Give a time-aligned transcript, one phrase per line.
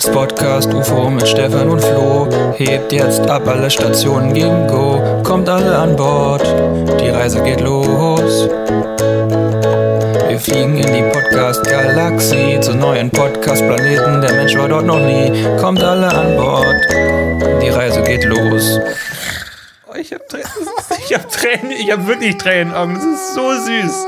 [0.00, 5.02] Das Podcast UFO mit Stefan und Flo hebt jetzt ab, alle Stationen gehen Go.
[5.24, 6.44] Kommt alle an Bord,
[7.00, 8.48] die Reise geht los.
[10.28, 14.20] Wir fliegen in die Podcast-Galaxie zu neuen Podcast-Planeten.
[14.20, 15.32] Der Mensch war dort noch nie.
[15.60, 18.78] Kommt alle an Bord, die Reise geht los.
[19.90, 20.46] Oh, ich hab Tränen.
[21.08, 21.72] Ich hab Tränen.
[21.72, 22.94] Ich hab wirklich Tränen Augen.
[22.94, 24.06] Das ist so süß.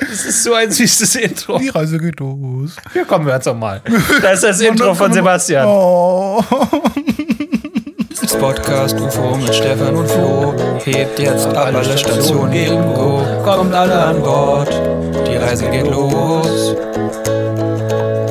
[0.00, 1.58] Das ist so ein süßes Intro.
[1.58, 2.76] Die Reise geht los.
[2.94, 3.82] Ja, komm, wir hören's doch mal.
[4.22, 5.66] Da ist das Intro von Sebastian.
[5.66, 6.42] Oh.
[8.20, 13.22] Das Podcast UFO mit Stefan und Flo hebt jetzt ab, alle Stationen Go.
[13.42, 14.68] Kommt alle an Bord,
[15.26, 16.76] die Reise geht los.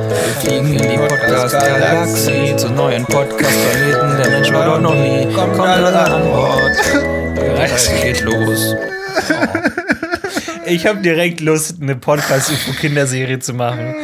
[0.10, 4.18] Wir fliegen in die Podcast-Galaxie zu neuen Podcast-Planeten.
[4.22, 5.34] Der Mensch war dort noch nie.
[5.34, 6.78] Kommt alle an Bord,
[7.36, 8.76] die Reise geht los.
[10.68, 13.96] Ich habe direkt Lust, eine Podcast-UFO-Kinderserie zu machen.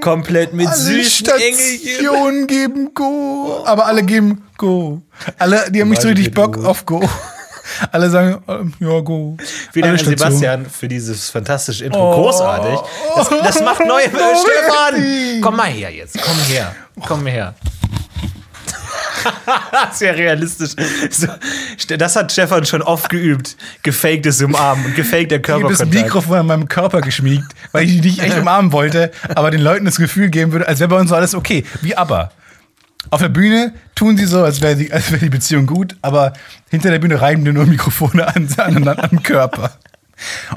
[0.00, 1.78] Komplett mit Alle süßen Engelchen.
[1.78, 3.62] Stationen geben Go.
[3.66, 5.02] Aber alle geben Go.
[5.38, 7.02] Alle, die haben nicht so richtig Bock auf Go.
[7.90, 9.36] Alle sagen, ähm, ja, Go.
[9.72, 10.00] Vielen Dank.
[10.00, 12.12] Sebastian für dieses fantastische Intro.
[12.12, 12.22] Oh.
[12.22, 12.78] Großartig.
[13.16, 14.04] Das, das macht neue.
[14.12, 15.40] Oh, Stefan!
[15.40, 16.20] Komm mal her jetzt.
[16.20, 16.74] Komm her.
[17.06, 17.54] Komm her.
[19.92, 20.72] Sehr realistisch.
[21.10, 21.28] So,
[21.96, 23.56] das hat Stefan schon oft geübt.
[23.82, 25.94] Gefaktes Umarmen und gefakter Ich habe das Körperkontakt.
[25.94, 29.84] Mikrofon an meinem Körper geschmiegt, weil ich die nicht echt umarmen wollte, aber den Leuten
[29.84, 31.64] das Gefühl geben würde, als wäre bei uns so alles okay.
[31.80, 32.32] Wie aber.
[33.10, 36.32] Auf der Bühne tun sie so, als wäre die, als wär die Beziehung gut, aber
[36.70, 39.72] hinter der Bühne reiben die nur Mikrofone an, an, an den Körper.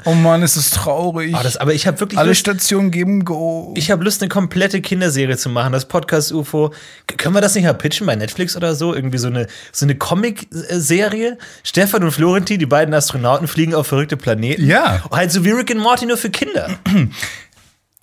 [0.04, 1.34] Oh Mann, ist das traurig.
[1.36, 3.74] Oh, das, aber ich habe wirklich Alle Lust, Stationen geben Go.
[3.76, 5.72] ich habe Lust, eine komplette Kinderserie zu machen.
[5.72, 6.72] Das Podcast UFO.
[7.16, 8.94] Können wir das nicht mal pitchen bei Netflix oder so?
[8.94, 11.38] Irgendwie so eine, so eine Comic-Serie.
[11.64, 14.66] Stefan und Florentin, die beiden Astronauten, fliegen auf verrückte Planeten.
[14.66, 15.04] Ja.
[15.10, 16.70] Halt so wie Rick and Morty nur für Kinder.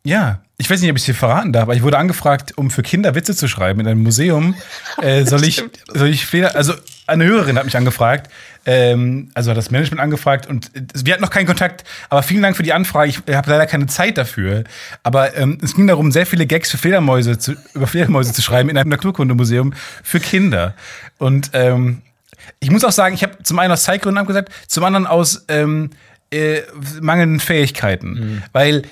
[0.06, 2.70] Ja, ich weiß nicht, ob ich es hier verraten darf, aber ich wurde angefragt, um
[2.70, 4.56] für Kinder Witze zu schreiben in einem Museum.
[5.02, 6.74] Äh, soll ich, soll ich Fehler, also
[7.14, 8.32] eine Hörerin hat mich angefragt,
[8.66, 12.42] ähm, also hat das Management angefragt und äh, wir hatten noch keinen Kontakt, aber vielen
[12.42, 13.10] Dank für die Anfrage.
[13.10, 14.64] Ich habe leider keine Zeit dafür.
[15.04, 18.70] Aber ähm, es ging darum, sehr viele Gags für Fledermäuse zu, über Fledermäuse zu schreiben
[18.70, 19.74] in einem Naturkundemuseum
[20.04, 20.74] für Kinder.
[21.18, 22.02] Und ähm,
[22.60, 25.92] ich muss auch sagen, ich habe zum einen aus Zeitgründen abgesagt, zum anderen aus ähm,
[26.32, 26.62] äh,
[27.00, 28.14] mangelnden Fähigkeiten.
[28.14, 28.44] Mhm.
[28.52, 28.84] Weil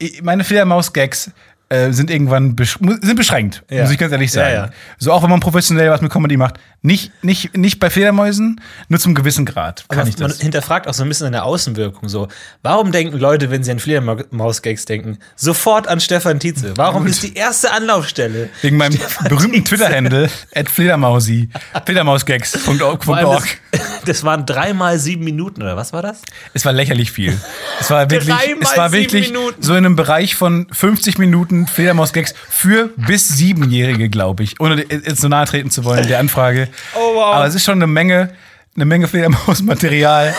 [0.00, 1.30] äh, meine Fledermaus-Gags
[1.68, 3.82] äh, sind irgendwann besch sind beschränkt, Ja.
[3.82, 4.54] muss ich ganz ehrlich Ja, sagen.
[4.54, 4.70] ja.
[4.98, 6.54] So auch wenn man professionell was mit Comedy macht.
[6.82, 10.40] Nicht, nicht, nicht bei Fledermäusen, nur zum gewissen Grad kann Aber ich man das.
[10.40, 12.08] hinterfragt auch so ein bisschen eine Außenwirkung.
[12.08, 12.28] So,
[12.62, 16.76] warum denken Leute, wenn sie an Fledermaus-Gags denken, sofort an Stefan Tietze?
[16.76, 18.48] Warum ist die erste Anlaufstelle?
[18.62, 19.64] Wegen meinem Stefan berühmten?
[19.64, 21.48] Twitter-Handle, at Fledermausi,
[21.84, 23.46] Fledermausgags.org.
[23.72, 26.22] Das, das waren dreimal sieben Minuten, oder was war das?
[26.54, 27.36] Es war lächerlich viel.
[27.80, 29.62] Es war wirklich, es war wirklich Minuten.
[29.62, 34.60] so in einem Bereich von 50 Minuten Fledermaus-Gags für bis Siebenjährige, glaube ich.
[34.60, 36.68] Ohne jetzt so nahe treten zu wollen, der Anfrage.
[36.94, 37.34] Oh, wow.
[37.34, 38.30] Aber es ist schon eine Menge,
[38.74, 40.34] eine Menge Fledermaus-Material.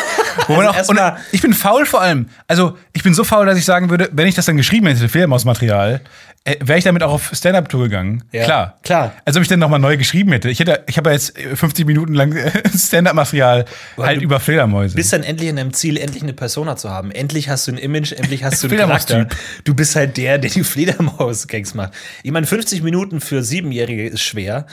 [0.47, 0.99] Also und
[1.31, 2.29] ich bin faul vor allem.
[2.47, 5.09] Also, ich bin so faul, dass ich sagen würde, wenn ich das dann geschrieben hätte,
[5.09, 6.01] Fledermaus-Material,
[6.59, 8.23] wäre ich damit auch auf Stand-Up-Tour gegangen.
[8.31, 8.79] Ja, Klar.
[8.83, 9.13] klar.
[9.25, 10.49] Als ob ich dann nochmal neu geschrieben hätte.
[10.49, 13.65] Ich, hätte, ich habe ja jetzt äh, 50 Minuten lang äh, Stand-Up-Material
[13.97, 14.95] halt über Fledermäuse.
[14.95, 17.11] bist dann endlich in deinem Ziel, endlich eine Persona zu haben.
[17.11, 18.77] Endlich hast du ein Image, endlich hast du einen.
[18.77, 19.27] Charakter.
[19.63, 21.93] Du bist halt der, der die Fledermaus-Gags macht.
[22.23, 24.65] Ich meine, 50 Minuten für Siebenjährige ist schwer.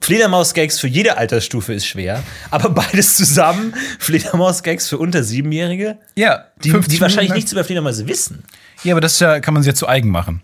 [0.00, 2.22] Fledermaus-Gags für jede Altersstufe ist schwer.
[2.50, 8.06] Aber beides zusammen, Fledermaus-Gags für unter Siebenjährige, ja, die, 50 die wahrscheinlich nichts über Fledermäuse
[8.06, 8.44] wissen.
[8.84, 10.42] Ja, aber das ja, kann man sich ja zu eigen machen.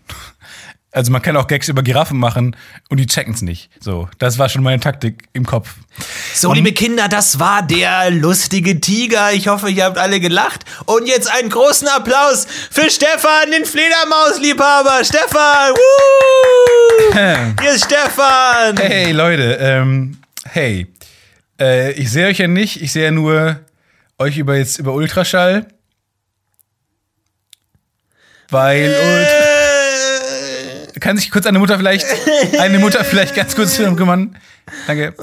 [0.95, 2.55] Also man kann auch Gags über Giraffen machen
[2.91, 3.71] und die checken es nicht.
[3.81, 5.75] So, das war schon meine Taktik im Kopf.
[6.35, 9.33] So, liebe Kinder, das war der lustige Tiger.
[9.33, 10.67] Ich hoffe, ihr habt alle gelacht.
[10.85, 15.03] Und jetzt einen großen Applaus für Stefan, den Fledermausliebhaber.
[15.03, 15.73] Stefan!
[15.73, 17.15] Woo!
[17.63, 18.77] Hier ist Stefan!
[18.77, 20.89] Hey Leute, ähm, hey,
[21.59, 23.61] äh, ich sehe euch ja nicht, ich sehe ja nur
[24.19, 25.67] euch über jetzt über Ultraschall,
[28.51, 29.52] weil Ultra
[31.03, 32.07] kann sich kurz eine Mutter vielleicht
[32.59, 34.37] eine Mutter vielleicht ganz kurz darum kümmern.
[34.87, 35.15] Danke.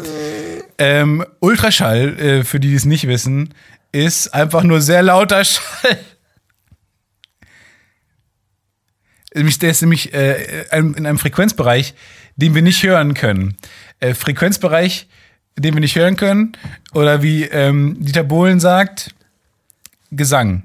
[0.78, 3.54] Ähm, Ultraschall, äh, für die, die es nicht wissen,
[3.92, 5.98] ist einfach nur sehr lauter Schall.
[9.34, 11.94] Der ist nämlich äh, in einem Frequenzbereich,
[12.36, 13.58] den wir nicht hören können.
[14.00, 15.08] Äh, Frequenzbereich,
[15.56, 16.54] den wir nicht hören können.
[16.94, 19.14] Oder wie ähm, Dieter Bohlen sagt,
[20.12, 20.64] Gesang.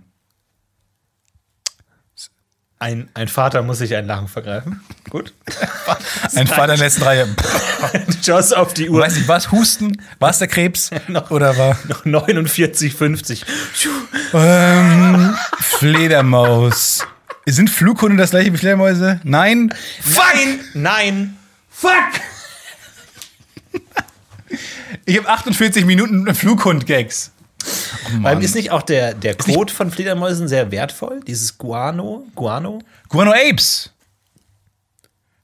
[2.85, 4.83] Ein, ein Vater muss sich ein Lachen vergreifen.
[5.09, 5.33] Gut.
[6.35, 7.35] ein Vater in der letzten Reihe.
[8.23, 9.01] Schaust auf die Uhr.
[9.01, 10.03] Weiß nicht, war es Husten?
[10.19, 10.91] War es der Krebs?
[11.09, 11.79] noch, oder war.
[11.89, 13.47] Noch 49, 50.
[14.35, 17.07] ähm, Fledermaus.
[17.47, 19.19] Sind Flughunde das gleiche wie Fledermäuse?
[19.25, 19.73] Nein.
[20.03, 20.35] Fuck!
[20.35, 20.61] Nein!
[20.75, 21.37] Nein!
[21.71, 21.91] Fuck!
[25.07, 27.33] Ich habe 48 Minuten Flughund-Gags.
[28.21, 31.21] Weil ist nicht auch der, der Code von Fledermäusen sehr wertvoll?
[31.27, 32.27] Dieses Guano?
[32.35, 32.81] Guano?
[33.09, 33.91] Guano Apes.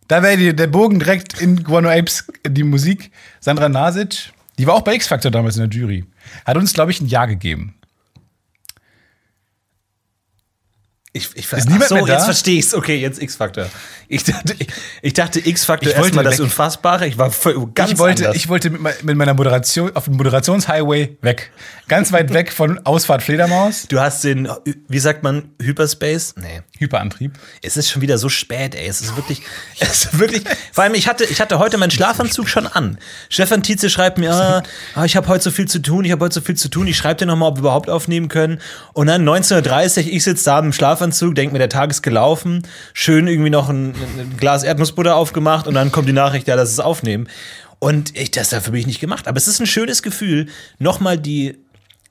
[0.09, 3.11] Da wäre der Bogen direkt in Guano Apes die Musik.
[3.39, 6.05] Sandra Nasic, die war auch bei X-Factor damals in der Jury.
[6.45, 7.75] Hat uns, glaube ich, ein Ja gegeben.
[11.13, 12.13] Ich, ich, Ist niemand so, mehr da?
[12.13, 12.73] jetzt verstehe ich's.
[12.73, 13.67] Okay, jetzt X-Factor.
[14.07, 14.69] Ich dachte, ich,
[15.03, 16.39] ich dachte X-Factor Ich wollte erstmal das.
[16.39, 17.09] Unfassbare.
[17.09, 18.37] Ich war voll, ganz ich wollte, anders.
[18.37, 21.51] ich wollte mit, mit meiner Moderation auf dem Moderationshighway weg.
[21.91, 23.89] Ganz weit weg von Ausfahrt Fledermaus.
[23.89, 24.49] du hast den,
[24.87, 26.37] wie sagt man, Hyperspace?
[26.37, 26.61] Nee.
[26.79, 27.33] Hyperantrieb.
[27.63, 28.87] Es ist schon wieder so spät, ey.
[28.87, 29.43] Es ist wirklich,
[29.81, 30.45] es ist wirklich.
[30.73, 32.97] Vor allem, ich hatte, ich hatte heute meinen Schlafanzug schon an.
[33.29, 34.63] Stefan Tietze schreibt mir, ah,
[34.95, 36.87] ah, ich habe heute so viel zu tun, ich habe heute so viel zu tun.
[36.87, 38.61] Ich schreibe dir nochmal, ob wir überhaupt aufnehmen können.
[38.93, 42.63] Und dann 19.30 Uhr, ich sitze da im Schlafanzug, denke mir, der Tag ist gelaufen.
[42.95, 46.71] Schön irgendwie noch ein, ein Glas Erdnussbutter aufgemacht und dann kommt die Nachricht, ja, das
[46.71, 47.29] ist aufnehmen.
[47.81, 49.27] Und ich, das dafür bin ich nicht gemacht.
[49.27, 50.47] Aber es ist ein schönes Gefühl,
[50.79, 51.59] nochmal die,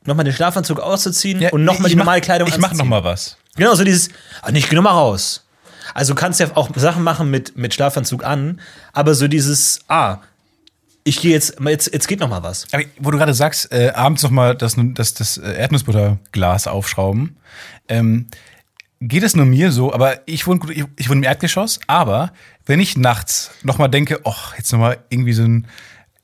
[0.06, 2.90] nochmal den Schlafanzug auszuziehen und nochmal die mach- normale Kleidung Ich mach anzuziehen.
[2.90, 3.38] noch mal was.
[3.56, 4.10] Genau, so dieses,
[4.42, 5.46] ah, nicht, geh noch mal raus.
[5.94, 8.62] Also du kannst ja auch Sachen machen mit, mit Schlafanzug an,
[8.94, 10.20] aber so dieses, ah,
[11.04, 12.68] ich gehe jetzt, jetzt, jetzt geht noch mal was.
[12.72, 17.38] Aber wo du gerade sagst, äh, abends noch mal das, das, das Erdnussbutterglas aufschrauben.
[17.88, 18.28] Ähm,
[19.02, 22.34] geht es nur mir so, aber ich wohne, gut- ich, ich wohne im Erdgeschoss, aber
[22.66, 25.68] wenn ich nachts noch mal denke, ach, jetzt noch mal irgendwie so ein,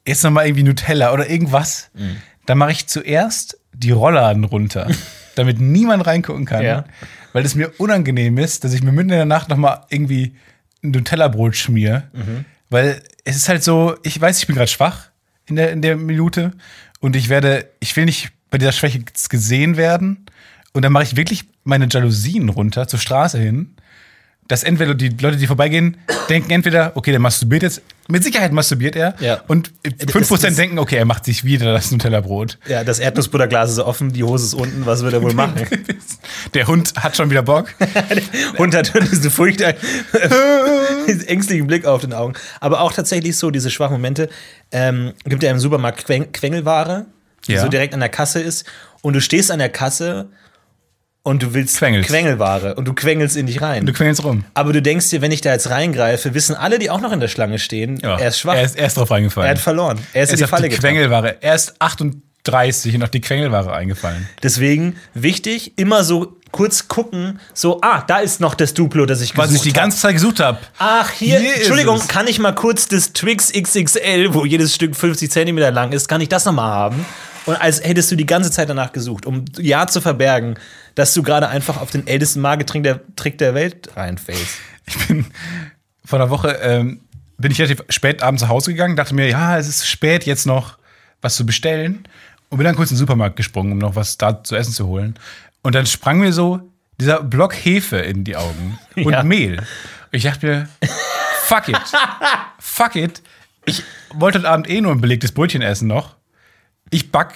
[0.06, 2.18] jetzt noch mal irgendwie Nutella oder irgendwas, Mhm.
[2.46, 4.88] Dann mache ich zuerst die Rollladen runter,
[5.36, 6.86] damit niemand reingucken kann, Ja.
[7.34, 10.36] weil es mir unangenehm ist, dass ich mir mitten in der Nacht noch mal irgendwie
[10.84, 12.46] ein Nutella-Brot schmier, Mhm.
[12.70, 15.10] weil es ist halt so, ich weiß, ich bin gerade schwach
[15.48, 16.54] in der, in der Minute
[17.00, 20.26] und ich werde, ich will nicht bei dieser Schwäche gesehen werden
[20.74, 23.76] und dann mache ich wirklich meine Jalousien runter zur Straße hin,
[24.48, 25.98] dass entweder die Leute, die vorbeigehen,
[26.30, 29.42] denken entweder, okay, der masturbiert jetzt, mit Sicherheit masturbiert er Ja.
[29.48, 32.58] und Das- 5% das- denken, okay, er macht sich wieder das Nutella-Brot.
[32.68, 35.56] Ja, das Erdnussbutterglas ist offen, die Hose ist unten, was wird er wohl machen?
[36.54, 37.70] Der Hund hat schon wieder Bock.
[38.58, 39.62] Und hat diese Furcht,
[41.08, 42.34] diesen ängstlichen Blick auf den Augen.
[42.60, 44.30] Aber auch tatsächlich so, diese schwachen Momente.
[44.72, 47.06] Ähm, gibt ja im Supermarkt Queng Quengelware,
[47.48, 47.62] die Ja.
[47.62, 48.66] so direkt an der Kasse ist.
[49.02, 50.28] Und du stehst an der Kasse
[51.26, 52.08] und du willst Quengelst.
[52.08, 53.86] Quengelware und du quengelst in dich rein.
[53.86, 54.46] Du quengelst rum.
[54.54, 57.20] Aber du denkst dir, wenn ich da jetzt reingreife, wissen alle, die auch noch in
[57.20, 58.54] der Schlange stehen, er ist schwach.
[58.54, 59.48] Er ist, er ist drauf reingefallen.
[59.48, 59.98] er hat verloren.
[60.14, 60.76] Er ist er in ist die auf Falle die.
[60.76, 61.38] Quengelware.
[61.42, 64.30] Er ist 38 und auf die Quengelware eingefallen.
[64.44, 69.34] Deswegen wichtig, immer so kurz gucken, so, ah, da ist noch das Duplo, das ich
[69.34, 69.78] gesucht Was ich die hab.
[69.78, 70.60] ganze Zeit gesucht habe.
[70.78, 75.32] Ach, hier, Hier Entschuldigung, kann ich mal kurz das Twix XXL, wo jedes Stück 50
[75.32, 77.06] Zentimeter lang ist, kann ich das nochmal haben?
[77.46, 80.58] Und als hättest du die ganze Zeit danach gesucht, um ja zu verbergen,
[80.96, 84.58] dass du gerade einfach auf den ältesten Magetrick der, Trick der Welt reinfällst.
[84.86, 85.26] Ich bin
[86.04, 87.02] vor einer Woche ähm,
[87.38, 90.46] bin ich relativ spät abends nach Hause gegangen, dachte mir, ja, es ist spät, jetzt
[90.46, 90.78] noch
[91.22, 92.08] was zu bestellen.
[92.50, 94.88] Und bin dann kurz in den Supermarkt gesprungen, um noch was da zu essen zu
[94.88, 95.16] holen.
[95.64, 96.62] Und dann sprang mir so
[97.00, 99.24] dieser Block Hefe in die Augen und Ja.
[99.24, 99.58] Mehl.
[99.58, 99.66] Und
[100.12, 100.70] ich dachte mir,
[101.44, 101.78] fuck it.
[102.60, 103.22] fuck it.
[103.66, 103.84] Ich
[104.14, 106.16] wollte heute Abend eh nur ein belegtes Brötchen essen noch.
[106.92, 107.34] Ich back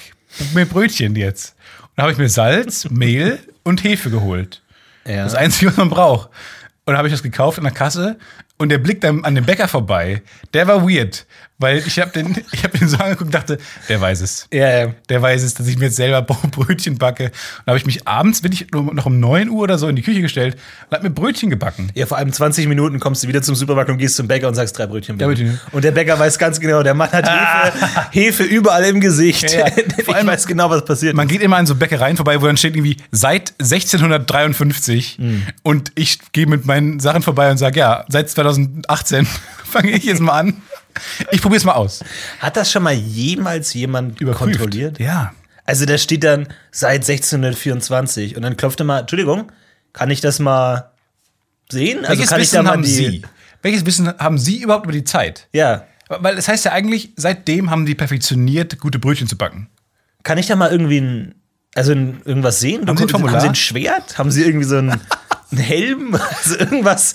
[0.53, 1.55] mir Brötchen jetzt.
[1.99, 4.61] Dann habe ich mir Salz, Mehl und Hefe geholt.
[5.05, 5.25] Ja.
[5.25, 6.29] Das Einzige, was man braucht.
[6.85, 8.17] Und dann habe ich das gekauft in der Kasse
[8.57, 10.21] und der Blick dann an dem Bäcker vorbei,
[10.53, 11.25] der war weird.
[11.59, 13.57] Weil ich habe den, ich hab den so angeguckt und dachte,
[13.89, 14.47] der weiß es.
[14.53, 14.93] Ja, ja.
[15.09, 17.25] Der weiß es, dass ich mir jetzt selber Brötchen backe.
[17.25, 17.31] Und
[17.65, 20.01] da habe ich mich abends wirklich nur noch um 9 Uhr oder so in die
[20.01, 20.57] Küche gestellt
[20.89, 21.91] und habe mir Brötchen gebacken.
[21.95, 24.55] Ja, vor allem 20 Minuten kommst du wieder zum Supermarkt und gehst zum Bäcker und
[24.55, 25.17] sagst drei Brötchen.
[25.17, 25.29] bitte.
[25.29, 25.59] Ja, Brötchen.
[25.73, 27.27] Und der Bäcker weiß ganz genau, der Mann hat
[28.11, 29.51] Hefe, Hefe überall im Gesicht.
[29.51, 29.73] Ja, ja.
[29.97, 31.15] ich Vor allem- weiß genau, was passiert.
[31.15, 35.43] Man geht immer an so Bäckereien vorbei, wo dann steht irgendwie seit 1653 Hm.
[35.63, 39.27] und ich gehe mit meinen Sachen vorbei und sage, ja, seit 2018
[39.65, 40.61] fange ich jetzt mal an.
[41.31, 42.03] Ich probiere es mal aus.
[42.39, 44.99] Hat das schon mal jemals jemand kontrolliert?
[44.99, 45.33] Ja.
[45.65, 49.51] Also da steht dann seit 1624 und dann klopft er mal, Entschuldigung,
[49.93, 50.91] kann ich das mal
[51.71, 51.99] sehen?
[51.99, 53.21] Also Welches kann ich Wissen haben die, Sie?
[53.61, 55.47] Welches Wissen haben Sie überhaupt über die Zeit?
[55.53, 59.69] Ja, Weil es heißt ja eigentlich, seitdem haben die perfektioniert, gute Brötchen zu backen.
[60.23, 61.35] kann ich da mal irgendwie ein,
[61.75, 62.87] also ein, irgendwas sehen?
[62.87, 63.35] Haben Sie ein Formular?
[63.35, 64.17] Haben Sie ein Schwert?
[64.17, 64.99] Haben Sie irgendwie so einen,
[65.51, 66.15] einen Helm?
[66.15, 67.13] Also irgendwas?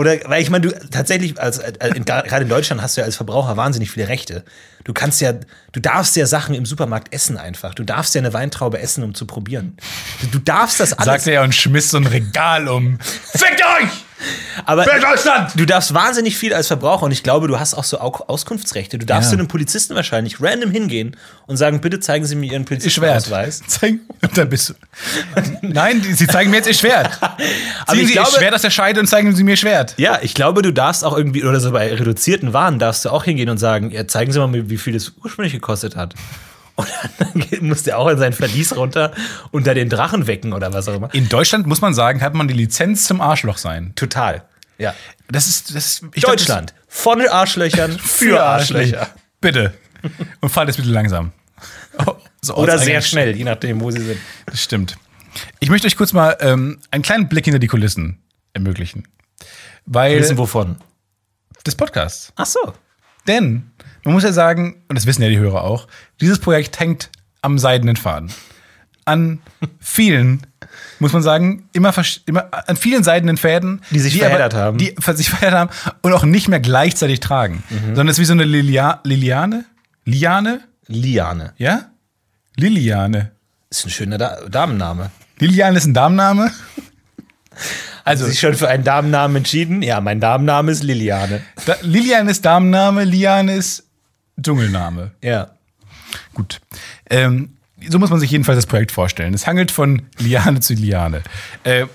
[0.00, 3.04] Oder, weil ich meine, du tatsächlich, als, als, in, gerade in Deutschland hast du ja
[3.04, 4.46] als Verbraucher wahnsinnig viele Rechte.
[4.82, 5.34] Du kannst ja,
[5.72, 7.74] du darfst ja Sachen im Supermarkt essen einfach.
[7.74, 9.76] Du darfst ja eine Weintraube essen, um zu probieren.
[10.22, 11.04] Du, du darfst das alles.
[11.04, 12.98] Sagte er und schmiss so ein Regal um.
[12.98, 13.90] Fickt euch!
[14.66, 15.52] Aber Für Deutschland!
[15.56, 18.98] du darfst wahnsinnig viel als Verbraucher und ich glaube, du hast auch so Au- Auskunftsrechte.
[18.98, 19.36] Du darfst Ja.
[19.36, 22.64] zu einem Polizisten wahrscheinlich random hingehen und sagen, bitte zeigen Sie mir Ihren.
[22.64, 23.62] Polizistenausweis.
[23.66, 24.74] Zeigen, und dann bist du.
[25.62, 27.10] Nein, die- sie zeigen mir jetzt ihr Schwert.
[27.88, 29.94] Ziehen ich Sie glaube- ihr Schwert aus der Scheide und zeigen Sie mir ihr Schwert.
[29.96, 33.24] Ja, ich glaube, du darfst auch irgendwie, oder so bei reduzierten Waren darfst du auch
[33.24, 36.14] hingehen und sagen, ja, zeigen Sie mal, wie viel das ursprünglich gekostet hat.
[36.76, 39.12] Und dann muss der auch in sein Verlies runter
[39.50, 41.12] und da den Drachen wecken oder was auch immer.
[41.14, 43.92] In Deutschland muss man sagen, hat man die Lizenz zum Arschloch sein.
[43.96, 44.44] Total.
[44.78, 44.94] Ja.
[45.28, 46.74] Das ist, das ist ich glaub, das- Deutschland.
[46.88, 49.08] Von Arschlöchern für Arschlöcher.
[49.40, 49.74] Bitte.
[50.40, 51.32] Und fahrt jetzt bitte langsam.
[52.06, 54.18] Oh, so Oder sehr schnell, je nachdem, wo sie sind.
[54.46, 54.96] Das stimmt.
[55.58, 58.22] Ich möchte euch kurz mal ähm, einen kleinen Blick hinter die Kulissen
[58.54, 59.06] ermöglichen.
[59.84, 60.76] Weil Wissen wovon?
[61.66, 62.32] des Podcasts.
[62.36, 62.72] Ach so.
[63.26, 63.70] Denn
[64.04, 65.86] man muss ja sagen, und das wissen ja die Hörer auch,
[66.20, 67.10] dieses Projekt hängt
[67.42, 68.32] am seidenen Faden.
[69.04, 69.40] An
[69.80, 70.46] vielen,
[70.98, 71.92] muss man sagen, immer,
[72.26, 74.78] immer an vielen seidenen Fäden, Die sich verheddert haben.
[74.78, 75.70] Die sich verheddert haben
[76.02, 77.62] und auch nicht mehr gleichzeitig tragen.
[77.86, 79.64] Sondern es ist wie so eine Lilia Liliane.
[80.04, 80.60] Liane?
[80.86, 81.54] Liane.
[81.56, 81.86] Ja?
[82.56, 83.32] Liliane.
[83.70, 85.10] Ist ein schöner da Damenname.
[85.38, 86.50] Liliane ist ein Damenname.
[88.04, 89.82] Also, Sich schon für einen Damennamen entschieden?
[89.82, 91.42] Ja, mein Damenname ist Liliane.
[91.66, 93.84] da, Liliane ist Damenname, Liane ist
[94.40, 95.12] Dschungelname.
[95.22, 95.50] Ja.
[96.34, 96.60] Gut.
[97.08, 97.56] Ähm,
[97.88, 99.34] so muss man sich jedenfalls das Projekt vorstellen.
[99.34, 101.22] Es hangelt von Liane zu Liane.
[101.64, 101.86] Äh,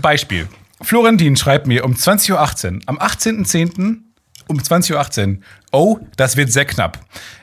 [0.00, 0.48] Beispiel.
[0.80, 3.98] Florentin schreibt mir um 20.18 Uhr, am 18.10.
[4.48, 5.42] um 20.18 Uhr,
[5.72, 7.00] oh, das wird sehr knapp.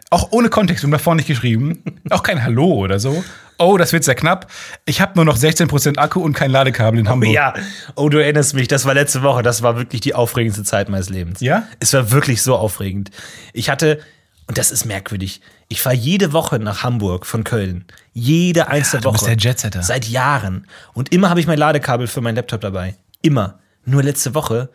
[0.10, 1.84] Auch ohne Kontext und davor nicht geschrieben.
[2.10, 3.24] Auch kein Hallo oder so.
[3.58, 4.52] Oh, das wird sehr knapp.
[4.86, 7.34] Ich habe nur noch 16% Akku und kein Ladekabel in Hamburg.
[7.34, 7.54] Ja,
[7.96, 11.10] oh, du erinnerst mich, das war letzte Woche, das war wirklich die aufregendste Zeit meines
[11.10, 11.40] Lebens.
[11.40, 11.64] Ja?
[11.80, 13.12] Es war wirklich so aufregend.
[13.54, 14.00] Ich hatte,
[14.48, 17.86] und das ist merkwürdig, ich fahre jede Woche nach Hamburg von Köln.
[18.14, 19.14] Jede einzelne du Woche.
[19.14, 19.82] bist der Jetsetter.
[19.82, 20.68] Seit Jahren.
[20.94, 22.96] Und immer habe ich mein Ladekabel für meinen Laptop dabei.
[23.22, 23.60] Immer.
[23.86, 24.70] Nur letzte Woche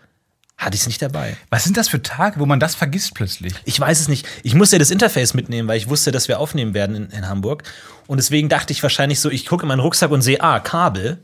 [0.58, 1.36] hatte ich es nicht dabei.
[1.48, 3.54] Was sind das für Tage, wo man das vergisst plötzlich?
[3.64, 4.26] Ich weiß es nicht.
[4.42, 7.62] Ich musste das Interface mitnehmen, weil ich wusste, dass wir aufnehmen werden in, in Hamburg.
[8.08, 11.18] Und deswegen dachte ich wahrscheinlich so, ich gucke in meinen Rucksack und sehe, ah, Kabel.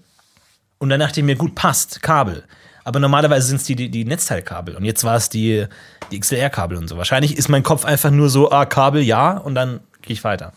[0.78, 2.44] Und dann dachte ich mir, gut, passt, Kabel.
[2.84, 4.76] Aber normalerweise sind es die, die, die Netzteilkabel.
[4.76, 5.66] Und jetzt war es die,
[6.10, 6.96] die XLR-Kabel und so.
[6.96, 10.52] Wahrscheinlich ist mein Kopf einfach nur so, ah, Kabel, ja, und dann gehe ich weiter.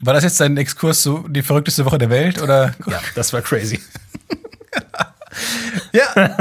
[0.00, 2.42] War das jetzt dein Exkurs so die verrückteste Woche der Welt?
[2.42, 2.74] Oder?
[2.86, 3.80] Ja, das war crazy.
[5.92, 6.36] Ja.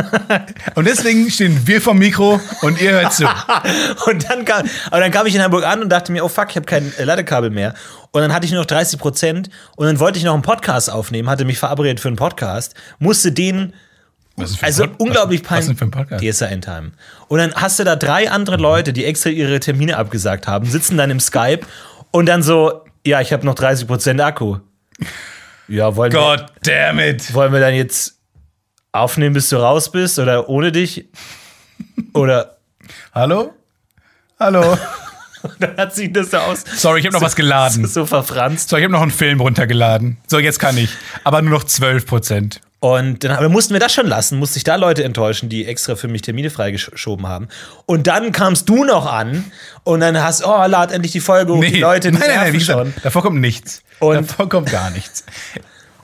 [0.76, 3.26] Und deswegen stehen wir vom Mikro und ihr hört zu.
[4.06, 6.50] Und dann kam, aber dann kam ich in Hamburg an und dachte mir, oh fuck,
[6.50, 7.74] ich habe kein Ladekabel mehr.
[8.12, 10.92] Und dann hatte ich nur noch 30 Prozent und dann wollte ich noch einen Podcast
[10.92, 13.74] aufnehmen, hatte mich verabredet für einen Podcast, musste den
[14.62, 15.80] Also Pod- unglaublich was, was denn peinlich.
[15.80, 16.24] für ein Podcast?
[16.24, 16.92] DSA Endtime.
[17.28, 20.98] Und dann hast du da drei andere Leute, die extra ihre Termine abgesagt haben, sitzen
[20.98, 21.62] dann im Skype
[22.12, 24.58] und dann so, ja, ich habe noch 30 Prozent Akku.
[25.68, 27.34] Ja, wollen wir, God damn it.
[27.34, 28.18] wollen wir dann jetzt
[28.92, 31.06] aufnehmen, bis du raus bist oder ohne dich?
[32.14, 32.58] Oder
[33.14, 33.54] Hallo?
[34.40, 34.78] Hallo?
[35.60, 36.64] dann hat sich das so aus.
[36.78, 37.86] Sorry, ich habe noch was geladen.
[37.88, 38.70] So verfranst.
[38.70, 40.18] So, ich habe noch einen Film runtergeladen.
[40.28, 40.90] So, jetzt kann ich.
[41.24, 42.62] Aber nur noch 12 Prozent.
[42.84, 46.10] Und dann mussten wir das schon lassen, musste ich da Leute enttäuschen, die extra für
[46.10, 47.48] mich Termine freigeschoben haben.
[47.86, 49.46] Und dann kamst du noch an
[49.86, 52.58] und dann hast, oh, lad endlich die Folge hoch, die Leute nein, nein, nein, wie
[52.58, 52.94] gesagt, schon.
[53.02, 53.82] davor kommt nichts.
[54.00, 55.24] Und- davor kommt gar nichts.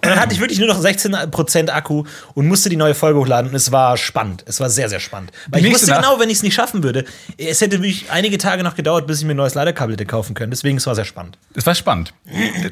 [0.02, 3.50] Und dann hatte ich wirklich nur noch 16% Akku und musste die neue Folge hochladen
[3.50, 4.46] und es war spannend.
[4.48, 5.34] Es war sehr, sehr spannend.
[5.50, 7.04] Weil ich wusste Nacht- genau, wenn ich es nicht schaffen würde,
[7.38, 10.34] es hätte wirklich einige Tage noch gedauert, bis ich mir ein neues Ladekabel hätte kaufen
[10.36, 10.52] können.
[10.52, 11.38] Deswegen es war sehr spannend.
[11.54, 12.14] Das war spannend.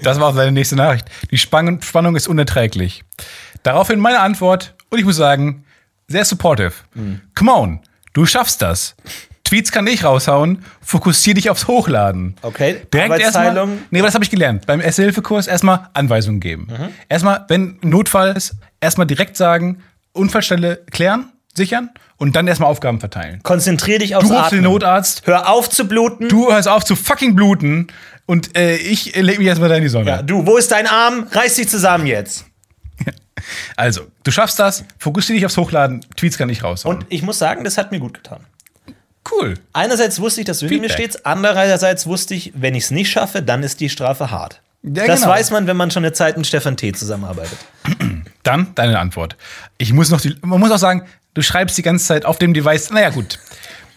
[0.04, 1.08] Das war auch seine nächste Nachricht.
[1.30, 3.04] Die Spann Spannung ist unerträglich.
[3.68, 5.66] Daraufhin meine Antwort, und ich muss sagen,
[6.08, 6.72] sehr supportive.
[6.94, 7.20] Mhm.
[7.36, 7.80] Come on,
[8.14, 8.96] du schaffst das.
[9.44, 12.36] Tweets kann ich raushauen, fokussier dich aufs Hochladen.
[12.44, 13.68] Okay, Direkt erstmal.
[13.92, 14.66] Nee, das habe ich gelernt.
[14.68, 16.70] Beim Erste-Hilfe-Kurs erstmal Anweisungen geben.
[16.70, 16.88] Mhm.
[17.10, 19.84] Erstmal, wenn ein Notfall ist, erstmal direkt sagen,
[20.14, 23.42] Unfallstelle klären, sichern und dann erstmal Aufgaben verteilen.
[23.44, 24.64] Konzentrier dich aufs Du rufst den.
[24.64, 26.30] Notarzt, Hör auf zu bluten.
[26.30, 27.88] du hörst auf zu fucking bluten
[28.28, 30.10] und äh, ich äh, leg mich erstmal da in die Sonne.
[30.10, 31.28] Ja, du, wo ist dein Arm?
[31.30, 32.46] Reiß dich zusammen jetzt.
[33.76, 36.98] Also, du schaffst das, fokussier dich aufs Hochladen, Tweets kann ich raushauen.
[36.98, 38.46] Und ich muss sagen, das hat mir gut getan.
[39.32, 39.56] cool.
[39.74, 43.12] Einerseits wusste ich, dass du hinter mir stehst, andererseits wusste ich, wenn ich es nicht
[43.12, 44.62] schaffe, dann ist die Strafe hart.
[44.84, 45.34] Ja, das genau.
[45.34, 46.94] weiß man, wenn man schon eine Zeit mit Stefan T.
[46.94, 47.58] zusammenarbeitet.
[48.44, 49.36] Dann deine Antwort.
[49.78, 51.04] Ich muss noch die, man muss auch sagen,
[51.34, 53.40] du schreibst die ganze Zeit auf dem Device, naja, gut.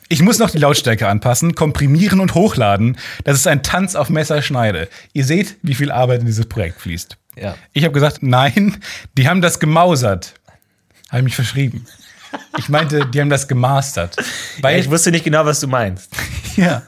[0.09, 2.99] Ich muss noch die Lautstärke anpassen, komprimieren und hochladen.
[3.23, 4.89] Das ist ein Tanz auf Messerschneide.
[5.13, 7.17] Ihr seht, wie viel Arbeit in dieses Projekt fließt.
[7.37, 7.55] Ja.
[7.73, 8.77] Ich habe gesagt, nein,
[9.17, 10.35] die haben das gemausert.
[11.11, 11.87] Habe mich verschrieben.
[12.59, 14.17] Ich meinte, die haben das gemastert.
[14.61, 16.11] Weil Ich wusste nicht genau, was du meinst.
[16.57, 16.83] Ja.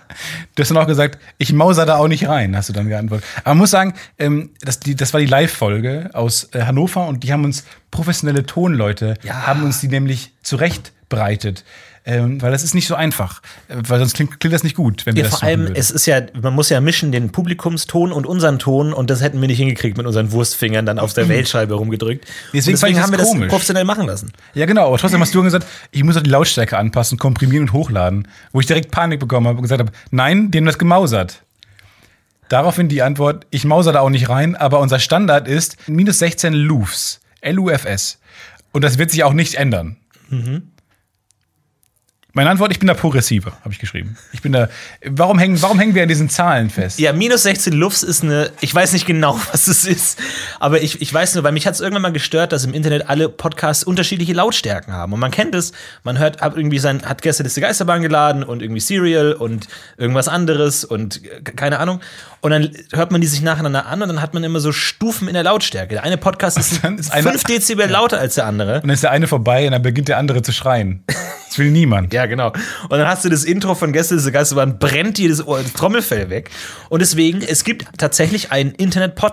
[0.54, 3.24] Du hast dann auch gesagt, ich mauser da auch nicht rein, hast du dann geantwortet.
[3.38, 7.22] Aber man muss sagen, ähm, das, die, das war die Live-Folge aus äh, Hannover und
[7.22, 9.46] die haben uns professionelle Tonleute, Ja.
[9.46, 11.64] haben uns die nämlich zurechtbereitet.
[12.04, 13.42] Ähm, weil das ist nicht so einfach.
[13.68, 15.76] Äh, weil sonst klingt, klingt das nicht gut, wenn wir Ja, das vor allem, würden.
[15.76, 19.40] es ist ja, man muss ja mischen den Publikumston und unseren Ton und das hätten
[19.40, 22.26] wir nicht hingekriegt mit unseren Wurstfingern dann auf der Wählscheibe rumgedrückt.
[22.52, 23.48] Deswegen ich haben wir das komisch.
[23.48, 24.32] professionell machen lassen.
[24.54, 27.72] Ja, genau, aber trotzdem hast du gesagt, ich muss doch die Lautstärke anpassen, komprimieren und
[27.72, 28.26] hochladen.
[28.50, 31.44] Wo ich direkt Panik bekommen habe und gesagt habe, nein, die haben das gemausert.
[32.48, 36.52] Daraufhin die Antwort, ich mauser da auch nicht rein, aber unser Standard ist minus 16
[36.52, 37.20] Lufs.
[37.40, 38.18] L-U-F-S.
[38.72, 39.96] Und das wird sich auch nicht ändern.
[42.34, 44.16] Meine Antwort, ich bin da progressiver, habe ich geschrieben.
[44.32, 44.70] Ich bin da.
[45.04, 46.98] Warum hängen, warum hängen wir an diesen Zahlen fest?
[46.98, 50.18] Ja, minus 16 Lufs ist eine, ich weiß nicht genau, was es ist,
[50.58, 53.10] aber ich, ich weiß nur, weil mich hat es irgendwann mal gestört, dass im Internet
[53.10, 55.12] alle Podcasts unterschiedliche Lautstärken haben.
[55.12, 55.72] Und man kennt es,
[56.04, 60.28] man hört, hat irgendwie sein, hat gestern die Geisterbahn geladen und irgendwie Serial und irgendwas
[60.28, 61.20] anderes und
[61.56, 62.00] keine Ahnung.
[62.40, 65.28] Und dann hört man die sich nacheinander an und dann hat man immer so Stufen
[65.28, 65.94] in der Lautstärke.
[65.96, 68.76] Der eine Podcast ist, ist einer- 5 Dezibel lauter als der andere.
[68.76, 71.04] Und dann ist der eine vorbei und dann beginnt der andere zu schreien.
[71.52, 72.14] Das will niemand.
[72.14, 72.48] Ja, genau.
[72.48, 75.74] Und dann hast du das Intro von Gäste diese Geisterbahn, brennt dir das, Ohr, das
[75.74, 76.48] Trommelfell weg.
[76.88, 78.70] Und deswegen, es gibt tatsächlich einen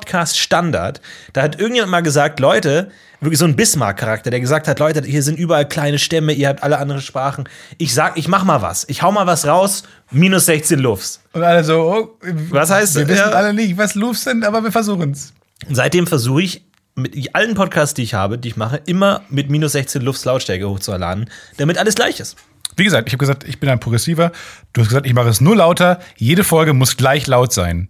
[0.09, 1.01] Internet-Podcast-Standard.
[1.33, 2.89] Da hat irgendjemand mal gesagt, Leute,
[3.21, 6.61] wirklich so ein Bismarck-Charakter, der gesagt hat, Leute, hier sind überall kleine Stämme, ihr habt
[6.61, 7.47] alle andere Sprachen.
[7.77, 8.85] Ich sag, ich mach mal was.
[8.89, 11.21] Ich hau mal was raus, minus 16 Lufts.
[11.31, 12.17] Und alle so, oh,
[12.49, 13.11] Was heißt wir das?
[13.11, 13.37] wissen Ja.
[13.37, 15.31] alle nicht, was Lufs sind, aber wir versuchen es.
[15.67, 16.65] Und seitdem versuche ich,
[16.99, 20.69] mit allen Podcasts, die ich habe, die ich mache, immer mit minus 16 Lufts Lautstärke
[20.69, 22.35] hochzuladen, damit alles gleich ist.
[22.75, 24.31] Wie gesagt, ich habe gesagt, ich bin ein Progressiver.
[24.73, 25.99] Du hast gesagt, ich mache es nur lauter.
[26.17, 27.89] Jede Folge muss gleich laut sein.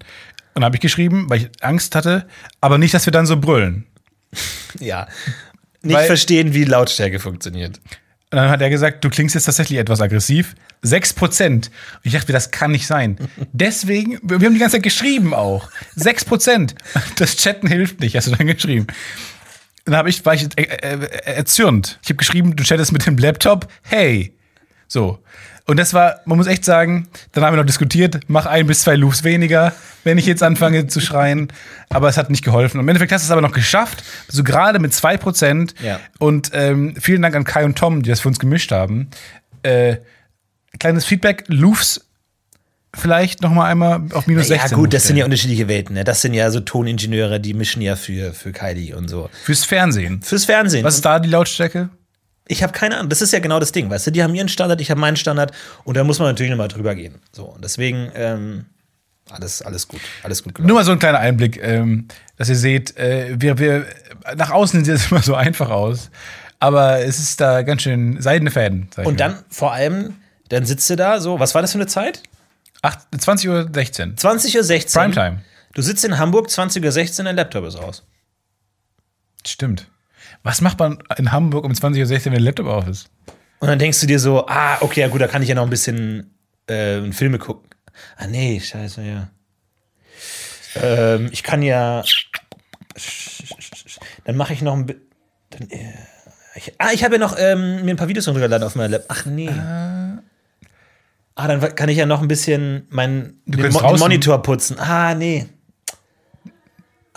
[0.53, 2.27] Und dann habe ich geschrieben, weil ich Angst hatte,
[2.61, 3.85] aber nicht, dass wir dann so brüllen.
[4.79, 5.07] Ja.
[5.81, 7.79] Nicht Weil- verstehen, wie Lautstärke funktioniert.
[8.31, 10.55] Und dann hat er gesagt, du klingst jetzt tatsächlich etwas aggressiv.
[10.83, 11.71] 6 Prozent.
[11.95, 13.17] Und ich dachte mir, das kann nicht sein.
[13.53, 15.69] Deswegen, wir haben die ganze Zeit geschrieben auch.
[15.95, 16.75] 6 Prozent.
[17.15, 18.85] Das Chatten hilft nicht, hast du dann geschrieben.
[19.85, 21.99] Dann habe ich, war ich äh, äh, erzürnt.
[22.03, 23.67] Ich habe geschrieben, du chattest mit dem Laptop.
[23.81, 24.35] Hey.
[24.89, 25.19] So.
[25.65, 28.81] Und das war, man muss echt sagen, dann haben wir noch diskutiert, mach ein bis
[28.81, 29.71] zwei Loops weniger,
[30.03, 31.53] wenn ich jetzt anfange zu schreien.
[31.89, 32.79] Aber es hat nicht geholfen.
[32.79, 35.75] Und im Endeffekt hast du es aber noch geschafft, so gerade mit zwei Prozent.
[35.83, 35.99] Ja.
[36.17, 39.11] Und ähm, vielen Dank an Kai und Tom, die das für uns gemischt haben.
[39.61, 39.97] Äh,
[40.79, 42.01] kleines Feedback, Loops
[42.95, 45.93] vielleicht noch mal einmal auf minus Ja, 16 gut, das sind ja unterschiedliche Welten.
[45.93, 46.03] Ne?
[46.03, 49.29] Das sind ja so Toningenieure, die mischen ja für, für Kylie und so.
[49.43, 50.23] Fürs Fernsehen.
[50.23, 50.83] Fürs Fernsehen.
[50.83, 51.89] Was ist da die Lautstärke?
[52.51, 53.09] Ich habe keine Ahnung.
[53.09, 54.11] Das ist ja genau das Ding, weißt du?
[54.11, 56.95] Die haben ihren Standard, ich habe meinen Standard und da muss man natürlich nochmal drüber
[56.95, 57.21] gehen.
[57.31, 58.65] So, und deswegen, ähm,
[59.29, 60.01] alles, alles gut.
[60.23, 60.67] Alles gut gelaufen.
[60.67, 62.07] Nur mal so ein kleiner Einblick, ähm,
[62.37, 63.85] dass ihr seht, äh, wir, wir,
[64.35, 66.09] nach außen sieht es immer so einfach aus,
[66.59, 68.89] aber es ist da ganz schön seidene Fäden.
[69.03, 70.15] Und dann vor allem,
[70.49, 72.23] dann sitzt du da so, was war das für eine Zeit?
[72.81, 74.15] Acht- 20.16 Uhr.
[74.15, 75.01] 20.16 Uhr.
[75.03, 75.41] Primetime.
[75.75, 78.03] Du sitzt in Hamburg, 20.16 Uhr, dein Laptop ist aus.
[79.45, 79.87] Stimmt.
[80.43, 83.09] Was macht man in Hamburg um 20.16 Uhr, wenn der Laptop auf ist?
[83.59, 85.63] Und dann denkst du dir so, ah, okay, ja gut, da kann ich ja noch
[85.63, 86.33] ein bisschen
[86.67, 87.69] äh, Filme gucken.
[88.17, 89.29] Ah, nee, scheiße, ja.
[90.75, 92.03] Ähm, ich kann ja.
[94.25, 95.07] Dann mache ich noch ein bisschen.
[96.55, 99.05] Ich, ah, ich habe ja noch ähm, mir ein paar Videos runtergeladen auf meiner Lab.
[99.07, 99.49] Ach nee.
[99.49, 104.77] Ah, dann kann ich ja noch ein bisschen meinen Monitor putzen.
[104.79, 105.47] Ah, nee.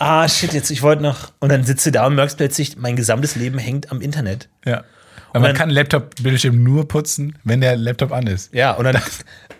[0.03, 1.31] Ah, shit, jetzt, ich wollte noch.
[1.39, 4.49] Und dann sitzt du da und merkst plötzlich, mein gesamtes Leben hängt am Internet.
[4.65, 4.83] Ja.
[5.31, 8.53] Weil man dann- kann Laptop-Bildschirm nur putzen, wenn der Laptop an ist.
[8.53, 8.99] Ja, und dann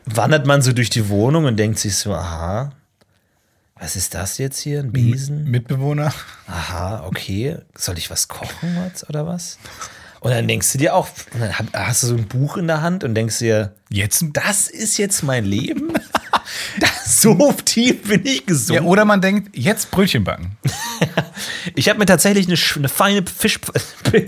[0.06, 2.71] wandert man so durch die Wohnung und denkt sich so, aha,
[3.79, 4.79] was ist das jetzt hier?
[4.82, 5.45] Ein Besen?
[5.49, 6.13] Mitbewohner.
[6.47, 7.58] Aha, okay.
[7.75, 9.58] Soll ich was kochen jetzt oder was?
[10.19, 12.82] Und dann denkst du dir auch, und dann hast du so ein Buch in der
[12.82, 14.23] Hand und denkst dir, Jetzt?
[14.34, 15.93] das ist jetzt mein Leben?
[17.05, 18.85] so tief bin ich Ja, gesungen.
[18.85, 20.57] oder man denkt, jetzt Brötchen backen.
[21.75, 23.59] ich habe mir tatsächlich eine, eine feine Fisch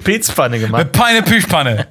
[0.04, 0.82] Pilzpfanne gemacht.
[0.82, 1.88] Eine Peine Pilzpfanne.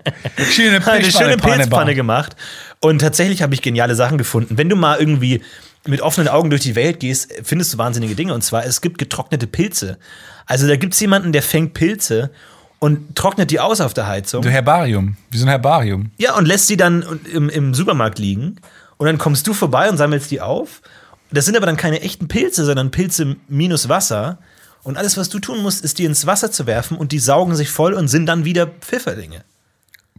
[0.51, 2.37] Schöne eine schöne Pilzpfanne gemacht.
[2.81, 4.59] Und tatsächlich habe ich geniale Sachen gefunden.
[4.59, 5.43] Wenn du mal irgendwie
[5.87, 8.35] mit offenen Augen durch die Welt gehst, findest du wahnsinnige Dinge.
[8.35, 9.99] Und zwar, es gibt getrocknete Pilze.
[10.47, 12.31] Also da gibt es jemanden, der fängt Pilze
[12.79, 14.43] und trocknet die aus auf der Heizung.
[14.43, 15.17] So Herbarium.
[15.31, 16.11] Wie so ein Herbarium.
[16.19, 18.57] Ja, und lässt sie dann im, im Supermarkt liegen.
[18.97, 20.83] Und dann kommst du vorbei und sammelst die auf.
[21.31, 24.39] Das sind aber dann keine echten Pilze, sondern Pilze minus Wasser.
[24.83, 27.57] Und alles, was du tun musst, ist die ins Wasser zu werfen und die saugen
[27.57, 29.43] sich voll und sind dann wieder Pfifferlinge.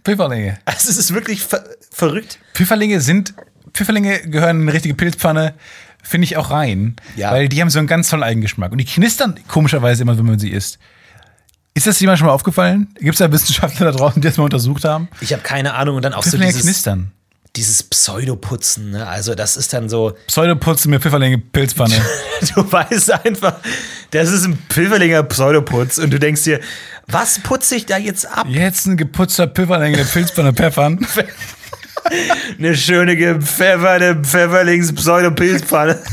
[0.04, 0.60] Pfifferlinge.
[0.66, 2.40] Also es ist wirklich ver verrückt.
[2.54, 3.34] Pfifferlinge sind,
[3.74, 5.54] Pfifferlinge gehören in eine richtige Pilzpfanne,
[6.04, 6.96] finde ich auch rein.
[7.16, 7.32] Ja.
[7.32, 8.72] Weil die haben so einen ganz tollen Eigengeschmack.
[8.72, 10.80] Und die knistern komischerweise immer, wenn man sie isst.
[11.74, 12.88] Ist das jemand schon mal aufgefallen?
[13.00, 15.10] Gibt es da Wissenschaftler da draußen, die das mal untersucht haben?
[15.22, 17.12] Ich habe keine Ahnung und dann auch so Pfifferlinge dieses, knistern.
[17.56, 19.08] Dieses Pseudoputzen, ne?
[19.08, 21.96] Also das ist dann so, Pseudoputzen mit Pfifferlinge Pilzpfanne.
[22.56, 23.56] du weißt einfach,
[24.12, 26.60] das ist ein pfifferlinger Pseudoputz und du denkst dir,
[27.08, 28.46] was putze ich da jetzt ab?
[28.50, 31.06] Jetzt ein geputzter Pfifferlinge der Pilzpfanne peppern.
[32.60, 36.00] Eine schöne gepfefferte Pfefferlings-Pseudopilzpfanne.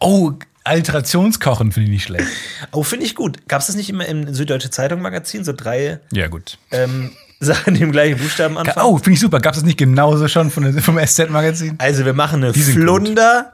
[0.00, 0.32] Oh,
[0.64, 2.26] Alterationskochen finde ich nicht schlecht.
[2.72, 3.48] Oh, finde ich gut.
[3.48, 6.58] Gab es das nicht immer im Süddeutsche Zeitung Magazin, so drei Ja, gut.
[6.70, 8.86] ähm, Sachen, die im gleichen Buchstaben anfangen?
[8.86, 9.38] Oh, finde ich super.
[9.40, 11.76] Gab es das nicht genauso schon von, vom SZ-Magazin?
[11.78, 13.52] Also wir machen eine Flunder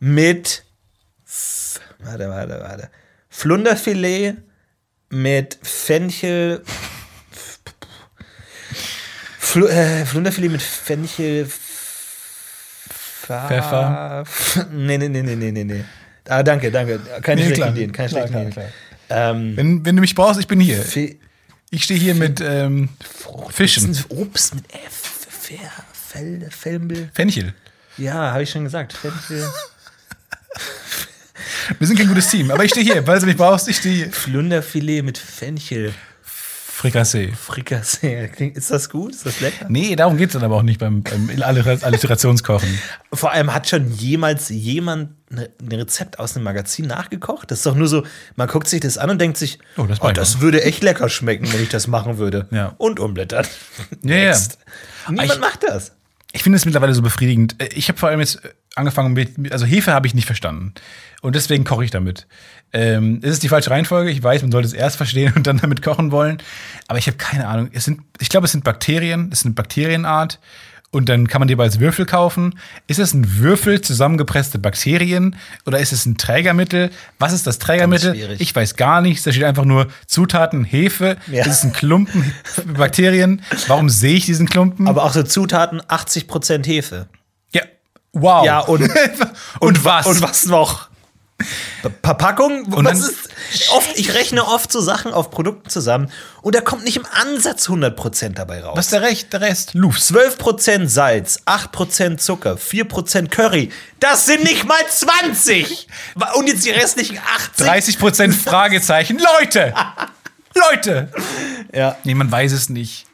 [0.00, 0.62] mit
[1.26, 2.90] F warte, warte, warte.
[3.30, 4.34] Flunderfilet
[5.10, 6.62] mit Fenchel
[9.38, 11.46] Flu äh, Flunderfilet mit Fenchel
[13.26, 14.24] Pfeffer.
[14.72, 15.84] Nee, nee, nee, nee, nee, nee, nee.
[16.28, 17.00] Ah, danke, danke.
[17.22, 17.76] Keine Nee, schlechten.
[17.76, 18.64] Ideen, keine schlechten Ideen.
[19.10, 20.82] Ähm, Wenn, wenn du mich brauchst, ich bin hier.
[20.82, 21.16] Fe-
[21.74, 22.88] Ich stehe hier mit ähm,
[23.50, 23.92] Fischen.
[24.10, 27.10] Obst- mit F, Fel, Felmbel.
[27.12, 27.52] Fenchel.
[27.98, 28.92] Ja, habe ich schon gesagt.
[28.92, 29.50] Fenchel.
[31.78, 33.04] Wir sind kein gutes Team, aber ich stehe hier.
[33.08, 34.12] Weil du mich brauchst, ich stehe hier.
[34.12, 35.92] Flunderfilet mit Fenchel.
[36.76, 37.32] Frikassee.
[37.32, 38.30] Frikassee.
[38.54, 39.12] Ist das gut?
[39.14, 39.66] Ist das lecker?
[39.68, 42.68] Nee, darum geht es dann aber auch nicht beim, beim Alliter- Alliterationskochen.
[43.12, 47.50] Vor allem hat schon jemals jemand ein Rezept aus einem Magazin nachgekocht?
[47.50, 49.86] Das ist doch nur so, man guckt sich das an und denkt sich, Oh, oh,
[49.86, 52.48] das das, mag ich würde echt lecker schmecken, wenn ich das machen würde.
[52.50, 52.74] Ja.
[52.78, 53.46] Und umblättern.
[54.02, 54.38] Ja, ja.
[55.08, 55.92] Niemand Ich- macht das.
[56.32, 57.54] Ich finde es mittlerweile so befriedigend.
[57.62, 60.74] Äh, Ich habe vor allem jetzt äh, angefangen mit, also Hefe habe ich nicht verstanden.
[61.22, 62.26] Und deswegen koche ich damit.
[62.72, 64.10] Ähm, es ist die falsche Reihenfolge.
[64.10, 66.38] Ich weiß, man sollte es erst verstehen und dann damit kochen wollen.
[66.88, 67.70] Aber ich habe keine Ahnung.
[67.72, 69.30] Es sind, ich glaube, es sind Bakterien.
[69.32, 70.38] Es ist eine Bakterienart.
[70.90, 72.56] Und dann kann man die als Würfel kaufen.
[72.86, 75.34] Ist es ein Würfel zusammengepresste Bakterien
[75.66, 76.90] oder ist es ein Trägermittel?
[77.18, 78.36] Was ist das Trägermittel?
[78.38, 79.24] Ich weiß gar nichts.
[79.24, 81.16] Da steht einfach nur Zutaten Hefe.
[81.26, 81.40] Ja.
[81.40, 82.32] Ist es ein Klumpen
[82.76, 83.42] Bakterien?
[83.66, 84.86] Warum sehe ich diesen Klumpen?
[84.86, 87.08] Aber auch so Zutaten, 80% Hefe.
[88.14, 88.44] Wow.
[88.46, 88.88] Ja, und,
[89.60, 90.06] und was?
[90.06, 90.88] Und was noch?
[92.02, 92.64] Verpackung?
[92.66, 96.10] Und was dann- ist, oft, ich rechne oft so Sachen auf Produkten zusammen
[96.42, 98.76] und da kommt nicht im Ansatz 100% dabei raus.
[98.76, 99.32] Was ist der Rest?
[99.32, 99.74] Der Rest?
[99.74, 100.10] Lufs.
[100.12, 103.70] 12% Salz, 8% Zucker, 4% Curry.
[104.00, 105.88] Das sind nicht mal 20!
[106.36, 107.66] Und jetzt die restlichen 80.
[107.66, 109.20] 30 Prozent Fragezeichen.
[109.40, 109.74] Leute!
[110.70, 111.10] Leute!
[111.72, 111.96] Ja.
[112.04, 113.06] Nee, man weiß es nicht.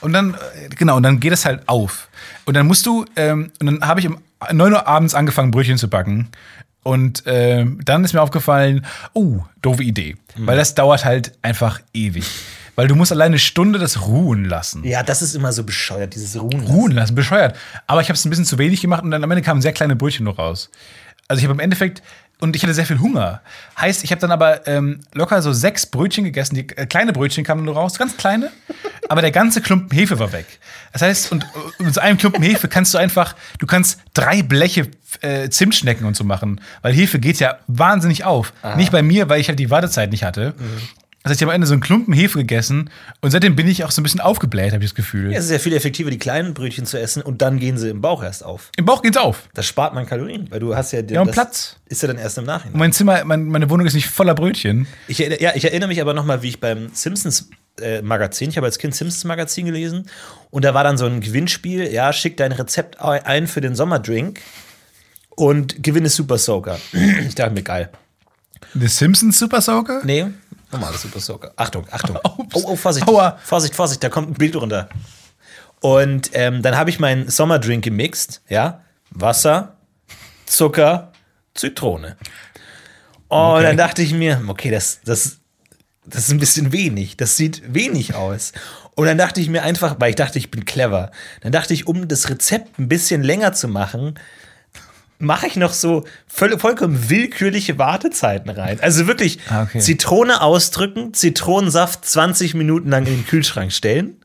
[0.00, 2.08] Und dann, äh, genau, und dann geht es halt auf.
[2.44, 4.18] Und dann musst du, ähm, und dann habe ich um
[4.50, 6.28] 9 Uhr abends angefangen, Brötchen zu backen.
[6.82, 10.16] Und ähm, dann ist mir aufgefallen, oh, doofe Idee.
[10.36, 12.26] Weil das dauert halt einfach ewig.
[12.74, 14.82] Weil du musst alleine eine Stunde das ruhen lassen.
[14.82, 16.60] Ja, das ist immer so bescheuert, dieses Ruhen.
[16.62, 17.56] ruhen lassen, bescheuert.
[17.86, 19.72] Aber ich habe es ein bisschen zu wenig gemacht und dann am Ende kamen sehr
[19.72, 20.70] kleine Brötchen noch raus.
[21.28, 22.02] Also ich habe im Endeffekt,
[22.42, 23.40] und ich hatte sehr viel Hunger.
[23.80, 26.56] Heißt, ich habe dann aber ähm, locker so sechs Brötchen gegessen.
[26.56, 28.50] Die äh, kleine Brötchen kamen nur raus, ganz kleine.
[29.08, 30.46] aber der ganze Klumpen Hefe war weg.
[30.92, 31.46] Das heißt, und,
[31.78, 34.88] und mit so einem Klumpen Hefe kannst du einfach, du kannst drei Bleche
[35.20, 36.60] äh, Zimtschnecken und so machen.
[36.82, 38.52] Weil Hefe geht ja wahnsinnig auf.
[38.76, 40.54] Nicht bei mir, weil ich halt die Wartezeit nicht hatte.
[41.22, 43.84] Das heißt, ich habe am Ende so einen Klumpen Hefe gegessen und seitdem bin ich
[43.84, 45.32] auch so ein bisschen aufgebläht, habe ich das Gefühl.
[45.32, 48.00] Es ist ja viel effektiver, die kleinen Brötchen zu essen und dann gehen sie im
[48.00, 48.70] Bauch erst auf.
[48.76, 49.48] Im Bauch geht's auf.
[49.54, 51.76] Das spart man Kalorien, weil du hast ja, Ja, und Platz.
[51.86, 52.72] Ist ja dann erst im Nachhinein.
[52.74, 54.86] Und mein Zimmer, mein, meine Wohnung ist nicht voller Brötchen.
[55.06, 58.50] Ich, erinner- ja, ich erinnere mich aber noch mal, wie ich beim Simpsons äh, Magazin,
[58.50, 60.06] ich habe als Kind Simpsons Magazin gelesen
[60.50, 64.40] und da war dann so ein Gewinnspiel, ja, schick dein Rezept ein für den Sommerdrink
[65.30, 66.78] und gewinne Super Soaker.
[67.28, 67.90] Ich dachte mir, geil.
[68.74, 70.02] The Simpsons Super Soaker?
[70.04, 70.26] Nee,
[70.72, 71.52] normale Super Soaker.
[71.56, 72.18] Achtung, Achtung.
[72.38, 72.54] Ups.
[72.56, 73.06] Oh, oh, Vorsicht.
[73.08, 73.38] Aua.
[73.42, 74.88] Vorsicht, Vorsicht, da kommt ein Bild runter.
[75.80, 78.82] Und ähm, dann habe ich meinen Sommerdrink gemixt, ja.
[79.10, 79.76] Wasser,
[80.46, 81.12] Zucker,
[81.54, 82.16] Zitrone.
[83.28, 83.62] Und Okay.
[83.62, 85.38] dann dachte ich mir, okay, das, das,
[86.04, 87.16] das ist ein bisschen wenig.
[87.16, 88.52] Das sieht wenig aus.
[88.94, 91.86] Und dann dachte ich mir einfach, weil ich dachte, ich bin clever, dann dachte ich,
[91.86, 94.14] um das Rezept ein bisschen länger zu machen,
[95.22, 98.78] mache ich noch so voll, vollkommen willkürliche Wartezeiten rein.
[98.80, 99.78] Also wirklich Ah, okay.
[99.78, 104.16] Zitrone ausdrücken, Zitronensaft 20 Minuten lang in den Kühlschrank stellen.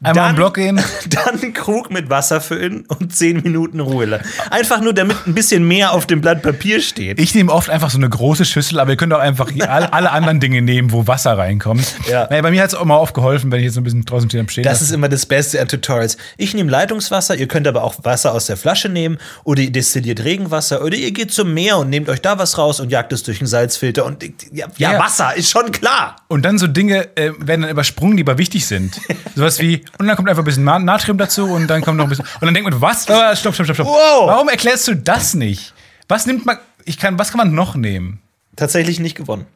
[0.00, 0.80] Einmal im Block gehen.
[1.10, 4.24] Dann einen Krug mit Wasser füllen und 10 Minuten Ruhe lassen.
[4.50, 7.20] Einfach nur, damit ein bisschen mehr auf dem Blatt Papier steht.
[7.20, 10.38] Ich nehme oft einfach so eine große Schüssel, aber ihr könnt auch einfach alle, anderen
[10.38, 11.96] Dinge nehmen, wo Wasser reinkommt.
[12.08, 12.28] Ja.
[12.30, 14.30] Naja, bei mir hat es auch mal aufgeholfen, wenn ich jetzt so ein bisschen draußen
[14.30, 14.62] stehe Stehen.
[14.62, 16.16] Das ist immer das Beste an Tutorials.
[16.36, 20.22] Ich nehme Leitungswasser, ihr könnt aber auch Wasser aus der Flasche nehmen oder ihr destilliert
[20.22, 23.24] Regenwasser oder ihr geht zum Meer und nehmt euch da was raus und jagt es
[23.24, 24.98] durch einen Salzfilter und ja, ja, Ja.
[25.00, 26.16] Wasser ist schon klar.
[26.28, 29.00] Und dann so Dinge äh, werden dann übersprungen, die aber wichtig sind.
[29.38, 32.04] Sowas wie, und dann kommt einfach ein bisschen Na- Natrium dazu und dann kommt noch
[32.06, 32.24] ein bisschen.
[32.40, 33.08] Und dann denkt man, was?
[33.08, 33.86] Ah, stopp, stopp, stopp, stopp.
[33.86, 34.26] Wow.
[34.28, 35.72] Warum erklärst du das nicht?
[36.08, 36.58] Was nimmt man.
[36.84, 38.20] Ich kann, was kann man noch nehmen?
[38.56, 39.46] Tatsächlich nicht gewonnen.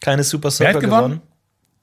[0.00, 1.20] Keine Super Soaker hat gewonnen?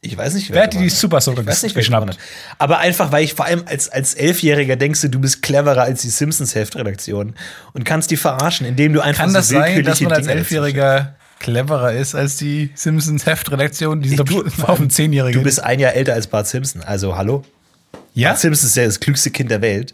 [0.01, 2.07] Ich weiß nicht, Wer hat die gewonnen Super Soaker Ich weiß nicht, wer geschnappt?
[2.07, 2.59] gewonnen hat.
[2.59, 6.01] Aber einfach, weil ich vor allem als, als Elfjähriger denkst du, du bist cleverer als
[6.01, 7.35] die Simpsons-Heftredaktion
[7.73, 11.15] und kannst die verarschen, indem du einfach Kann so das sein, dass man als Elfjähriger
[11.39, 14.01] cleverer ist als die Simpsons Heftredaktion?
[14.01, 15.39] Die sind Du- auf dem Zehnjährigen.
[15.39, 16.81] Du bist ein Jahr älter als Bart Simpson.
[16.83, 17.43] Also, hallo?
[18.13, 18.29] ja?
[18.29, 19.93] Bart Simpson ist ja das klügste Kind der Welt.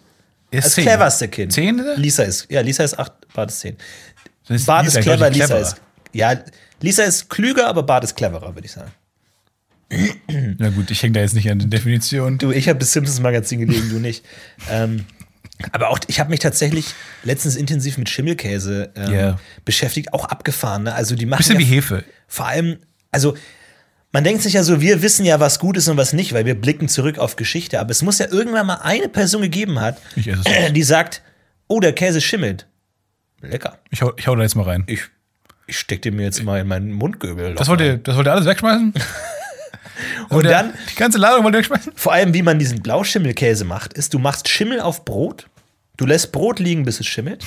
[0.51, 0.83] Ist Das zehn.
[0.85, 1.53] cleverste Kind.
[1.53, 1.97] Zehn ist?
[1.97, 3.77] Lisa ist, ja, Lisa ist acht, Bart ist zehn.
[4.49, 5.61] Ist Bart ist Lisa, glaub clever, Lisa cleverer.
[5.67, 5.75] ist.
[6.13, 6.35] Ja,
[6.81, 8.91] Lisa ist klüger, aber Bart ist cleverer, würde ich sagen.
[10.57, 12.37] Na gut, ich hänge da jetzt nicht an der Definition.
[12.37, 14.23] Du, ich habe das Simpsons-Magazin gelesen, du nicht.
[14.69, 15.05] Ähm,
[15.71, 16.93] aber auch, ich habe mich tatsächlich
[17.23, 19.39] letztens intensiv mit Schimmelkäse ähm, Ja.
[19.65, 20.83] beschäftigt, auch abgefahren.
[20.83, 20.93] Ne?
[20.93, 22.03] Also die machen Bisschen ja wie Hefe.
[22.27, 22.77] vor allem,
[23.11, 23.35] also
[24.13, 26.45] man denkt sich ja so, wir wissen ja, was gut ist und was nicht, weil
[26.45, 27.79] wir blicken zurück auf Geschichte.
[27.79, 30.29] Aber es muss ja irgendwann mal eine Person gegeben hat, nicht.
[30.75, 31.21] die sagt,
[31.67, 32.67] oh, der Käse schimmelt.
[33.41, 33.79] Lecker.
[33.89, 34.83] Ich hau, ich hau da jetzt mal rein.
[34.87, 35.03] Ich,
[35.65, 37.55] ich steck den mir jetzt mal in meinen Mundgöbel.
[37.55, 38.93] Das wollt ihr, das wollt ihr alles wegschmeißen?
[40.29, 41.93] Und ihr- dann, Die ganze Ladung wollt ihr wegschmeißen?
[41.95, 45.47] vor allem, wie man diesen Blauschimmelkäse macht, ist, du machst Schimmel auf Brot,
[46.01, 47.45] du lässt Brot liegen, bis es schimmelt,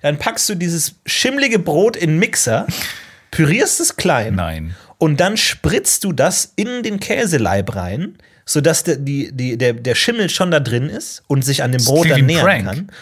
[0.00, 2.66] dann packst du dieses schimmlige Brot in den Mixer,
[3.32, 4.76] pürierst es klein Nein.
[4.98, 9.94] und dann spritzt du das in den Käseleib rein, sodass der, die, die, der, der
[9.96, 12.64] Schimmel schon da drin ist und sich an dem Brot dann nähern Prank.
[12.64, 12.92] kann.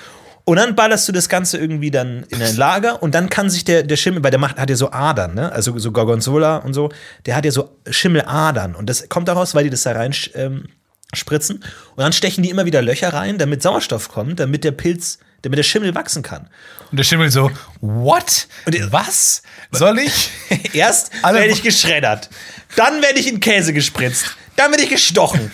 [0.45, 3.65] Und dann ballerst du das Ganze irgendwie dann in ein Lager und dann kann sich
[3.65, 5.53] der, der Schimmel, weil der macht, hat ja so Adern, ne?
[5.53, 6.89] Also so Gorgonzola und so,
[7.27, 8.75] der hat ja so Schimmeladern.
[8.75, 10.69] Und das kommt daraus, weil die das da rein ähm,
[11.15, 11.57] spritzen.
[11.97, 15.59] Und dann stechen die immer wieder Löcher rein, damit Sauerstoff kommt, damit der Pilz, damit
[15.59, 16.49] der Schimmel wachsen kann.
[16.91, 18.49] Und der Schimmel so, what?
[18.67, 19.43] Und die- Was?
[19.71, 20.31] Soll ich?
[20.73, 22.29] Erst werde ich geschreddert,
[22.77, 25.51] dann werde ich in Käse gespritzt, dann werde ich gestochen.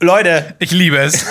[0.00, 1.24] Leute, Ich liebe es.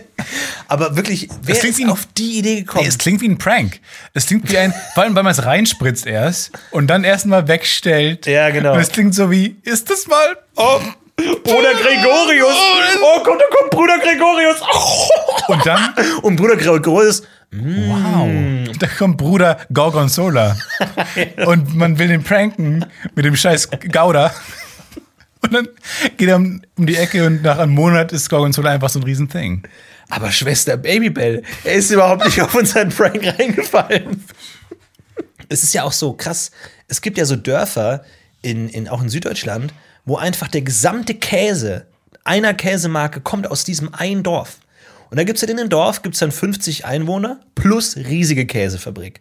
[0.68, 2.82] aber wirklich, wer ist wie auf die Idee gekommen?
[2.82, 3.78] Nee, es klingt wie ein Prank.
[4.12, 8.26] Es klingt wie ein, vor allem, weil man es reinspritzt erst und dann erstmal wegstellt.
[8.26, 8.72] Ja, genau.
[8.74, 10.36] Und es klingt so wie, ist das mal?
[10.56, 10.80] oh,
[11.44, 12.56] Bruder Gregorius.
[13.02, 14.60] Oh Gott, da kommt Bruder Gregorius.
[15.48, 18.28] Und dann, Und Bruder Gregorius, wow,
[18.78, 20.56] da kommt Bruder Gorgonzola.
[21.46, 24.32] Und man will den pranken mit dem scheiß Gouda.
[25.42, 25.68] Und dann
[26.16, 29.02] geht er um, um die Ecke und nach einem Monat ist Gorgonzola einfach so ein
[29.02, 29.64] Riesenthing.
[30.08, 34.22] aber Schwester Babybell, er ist überhaupt nicht auf unseren Prank reingefallen.
[35.48, 36.52] Es ist ja auch so krass.
[36.86, 38.04] Es gibt ja so Dörfer,
[38.42, 39.72] in, in, auch in Süddeutschland,
[40.04, 41.86] wo einfach der gesamte Käse
[42.24, 44.58] einer Käsemarke kommt aus diesem einen Dorf.
[45.10, 49.20] Und da gibt es ja in dem Dorf gibt's dann 50 Einwohner plus riesige Käsefabrik.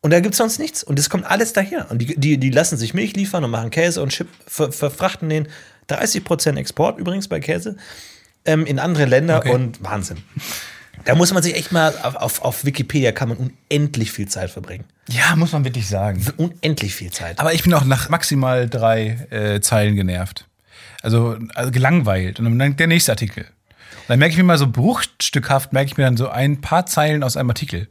[0.00, 0.82] Und da gibt es sonst nichts.
[0.84, 1.90] Und das kommt alles daher.
[1.90, 5.28] Und die, die, die lassen sich Milch liefern und machen Käse und Chip, ver, verfrachten
[5.28, 5.48] den
[5.88, 7.76] 30% Export übrigens bei Käse
[8.44, 9.52] ähm, in andere Länder Okay.
[9.52, 10.18] und Wahnsinn.
[11.04, 14.50] Da muss man sich echt mal auf, auf, auf Wikipedia kann man unendlich viel Zeit
[14.50, 14.84] verbringen.
[15.08, 16.24] Ja, muss man wirklich sagen.
[16.36, 17.38] Unendlich viel Zeit.
[17.38, 20.46] Aber ich bin auch nach maximal drei äh, Zeilen genervt.
[21.02, 22.40] Also, also gelangweilt.
[22.40, 23.44] Und dann der nächste Artikel.
[23.44, 26.86] Und dann merke ich mir mal so bruchstückhaft, merke ich mir dann so ein paar
[26.86, 27.88] Zeilen aus einem Artikel.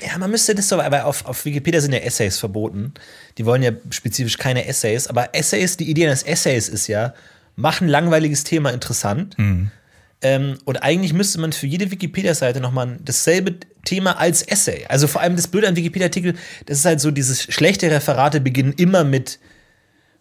[0.00, 2.94] Ja, man müsste das so, aber auf, auf Wikipedia sind ja Essays verboten.
[3.38, 7.14] Die wollen ja spezifisch keine Essays, aber Essays, die Idee eines Essays ist ja,
[7.56, 9.36] mach ein langweiliges Thema interessant.
[10.26, 14.84] Ähm, und eigentlich müsste man für jede Wikipedia-Seite nochmal dasselbe Thema als Essay.
[14.88, 16.34] Also vor allem das Blöde an Wikipedia-Artikel,
[16.66, 19.38] das ist halt so, dieses schlechte Referate beginnen immer mit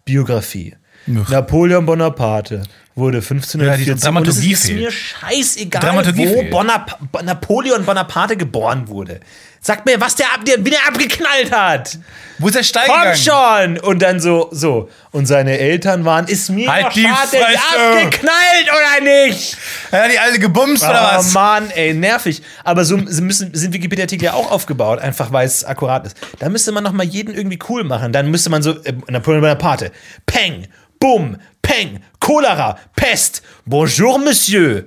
[0.05, 0.75] Biografie.
[1.07, 1.25] Ugh.
[1.31, 2.61] Napoleon Bonaparte
[2.95, 4.79] wurde Ja, die 1540 Dramaturgie und es ist fehlt.
[4.79, 6.43] mir scheißegal, Dramaturgie wo.
[6.49, 9.19] Bonap Napoleon Bonaparte geboren wurde.
[9.59, 11.97] Sagt mir, was der, ab, der wie der abgeknallt hat.
[12.37, 13.17] Wo ist der Stein Komm gegangen?
[13.17, 13.79] schon!
[13.79, 14.89] Und dann so, so.
[15.11, 17.43] Und seine Eltern waren, ist mir Halt die Fresse!
[17.43, 19.57] abgeknallt oder nicht?
[19.91, 21.33] Ja, die alte gebumst oder Oh was?
[21.33, 22.43] Mann, ey, nervig.
[22.63, 26.15] Aber so müssen, sind Wikipedia-Artikel ja auch aufgebaut, einfach weil es akkurat ist.
[26.37, 28.13] Da müsste man noch mal jeden irgendwie cool machen.
[28.13, 29.91] Dann müsste man so, äh, Napoleon Bonaparte,
[30.27, 30.67] Peng,
[30.99, 34.85] Bumm, Peng, Cholera, Pest, Bonjour, Monsieur.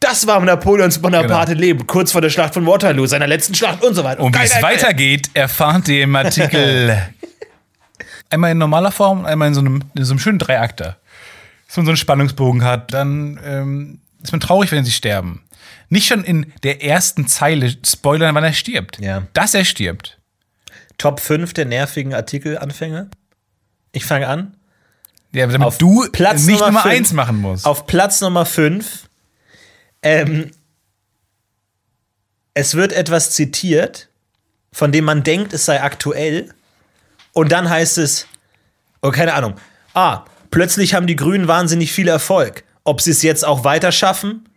[0.00, 1.60] Das war Napoleons Bonaparte Genau.
[1.60, 4.20] Leben, kurz vor der Schlacht von Waterloo, seiner letzten Schlacht und so weiter.
[4.20, 7.00] Und wie Geil, es weitergeht, erfahrt ihr im Artikel.
[8.30, 10.96] einmal in normaler Form und einmal in so einem, in so einem schönen Dreiakter.
[11.68, 15.44] Dass man so einen Spannungsbogen hat, dann ähm, ist man traurig, wenn sie sterben.
[15.90, 18.98] Nicht schon in der ersten Zeile spoilern, wann er stirbt.
[18.98, 19.28] Ja.
[19.32, 20.18] Dass er stirbt.
[20.98, 23.06] Top 5 der nervigen Artikelanfänger.
[23.92, 24.56] Ich fange an.
[25.34, 26.94] Ja, damit Auf du Platz nicht Nummer Nummer fünf.
[26.94, 27.66] eins machen musst.
[27.66, 29.08] Auf Platz Nummer 5.
[30.02, 30.50] Ähm,
[32.54, 34.08] es wird etwas zitiert,
[34.72, 36.54] von dem man denkt, es sei aktuell.
[37.32, 38.26] Und dann heißt es,
[39.02, 39.54] oh, keine Ahnung.
[39.92, 42.62] Ah, plötzlich haben die Grünen wahnsinnig viel Erfolg.
[42.84, 44.48] Ob sie es jetzt auch weiter schaffen?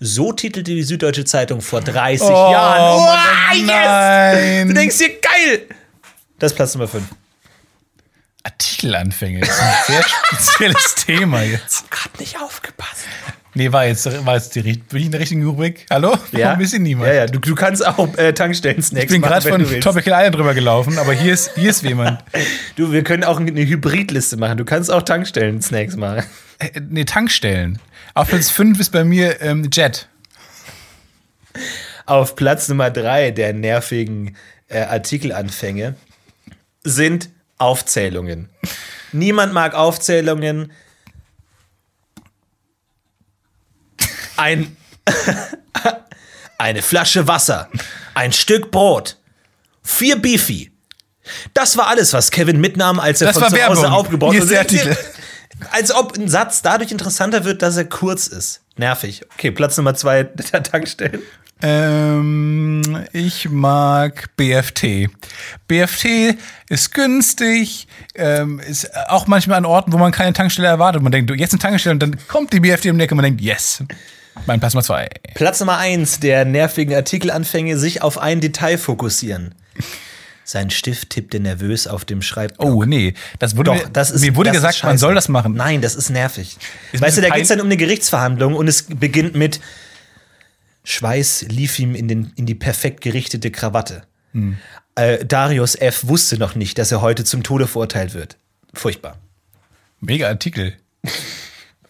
[0.00, 3.00] So titelte die Süddeutsche Zeitung vor 30 Oh, Jahren.
[3.00, 3.66] Mann, Uah, yes!
[3.66, 4.68] nein.
[4.68, 5.66] Du denkst dir, geil!
[6.38, 7.04] Das ist Platz Nummer 5.
[8.48, 9.40] Artikelanfänge.
[9.40, 11.90] Das ist ein sehr spezielles Thema jetzt.
[11.90, 13.04] Gerade nicht aufgepasst.
[13.54, 15.86] Nee, war jetzt, war jetzt die, bin ich in der richtigen Rubrik?
[15.90, 16.16] Hallo?
[16.32, 17.08] Warum ist hier niemand?
[17.08, 19.80] Ja, ja, du, du kannst auch äh, Tankstellen-Snacks Ich bin gerade von.
[19.80, 22.22] Tropical Island drüber gelaufen, aber hier ist, hier ist jemand.
[22.76, 24.56] Du, wir können auch eine Hybridliste machen.
[24.56, 26.24] Du kannst auch Tankstellen-Snacks machen.
[26.58, 27.80] Äh, nee, Tankstellen.
[28.14, 30.08] Auf Platz 5 ist bei mir ähm, Jet.
[32.06, 34.36] Auf Platz Nummer drei der nervigen
[34.68, 35.96] äh, Artikelanfänge
[36.84, 38.48] sind Aufzählungen.
[39.12, 40.72] Niemand mag Aufzählungen.
[44.36, 44.76] Ein,
[46.58, 47.68] eine Flasche Wasser,
[48.14, 49.16] ein Stück Brot,
[49.82, 50.72] vier Beefy.
[51.54, 54.96] Das war alles, was Kevin mitnahm, als er Das von zu Hause aufgebaut Artikel.
[55.72, 58.60] Als ob ein Satz dadurch interessanter wird, dass er kurz ist.
[58.78, 59.22] Nervig.
[59.34, 61.22] Okay, Platz Nummer zwei der Tankstellen.
[61.60, 65.10] Ähm, ich mag BFT.
[65.66, 66.36] BFT
[66.68, 71.02] ist günstig, ähm, ist auch manchmal an Orten, wo man keine Tankstelle erwartet.
[71.02, 73.16] Man denkt, du, jetzt eine Tankstelle und dann kommt die BFT um die Ecke und
[73.16, 73.82] man denkt, yes.
[74.46, 75.08] Mein Platz Nummer zwei.
[75.34, 79.52] Platz Nummer eins der nervigen Artikelanfänge, sich auf ein Detail fokussieren.
[80.48, 82.66] Sein Stift tippte nervös auf dem Schreibblock.
[82.66, 83.12] Oh, nee.
[83.38, 85.52] Das wurde Doch, mir, das ist, mir wurde das gesagt, man soll das machen.
[85.52, 86.56] Nein, das ist nervig.
[86.90, 89.60] Ist weißt du, da geht es dann um eine Gerichtsverhandlung und es beginnt mit
[90.84, 94.04] Schweiß lief ihm in, den, in die perfekt gerichtete Krawatte.
[94.32, 94.56] Hm.
[94.94, 96.06] Äh, Darius F.
[96.08, 98.38] wusste noch nicht, dass er heute zum Tode verurteilt wird.
[98.72, 99.18] Furchtbar.
[100.00, 100.78] Mega Artikel.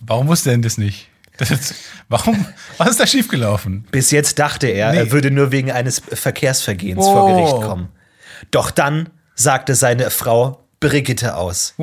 [0.01, 1.07] Warum wusste er denn das nicht?
[1.37, 1.75] Das
[2.09, 2.45] warum?
[2.79, 3.87] Was ist da schiefgelaufen?
[3.93, 4.99] Bis jetzt dachte er, Nee.
[4.99, 7.13] er würde nur wegen eines Verkehrsvergehens Oh.
[7.13, 7.89] vor Gericht kommen.
[8.51, 11.75] Doch dann sagte seine Frau Brigitte aus.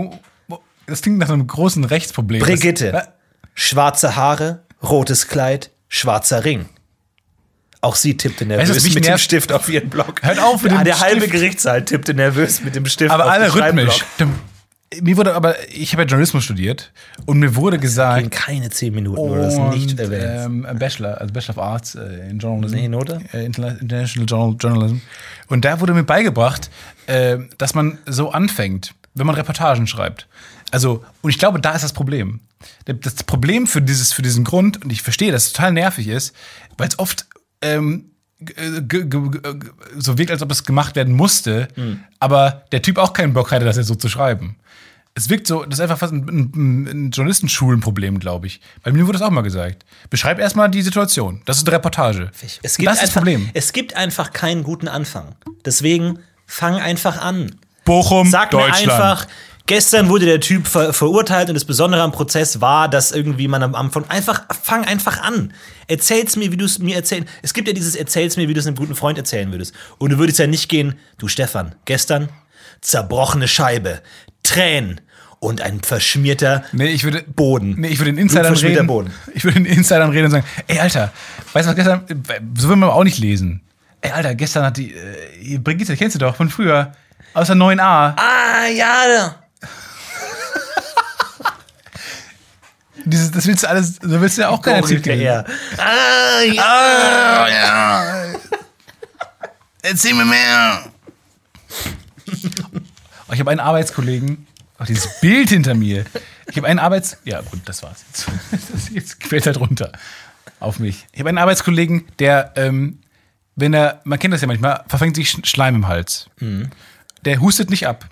[0.88, 2.42] Das klingt nach einem großen Rechtsproblem.
[2.42, 3.08] Brigitte.
[3.54, 6.70] Schwarze Haare, rotes Kleid, schwarzer Ring.
[7.82, 9.18] Auch sie tippte nervös Weißt mit dem?
[9.18, 10.22] Stift auf ihren Block.
[10.24, 11.34] Hört auf mit ja, dem Der halbe Stift.
[11.34, 14.04] Gerichtssaal tippte nervös mit dem Stift aber auf alle rhythmisch.
[14.16, 14.40] Stimmt.
[15.02, 16.94] Mir wurde aber, ich habe ja Journalismus studiert
[17.26, 20.66] und mir wurde In gesagt, keine zehn Minuten wurde das nicht erwähnt.
[20.72, 22.76] ähm, Bachelor, also Bachelor of Arts äh, in Journalism.
[22.76, 23.20] Nee, Note?
[23.34, 24.98] Äh, Interna- International Journal, Journalism.
[25.48, 26.70] Und da wurde mir beigebracht,
[27.08, 30.28] äh, dass man so anfängt, wenn man Reportagen schreibt.
[30.72, 32.42] Also, und ich glaube, da ist das Problem.
[32.86, 36.36] Das Problem für, dieses, für diesen Grund, und ich verstehe, dass es total nervig ist,
[36.78, 37.26] weil es oft
[37.62, 39.06] ähm, g-
[39.98, 42.00] so wirkt, als ob es gemacht werden musste, Hm.
[42.20, 44.58] aber der Typ auch keinen Bock hatte, das jetzt so zu schreiben.
[45.18, 48.60] Es wirkt so, das ist einfach fast ein, ein, ein Journalistenschulenproblem, glaube ich.
[48.84, 49.86] Bei mir wurde das auch mal gesagt.
[50.10, 51.42] Beschreib erstmal die Situation.
[51.46, 52.32] Das ist eine Reportage.
[52.42, 53.50] Es das gibt, ist das einfach, Problem.
[53.54, 55.36] es gibt einfach keinen guten Anfang.
[55.64, 57.56] Deswegen fang einfach an.
[57.86, 58.88] Bochum, Sag Deutschland.
[58.88, 59.28] mir einfach,
[59.68, 63.64] gestern wurde der Typ ver verurteilt und das Besondere am Prozess war, dass irgendwie man
[63.64, 65.54] am Anfang einfach, fang einfach an.
[65.88, 67.26] Erzähl's mir, wie du es mir erzählen.
[67.42, 69.74] Es gibt ja dieses Erzähl's mir, wie du es einem guten Freund erzählen würdest.
[69.98, 72.28] Und du würdest ja nicht gehen, du Stefan, gestern
[72.82, 74.02] zerbrochene Scheibe,
[74.44, 75.02] Tränen
[75.46, 77.76] und ein verschmierter Nee, ich würde Boden.
[77.78, 78.88] Nee, ich würde den Insidern reden.
[78.88, 79.12] Boden.
[79.34, 81.14] Ich würde den Insidern reden und sagen, ey Alter,
[81.54, 82.04] weißt du was gestern,
[82.58, 83.62] so will man aber auch nicht lesen.
[84.02, 86.94] Ey Alter, gestern hat die äh, Brigitte, kennst du doch von früher,
[87.34, 87.82] aus der 9a.
[87.82, 89.36] Ah, ja.
[93.06, 95.22] Dieses, das willst du alles, so willst du ja auch der Artikel.
[95.22, 95.46] er.
[95.78, 96.64] Ah, ja.
[96.64, 98.26] Ah, ja.
[99.84, 100.80] Erzähl mir mehr.
[103.28, 104.45] Oh, ich habe einen Arbeitskollegen,
[104.78, 106.06] auch dieses Bild hinter mir.
[106.50, 107.18] Ich habe einen Arbeits...
[107.24, 108.28] Ja, gut, das war's jetzt.
[108.72, 109.92] Das jetzt fällt halt runter
[110.60, 111.08] auf mich.
[111.14, 113.00] Ich habe einen Arbeitskollegen, der, ähm,
[113.56, 116.30] wenn er, man kennt das ja manchmal, verfängt sich Sch- Schleim im Hals.
[117.24, 118.08] Der hustet nicht ab.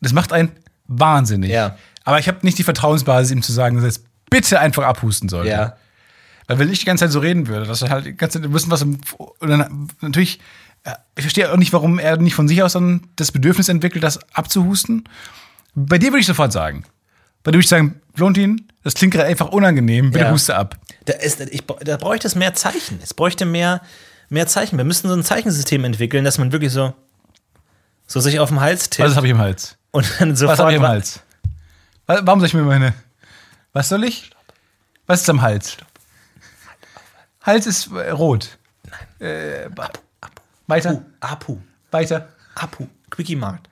[0.00, 0.52] Das macht einen
[0.86, 1.50] wahnsinnig.
[1.50, 1.76] Ja.
[2.04, 5.28] Aber ich habe nicht die Vertrauensbasis, ihm zu sagen, dass er jetzt bitte einfach abhusten
[5.30, 5.50] sollte.
[5.50, 5.76] Ja.
[6.46, 8.52] Weil wenn ich die ganze Zeit so reden würde, dass er halt die ganze Zeit
[8.52, 10.40] wissen, was im, und dann natürlich,
[11.16, 14.18] ich verstehe auch nicht, warum er nicht von sich aus dann das Bedürfnis entwickelt, das
[14.34, 15.04] abzuhusten.
[15.74, 16.84] Bei dir würde ich sofort sagen.
[17.42, 20.30] Bei dir würde ich sagen, Florentin, das klingt gerade einfach unangenehm, bitte Ja.
[20.30, 20.76] huste ab.
[21.06, 22.98] Da, ist, ich, da bräuchte es mehr Zeichen.
[23.02, 23.80] Es bräuchte mehr,
[24.28, 24.76] mehr Zeichen.
[24.76, 26.94] Wir müssten so ein Zeichensystem entwickeln, dass man wirklich so,
[28.06, 29.76] so sich auf den Hals tippt Was habe ich im Hals?
[29.90, 30.58] und dann Was sofort.
[30.58, 31.20] habe ich im Hals?
[32.06, 32.94] Wa- Warum soll ich mir meine.
[33.72, 34.30] Was soll ich?
[35.06, 35.76] Was ist am Hals?
[37.42, 38.58] Hals ist äh, rot.
[39.18, 39.90] Äh, ba-
[40.66, 41.58] weiter, Apu.
[41.90, 42.28] weiter.
[42.54, 42.86] Apu.
[43.10, 43.68] Quickie Mart.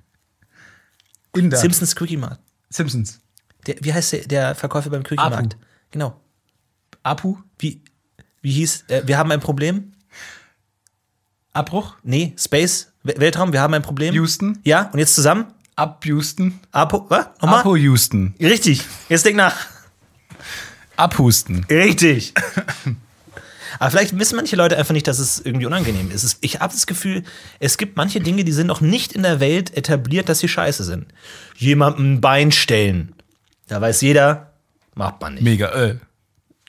[1.35, 1.57] Inder.
[1.57, 2.41] Simpsons Quickie Mart.
[2.71, 3.21] Simpsons.
[3.67, 5.35] Der, wie heißt der, der Verkäufer beim Quickie Apu.
[5.37, 5.57] Markt?
[5.91, 6.21] Genau.
[7.03, 7.39] Apu?
[7.59, 7.83] Wie,
[8.41, 9.93] wie hieß, äh, wir haben ein Problem?
[11.55, 11.97] Abbruch?
[12.03, 14.15] Nee, Space, We- Weltraum, wir haben ein Problem.
[14.15, 14.59] Houston?
[14.65, 15.47] Ja, und jetzt zusammen?
[15.77, 16.59] Ab Houston.
[16.71, 17.27] Apo, was?
[17.41, 17.61] Nochmal?
[17.61, 18.35] Apo Houston.
[18.41, 18.83] Richtig.
[19.09, 19.57] Jetzt denk nach.
[20.97, 21.65] Abhusten.
[21.65, 22.33] Richtig.
[23.79, 26.39] Aber vielleicht wissen manche Leute einfach nicht, dass es irgendwie unangenehm ist.
[26.41, 27.23] Ich habe das Gefühl,
[27.61, 30.85] es gibt manche Dinge, die sind noch nicht in der Welt etabliert, dass sie scheiße
[30.85, 31.07] sind.
[31.57, 33.15] Jemandem ein Bein stellen.
[33.69, 34.53] Da weiß jeder,
[34.95, 35.43] macht man nicht.
[35.45, 35.69] Mega.
[35.71, 35.97] Äh.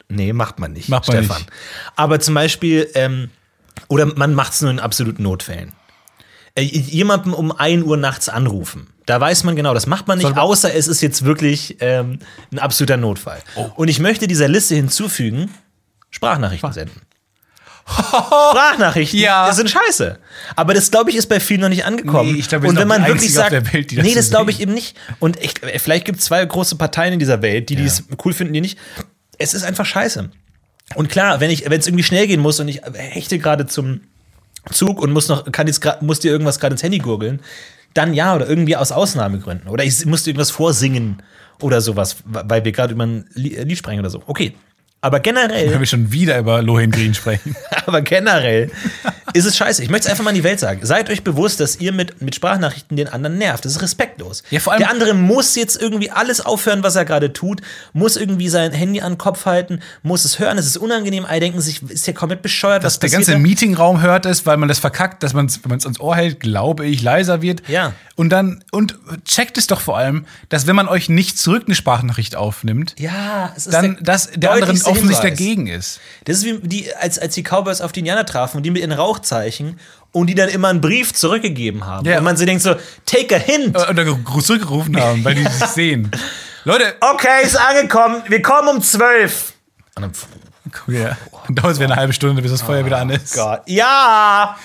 [0.10, 1.38] Nee, macht man nicht, Macht man Stefan.
[1.38, 1.49] nicht.
[1.95, 3.30] Aber zum Beispiel, ähm,
[3.88, 5.74] oder man macht es nur in absoluten Notfällen.
[6.56, 8.88] Äh, jemandem um 1 Uhr nachts anrufen.
[9.08, 12.20] Da weiß man genau, das macht man nicht, man- außer es ist jetzt wirklich ähm,
[12.51, 13.39] ein absoluter Notfall.
[13.56, 13.70] Oh.
[13.76, 15.49] Und ich möchte dieser Liste hinzufügen,
[16.14, 17.01] Sprachnachrichten senden.
[18.51, 19.47] Sprachnachrichten Ja.
[19.47, 20.18] das sind scheiße.
[20.55, 22.32] Aber das, glaube ich, ist bei vielen noch nicht angekommen.
[22.32, 24.61] Nee, ich glaube, wir Und wenn man wirklich sagt, Welt, das nee, das glaube ich
[24.61, 24.95] eben nicht.
[25.20, 28.53] Und ich, vielleicht gibt es zwei große Parteien in dieser Welt, die es cool finden,
[28.53, 28.78] die nicht.
[29.38, 30.30] Es ist einfach scheiße.
[30.95, 34.01] Und klar, wenn ich, wenn es irgendwie schnell gehen muss und ich hechte gerade zum
[34.72, 37.41] Zug und muss noch, kann jetzt grad, muss dir irgendwas gerade ins Handy gurgeln,
[37.93, 39.68] dann ja, oder irgendwie aus Ausnahmegründen.
[39.68, 41.22] Oder ich musste irgendwas vorsingen
[41.59, 44.24] oder sowas, weil wir gerade über ein Lie- Lied sprechen oder so.
[44.26, 44.53] Okay.
[45.04, 47.58] Aber generell Wenn wir schon wieder über Lohengrin sprechen.
[47.86, 48.72] aber generell
[49.34, 49.84] ist es scheiße.
[49.84, 50.80] Ich möchte es einfach mal in die Welt sagen.
[50.86, 53.66] Seid euch bewusst, dass ihr mit, mit Sprachnachrichten den anderen nervt.
[53.66, 54.43] Das ist respektlos.
[54.49, 57.60] Ja, vor allem- Der andere muss jetzt irgendwie alles aufhören, was er gerade tut,
[57.91, 60.58] muss irgendwie sein Handy an den Kopf halten, muss es hören.
[60.58, 61.26] Es ist unangenehm.
[61.26, 63.39] Alle denken sich, ist der komplett bescheuert, was der ganze da?
[63.39, 66.16] Meetingraum hört es, weil man das verkackt, dass man es, wenn man es ans Ohr
[66.16, 67.62] hält, glaube ich, leiser wird.
[67.68, 67.91] Ja.
[68.16, 68.95] Und dann, und
[69.26, 73.51] checkt es doch vor allem, dass wenn man euch nicht zurück eine Sprachnachricht aufnimmt, Ja,
[73.58, 76.00] es ist dann, dass der andere deutlichste offensichtlich dagegen ist.
[76.26, 78.82] Das ist wie die, als, als die Cowboys auf die Indianer trafen und die mit
[78.82, 79.80] ihren Rauchzeichen
[80.12, 82.06] und die dann immer einen Brief zurückgegeben haben.
[82.08, 82.18] Ja.
[82.20, 82.76] Und man sich denkt so,
[83.06, 83.78] take a hint.
[83.78, 86.12] Oder ge- zurückgerufen haben, weil die sich sehen.
[86.66, 88.22] Leute, Okay, ist angekommen.
[88.28, 89.54] Wir kommen um zwölf.
[89.96, 90.12] Und dann,
[90.96, 91.18] ja,
[91.48, 93.34] dann dauert es wieder eine halbe Stunde, bis das Feuer wieder an ist.
[93.36, 93.62] Gott.
[93.68, 94.58] Ja!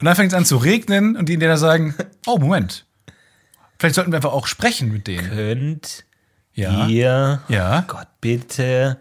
[0.00, 1.94] Und dann fängt es an zu regnen und die Indianer sagen,
[2.26, 2.84] oh, Moment.
[3.78, 5.28] Vielleicht sollten wir einfach auch sprechen mit denen.
[5.30, 6.04] Könnt
[6.54, 6.86] Ja.
[6.88, 7.84] ihr, Ja.
[7.86, 8.98] Gott, bitte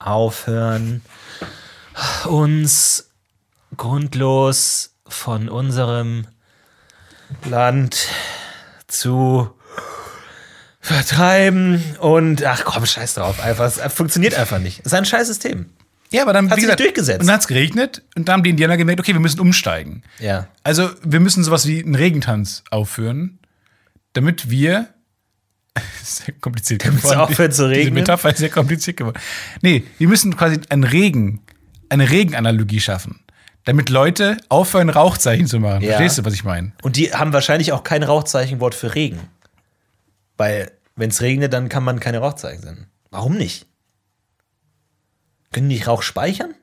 [0.00, 1.02] aufhören,
[2.24, 3.10] uns
[3.76, 6.26] grundlos von unserem
[7.44, 8.08] Land
[8.88, 9.50] zu
[10.80, 14.80] vertreiben und ach komm, scheiß drauf, einfach, es funktioniert einfach nicht.
[14.80, 15.66] Es ist ein scheiß System.
[16.12, 17.20] Ja, aber dann, Hat wie sich gesagt, durchgesetzt.
[17.20, 20.02] Und dann hat es geregnet und da haben die Indianer gemerkt, okay, wir müssen umsteigen.
[20.18, 20.48] Ja.
[20.64, 23.38] Also, wir müssen sowas wie einen Regentanz aufführen,
[24.12, 24.88] damit wir.
[26.02, 27.18] sehr kompliziert geworden.
[27.18, 27.94] aufhört zu Diese regnen?
[27.94, 29.18] Metapher ist sehr kompliziert geworden.
[29.62, 31.42] Nee, wir müssen quasi einen Regen,
[31.88, 33.20] eine Regenanalogie schaffen,
[33.64, 35.82] damit Leute aufhören, Rauchzeichen zu machen.
[35.82, 35.96] Ja.
[35.96, 36.72] Verstehst du, was ich meine?
[36.82, 39.20] Und die haben wahrscheinlich auch kein Rauchzeichenwort für Regen.
[40.36, 42.86] Weil, wenn es regnet, dann kann man keine Rauchzeichen senden.
[43.10, 43.66] Warum nicht?
[45.52, 46.54] Können die nicht Rauch speichern?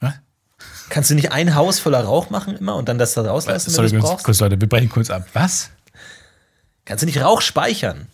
[0.00, 0.14] Was?
[0.88, 3.90] Kannst du nicht ein Haus voller Rauch machen immer und dann das da rauslassen, Sorry,
[3.90, 5.26] wenn du es kurz, Leute, wir brechen kurz ab.
[5.32, 5.70] Was?
[6.86, 8.06] Kannst du nicht Rauch speichern?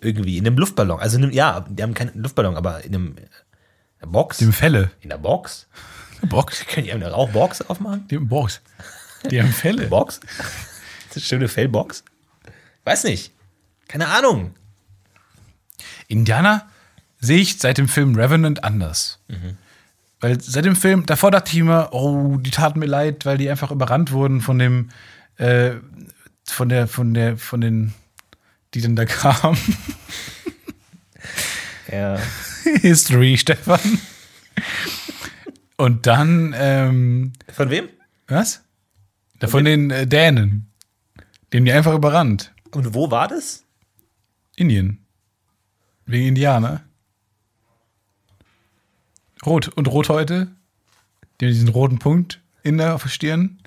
[0.00, 0.98] Irgendwie, in einem Luftballon.
[0.98, 3.24] Also, in einem, ja, die haben keinen Luftballon, aber in einem in
[4.02, 4.40] einer Box?
[4.40, 4.90] Haben Fälle.
[5.00, 5.68] In der Box?
[6.20, 6.66] Eine Box.
[6.68, 8.08] Können die eine Rauchbox aufmachen?
[8.08, 8.60] Die haben Box.
[9.30, 9.86] Die haben Fälle.
[9.86, 10.20] Box?
[11.08, 12.02] Das ist eine schöne Fellbox?
[12.82, 13.30] Weiß nicht.
[13.86, 14.52] Keine Ahnung.
[16.08, 16.68] Indianer
[17.20, 19.20] sehe ich seit dem Film Revenant anders.
[19.28, 19.56] Mhm.
[20.18, 23.48] Weil seit dem Film, davor dachte ich immer, oh, die taten mir leid, weil die
[23.48, 24.90] einfach überrannt wurden von dem,
[25.36, 25.72] äh,
[26.44, 27.94] von der, von der, von den,
[28.74, 29.58] die dann da kamen.
[31.92, 32.18] Ja.
[32.80, 34.00] History, Stefan.
[35.76, 37.88] Und dann, ähm, Von wem?
[38.26, 38.62] was?
[39.38, 40.70] Da von den äh, Dänen.
[41.52, 42.52] Die haben die einfach überrannt.
[42.72, 43.64] Und wo war das?
[44.56, 45.04] Indien.
[46.06, 46.82] Wegen Indianer.
[49.44, 49.68] Rot.
[49.68, 50.48] Und rot heute?
[51.40, 53.60] Die haben diesen roten Punkt in der Stirn.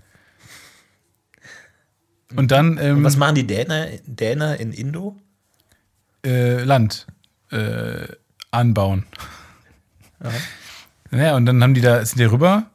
[2.35, 5.15] Und dann ähm, Was machen die Däner, Däner in Indo?
[6.25, 7.07] äh, Land
[7.51, 8.07] äh,
[8.51, 9.05] anbauen.
[11.11, 12.69] Ja, und dann haben die da, sind die rüber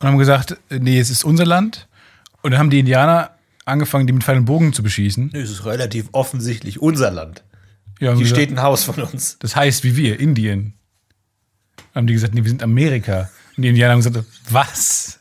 [0.00, 1.88] und haben gesagt, nee, es ist unser Land.
[2.42, 3.30] Und dann haben die Indianer
[3.64, 5.30] angefangen, die mit Pfeil und Bogen zu beschießen.
[5.34, 7.44] Es ist relativ offensichtlich unser Land.
[8.00, 9.38] Ja, Hier gesagt, steht ein Haus von uns.
[9.38, 10.74] Das heißt wie wir, Indien.
[11.76, 13.30] Dann haben die gesagt, nee, wir sind Amerika.
[13.56, 15.18] Und die Indianer haben gesagt, was?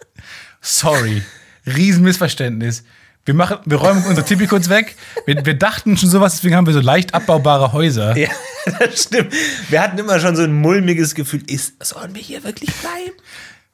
[0.61, 1.23] Sorry.
[1.65, 2.83] Riesenmissverständnis.
[3.25, 4.95] Wir, machen, wir räumen unsere Tipi kurz weg.
[5.25, 8.15] Wir, wir dachten schon sowas, deswegen haben wir so leicht abbaubare Häuser.
[8.15, 8.29] Ja,
[8.79, 9.33] das stimmt.
[9.69, 11.41] Wir hatten immer schon so ein mulmiges Gefühl.
[11.47, 13.17] Ist, sollen wir hier wirklich bleiben?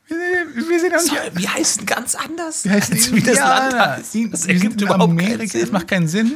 [0.07, 0.17] Wir,
[0.69, 0.99] wir sind.
[1.01, 2.63] Soll, wir heißen ganz anders.
[2.63, 4.15] Wir heißen als wie das Land heißt.
[4.31, 5.71] Das ergibt überhaupt keinen Amerika, das Sinn.
[5.71, 6.35] macht keinen Sinn.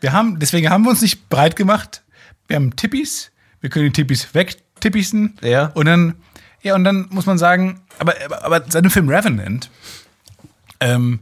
[0.00, 2.02] Wir haben, deswegen haben wir uns nicht breit gemacht.
[2.48, 3.30] Wir haben Tippis.
[3.60, 5.38] Wir können die Tippis wegtippisen.
[5.42, 5.66] Ja.
[5.74, 6.14] Und dann,
[6.62, 9.70] ja, und dann muss man sagen, aber, aber, aber seit dem Film Revenant
[10.80, 11.20] ähm,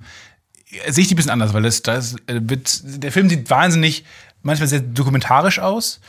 [0.88, 4.04] sehe ich die ein bisschen anders, weil das, das äh, wird, der Film sieht wahnsinnig,
[4.42, 6.00] manchmal sehr dokumentarisch aus.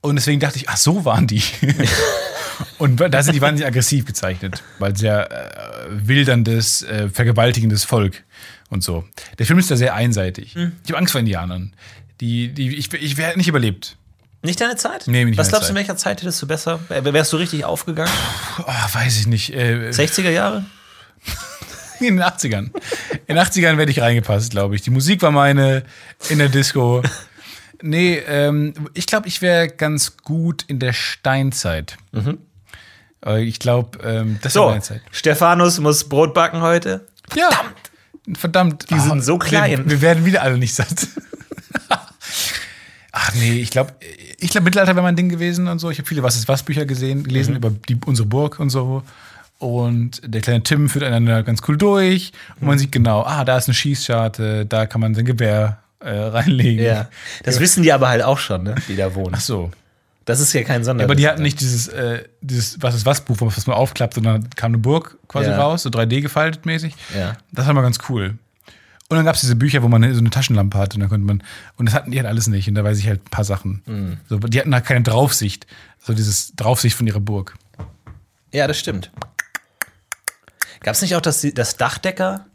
[0.00, 1.42] Und deswegen dachte ich, ach, so waren die.
[2.78, 8.24] Und da sind die wahnsinnig aggressiv gezeichnet, weil sehr äh, wilderndes, äh, vergewaltigendes Volk
[8.68, 9.04] und so.
[9.38, 10.54] Der Film ist da sehr einseitig.
[10.54, 10.72] Hm.
[10.84, 11.72] Ich habe Angst vor Indianern.
[12.20, 13.96] Die, die, ich ich wäre nicht überlebt.
[14.42, 15.04] Nicht deine Zeit?
[15.06, 15.86] Nee, nicht Was glaubst du, in Zeit.
[15.88, 16.80] welcher Zeit hättest du besser?
[16.88, 18.12] Wär- Wärst du richtig aufgegangen?
[18.60, 19.52] Oh, weiß ich nicht.
[19.54, 20.64] Äh, 60er Jahre?
[22.06, 22.70] in den 80ern.
[23.26, 24.82] In den 80ern wäre ich reingepasst, glaube ich.
[24.82, 25.82] Die Musik war meine
[26.28, 27.02] in der Disco.
[27.82, 31.96] Nee, ähm, ich glaube, ich wäre ganz gut in der Steinzeit.
[33.24, 34.54] Äh, Ich glaube, ähm, das Mhm.
[34.54, 35.02] So, war meine Zeit.
[35.12, 37.06] Stephanus muss Brot backen heute.
[37.36, 37.48] Ja.
[38.34, 38.90] Verdammt.
[38.90, 39.70] Die sind so klein.
[39.70, 41.06] Wir, wir werden wieder alle nicht satt.
[43.12, 43.94] Ach nee, ich glaube,
[44.38, 45.90] ich glaube, Mittelalter wäre mein Ding gewesen und so.
[45.90, 49.02] Ich habe viele Was ist was Bücher gesehen, gelesen über die, unsere Burg und so.
[49.58, 52.32] Und der kleine Tim führt einander ganz cool durch.
[52.60, 56.10] Und man sieht genau, ah, da ist eine Schießscharte, da kann man sein Gewehr äh,
[56.10, 56.84] reinlegen.
[56.84, 57.08] Ja.
[57.42, 58.76] Das wissen die aber halt auch schon, ne?
[58.88, 59.34] die da wohnen.
[59.36, 59.70] Ach so.
[60.24, 61.04] Das ist ja kein Sonder.
[61.04, 64.48] Aber die hatten nicht dieses, äh, dieses Was ist was Buch, was man aufklappt, sondern
[64.50, 65.58] kam eine Burg quasi Ja.
[65.58, 66.94] raus, so 3D gefaltet mäßig.
[67.16, 67.36] Ja.
[67.50, 68.34] Das war mal ganz cool.
[69.08, 71.26] Und dann gab es diese Bücher, wo man so eine Taschenlampe hatte und dann konnte
[71.26, 71.42] man,
[71.78, 72.68] und das hatten die halt alles nicht.
[72.68, 73.82] Und da weiß ich halt ein paar Sachen.
[73.86, 74.18] Mhm.
[74.28, 75.66] So, die hatten halt keine Draufsicht.
[75.98, 77.54] So dieses Draufsicht von ihrer Burg.
[78.52, 79.10] Ja, das stimmt.
[80.80, 82.46] Gab es nicht auch das, das Dachdecker?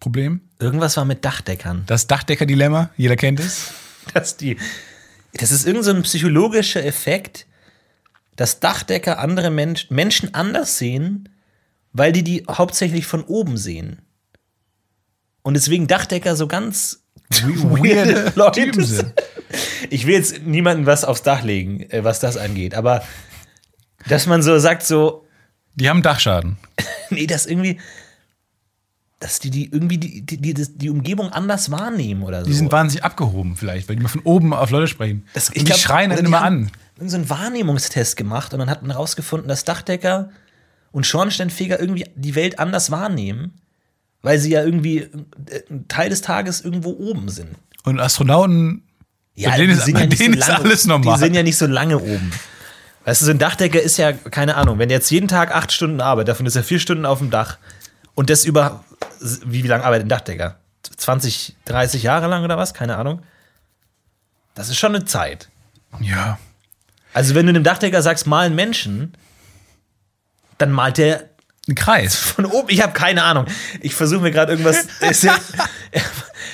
[0.00, 0.40] Problem?
[0.58, 1.84] Irgendwas war mit Dachdeckern.
[1.86, 3.72] Das Dachdecker-Dilemma, jeder kennt es.
[4.14, 4.56] Dass die,
[5.34, 7.46] das ist irgend so ein psychologischer Effekt,
[8.34, 11.28] dass Dachdecker andere Mensch, Menschen anders sehen,
[11.92, 14.02] weil die die hauptsächlich von oben sehen.
[15.42, 19.12] Und deswegen Dachdecker so ganz Weirde Leute Typen sind.
[19.90, 23.04] Ich will jetzt niemandem was aufs Dach legen, äh, was das angeht, aber
[24.08, 25.26] dass man so sagt, so,
[25.74, 26.58] Die haben Dachschaden.
[27.10, 27.78] nee, das irgendwie,
[29.20, 32.46] dass die, die irgendwie die, die, die, die Umgebung anders wahrnehmen oder so.
[32.46, 35.24] Die sind wahnsinnig abgehoben vielleicht, weil die mal von oben auf Leute sprechen.
[35.34, 36.70] Das- und ich die glaub, schreien oder dann die immer haben an.
[36.96, 40.30] irgend So einen Wahrnehmungstest gemacht und dann hat man herausgefunden, dass Dachdecker
[40.90, 43.54] und Schornsteinfeger irgendwie die Welt anders wahrnehmen,
[44.20, 45.10] weil sie ja irgendwie äh,
[45.70, 47.48] ein Teil des Tages irgendwo oben sind.
[47.84, 48.82] Und Astronauten,
[49.36, 51.18] bei denen die ist, sind bei nicht denen ist alles normal.
[51.18, 52.30] Die sind ja nicht so lange oben.
[53.04, 56.00] Weißt du, so ein Dachdecker ist ja, keine Ahnung, wenn jetzt jeden Tag acht Stunden
[56.00, 57.58] arbeitet, davon ist er vier Stunden auf dem Dach
[58.14, 58.84] und das über,
[59.20, 60.56] wie, wie lange arbeitet ein Dachdecker?
[60.96, 62.74] 20, 30 Jahre lang oder was?
[62.74, 63.22] Keine Ahnung.
[64.54, 65.48] Das ist schon eine Zeit.
[66.00, 66.38] ja.
[67.14, 69.12] Also, wenn du einem Dachdecker sagst, mal einen Menschen,
[70.56, 71.28] dann malt der
[71.68, 72.16] Ein Kreis.
[72.16, 72.70] von oben.
[72.70, 73.44] Ich habe keine Ahnung.
[73.82, 74.86] Ich versuche mir gerade irgendwas.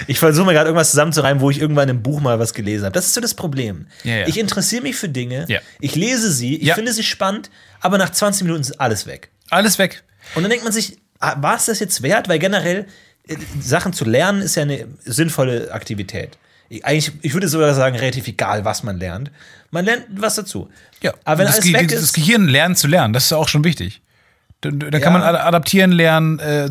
[0.07, 2.93] ich versuche mir gerade irgendwas zusammenzureimen, wo ich irgendwann im Buch mal was gelesen habe.
[2.93, 3.87] Das ist so das Problem.
[4.05, 4.27] Ja, ja.
[4.29, 5.45] Ich interessiere mich für Dinge.
[5.49, 5.61] Ja.
[5.81, 6.57] Ich lese sie.
[6.57, 7.51] Ich finde sie spannend.
[7.81, 9.31] Aber nach 20 Minuten ist alles weg.
[9.51, 10.03] Alles weg.
[10.35, 12.29] Und dann denkt man sich, ah, war es das jetzt wert?
[12.29, 12.87] Weil generell
[13.29, 16.39] äh, Sachen zu lernen ist ja eine sinnvolle Aktivität.
[16.69, 19.31] Ich, eigentlich, ich würde sogar sagen, relativ egal, was man lernt.
[19.71, 20.69] Man lernt was dazu.
[21.03, 21.15] Ja.
[21.25, 23.49] Aber wenn das, alles Ge- weg das ist, Gehirn lernen zu lernen, das ist auch
[23.49, 24.03] schon wichtig.
[24.61, 25.19] Da, da kann Ja.
[25.21, 26.69] man ad- adaptieren, lernen, äh,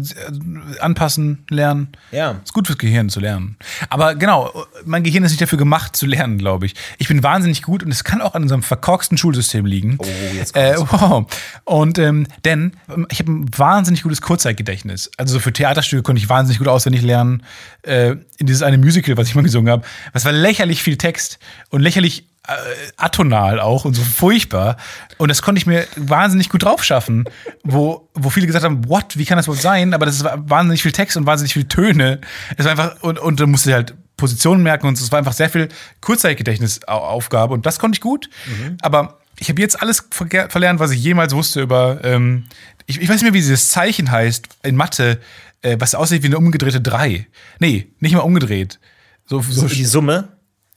[0.79, 1.89] anpassen, lernen.
[2.11, 2.31] Ja.
[2.43, 3.55] Ist gut fürs Gehirn zu lernen.
[3.89, 4.51] Aber genau,
[4.85, 6.75] mein Gehirn ist nicht dafür gemacht zu lernen, glaube ich.
[6.97, 9.95] Ich bin wahnsinnig gut und es kann auch an unserem verkorksten Schulsystem liegen.
[9.99, 11.25] Oh, jetzt äh, wow.
[11.63, 15.09] Und ähm, denn ähm, ich habe ein wahnsinnig gutes Kurzzeitgedächtnis.
[15.17, 17.43] Also so für Theaterstücke konnte ich wahnsinnig gut auswendig lernen.
[17.83, 19.83] Äh, in dieses eine Musical, was ich mal gesungen habe.
[20.13, 22.25] Das war lächerlich viel Text und lächerlich äh,
[22.97, 24.77] atonal auch und so furchtbar.
[25.17, 27.25] Und das konnte ich mir wahnsinnig gut drauf schaffen,
[27.63, 29.93] wo, wo viele gesagt haben, what, wie kann das wohl sein?
[29.93, 32.21] Aber das war wahnsinnig viel Text und wahnsinnig viele Töne.
[32.55, 35.33] Es war einfach, und, und dann musste ich halt Positionen merken und es war einfach
[35.33, 35.69] sehr viel
[36.01, 38.29] Kurzzeitgedächtnisaufgabe und das konnte ich gut.
[38.81, 42.45] Aber ich habe jetzt alles verlernt, was ich jemals wusste über, ähm,
[42.87, 45.19] ich, ich weiß nicht mehr, wie dieses Zeichen heißt in Mathe,
[45.61, 47.27] äh, was aussieht wie eine umgedrehte 3.
[47.59, 48.79] Nee, nicht mal umgedreht.
[49.25, 50.29] So, so, die Summe.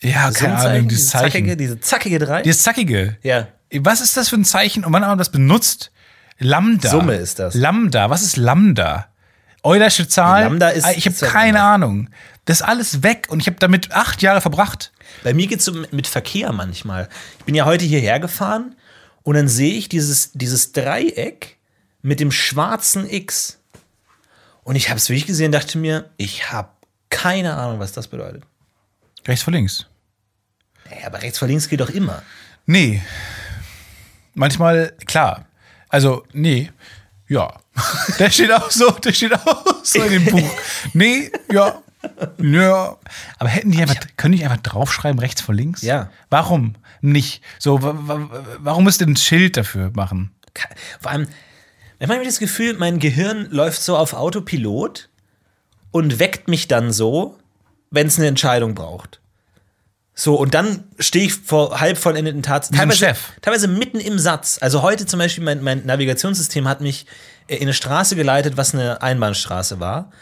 [0.02, 1.58] Ja, keine Ahnung, dieses diese zackige, Zeichen.
[1.58, 2.42] diese zackige drei.
[2.42, 3.16] Dieses zackige.
[3.22, 3.48] ja.
[3.82, 5.92] Was ist das für ein Zeichen und wann haben wir das benutzt?
[6.38, 6.90] Lambda.
[6.90, 7.54] Summe ist das.
[7.54, 8.10] Lambda.
[8.10, 9.06] Was ist Lambda?
[9.62, 10.42] Eulersche Zahl?
[10.44, 11.74] Lambda ist- Ah, Ich habe keine Lambda.
[11.74, 12.10] Ahnung.
[12.46, 14.90] Das ist alles weg und ich habe damit acht Jahre verbracht.
[15.22, 17.08] Bei mir geht es so mit Verkehr manchmal.
[17.38, 18.74] Ich bin ja heute hierher gefahren
[19.22, 21.58] und dann sehe ich dieses, dieses Dreieck
[22.02, 23.58] mit dem schwarzen X.
[24.64, 26.70] Und ich habe es wirklich gesehen und dachte mir, ich habe
[27.10, 28.42] keine Ahnung, was das bedeutet.
[29.28, 29.86] Rechts vor links.
[30.90, 32.22] Ja, aber rechts vor links geht doch immer.
[32.66, 33.02] Nee.
[34.34, 35.46] Manchmal, klar.
[35.88, 36.70] Also, nee.
[37.28, 37.54] Ja.
[38.18, 40.50] Der steht auch so, der steht auch so in dem Buch.
[40.92, 41.80] Nee, ja.
[42.38, 42.96] Ja.
[43.38, 45.82] Aber hätten die einfach, können die einfach draufschreiben, rechts vor links?
[45.82, 46.10] Ja.
[46.28, 47.42] Warum nicht?
[47.58, 48.28] So, wa- wa-
[48.58, 50.32] warum müsst ihr ein Schild dafür machen?
[51.00, 51.28] Vor allem,
[51.98, 55.08] ich habe das Gefühl, mein Gehirn läuft so auf Autopilot
[55.92, 57.38] und weckt mich dann so,
[57.90, 59.20] wenn es eine Entscheidung braucht.
[60.20, 62.76] So, und dann stehe ich vor halb vollendeten Tatsachen.
[62.76, 64.58] Teilweise, teilweise mitten im Satz.
[64.60, 67.06] Also heute zum Beispiel, mein, mein Navigationssystem hat mich
[67.48, 70.12] äh, in eine Straße geleitet, was eine Einbahnstraße war.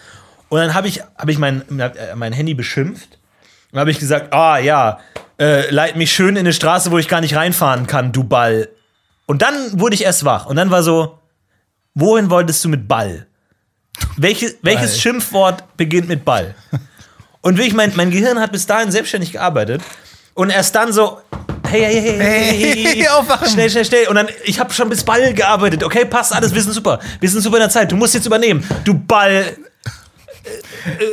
[0.51, 3.19] Und dann habe ich, hab ich mein, äh, mein Handy beschimpft.
[3.73, 5.01] Und habe ich gesagt, ah ja,
[5.41, 8.69] äh, leit mich schön in eine Straße, wo ich gar nicht reinfahren kann, du Ball.
[9.27, 10.47] Und dann wurde ich erst wach.
[10.47, 11.19] Und dann war so,
[11.95, 13.27] wohin wolltest du mit Ball?
[14.17, 16.55] Welche, welches Schimpfwort beginnt mit Ball?
[17.41, 19.83] Und wirklich, mein, mein Gehirn hat bis dahin selbstständig gearbeitet.
[20.35, 21.21] Und erst dann so,
[21.69, 23.49] hey, hey, hey, hey, hey, Hey, aufwachen.
[23.49, 24.09] schnell, schnell, schnell.
[24.09, 25.83] Und dann, ich habe schon bis Ball gearbeitet.
[25.85, 26.99] Okay, passt alles, wir sind super.
[27.21, 27.91] Wir sind super in der Zeit.
[27.93, 28.65] Du musst jetzt übernehmen.
[28.85, 29.57] Du Ball.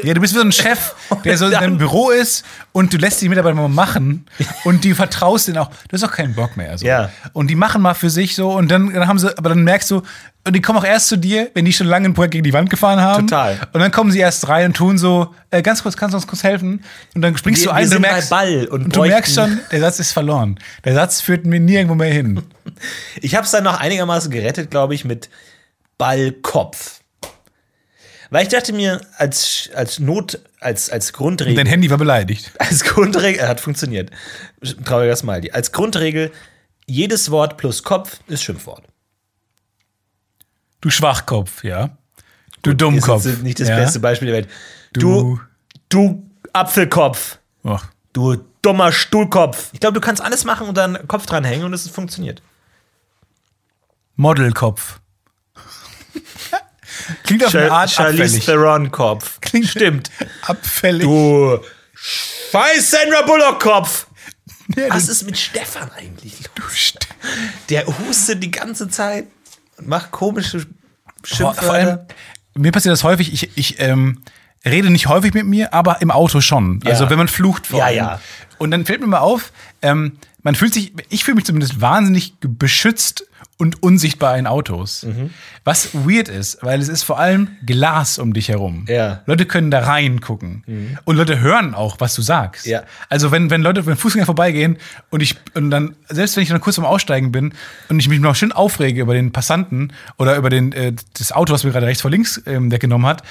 [0.04, 2.98] Ja, du bist wie so ein Chef, der so in deinem Büro ist und du
[2.98, 4.26] lässt die Mitarbeiter mal machen
[4.64, 5.70] und die vertraust denen auch.
[5.70, 6.78] Du hast auch keinen Bock mehr.
[6.78, 6.86] So.
[6.86, 7.10] Ja.
[7.34, 9.92] Und die machen mal für sich so und dann, dann haben sie, aber dann merkst
[9.92, 10.02] du,
[10.48, 12.54] und die kommen auch erst zu dir, wenn die schon lange ein Projekt gegen die
[12.54, 13.26] Wand gefahren haben.
[13.28, 13.58] Total.
[13.74, 16.28] Und dann kommen sie erst rein und tun so, äh, ganz kurz, kannst du uns
[16.28, 16.84] kurz helfen?
[17.16, 19.60] Und dann springst Wir- du ein, du sind bei merkst, Ball und du merkst schon,
[19.72, 20.60] der Satz ist verloren.
[20.84, 22.44] Der Satz führt mir nirgendwo mehr hin.
[23.22, 25.30] Ich habe es dann noch einigermaßen gerettet, glaube ich, mit
[25.98, 27.00] Ballkopf.
[28.36, 31.56] Weil ich dachte mir, als, als Not, als, als Grundregel.
[31.56, 32.52] Dein Handy war beleidigt.
[32.60, 34.12] Als Grundregel, hat funktioniert.
[34.84, 35.52] Trauriger Smiley.
[35.52, 36.34] Als Grundregel,
[36.86, 38.84] jedes Wort plus Kopf ist Schimpfwort.
[40.82, 41.98] Du Schwachkopf, ja.
[42.62, 43.24] Du Ist Dummkopf.
[43.26, 43.78] jetzt nicht das ja?
[43.78, 44.50] beste Beispiel der Welt.
[44.92, 45.40] Du- Du,
[45.88, 47.38] du Apfelkopf.
[47.64, 47.86] Och.
[48.12, 49.70] Du dummer Stuhlkopf.
[49.72, 52.42] Ich glaube, du kannst alles machen und dann Kopf dranhängen und es funktioniert.
[54.18, 55.00] Modelkopf.
[57.24, 58.46] Klingt auf eine Art Charlize abfällig.
[58.46, 59.40] Theron-Kopf.
[59.42, 60.12] Klingt Stimmt.
[60.44, 61.04] Abfällig.
[61.04, 61.60] Du
[61.94, 64.08] scheiß Sandra Bullock-Kopf.
[64.76, 66.94] Ja, Was ist mit Stefan eigentlich los?
[67.70, 69.28] Der hustet die ganze Zeit
[69.78, 70.66] und macht komische
[71.40, 72.08] Boah, vor allem, Schimpfwörter.
[72.56, 74.24] mir passiert das häufig, ich, ich ähm,
[74.66, 76.80] rede nicht häufig mit mir, aber im Auto schon.
[76.84, 76.92] Ja.
[76.92, 77.98] Also wenn man flucht vor Ja, allem.
[77.98, 78.22] ja.
[78.58, 79.52] Und dann fällt mir mal auf,
[79.84, 83.26] ähm, man fühlt sich, ich fühle mich zumindest wahnsinnig beschützt
[83.58, 85.04] und unsichtbar in Autos.
[85.04, 85.32] Mhm.
[85.64, 88.86] Was weird ist, weil es ist vor allem Glas um dich herum.
[88.88, 89.16] Ja.
[89.16, 89.20] Mhm.
[89.26, 90.64] Leute können da reingucken.
[91.06, 92.68] Und Leute hören auch, was du sagst.
[92.68, 92.84] Ja.
[93.10, 94.78] Also wenn, wenn Leute, wenn Fußgänger vorbeigehen
[95.10, 97.54] und ich, und dann, selbst wenn ich dann kurz am Aussteigen bin
[97.90, 101.54] und ich mich noch schön aufrege über den Passanten oder über den, äh, das Auto,
[101.54, 103.24] was mir gerade rechts vor links ähm, weggenommen hat,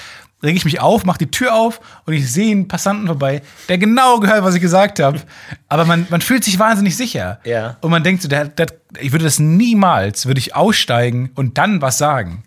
[0.43, 3.79] rege ich mich auf, mache die Tür auf und ich sehe einen Passanten vorbei, der
[3.79, 5.21] genau gehört, was ich gesagt habe.
[5.69, 7.41] Aber man, man fühlt sich wahnsinnig sicher.
[7.45, 7.77] Ja.
[7.81, 8.67] Und man denkt so, der, der,
[9.01, 12.45] ich würde das niemals, würde ich aussteigen und dann was sagen.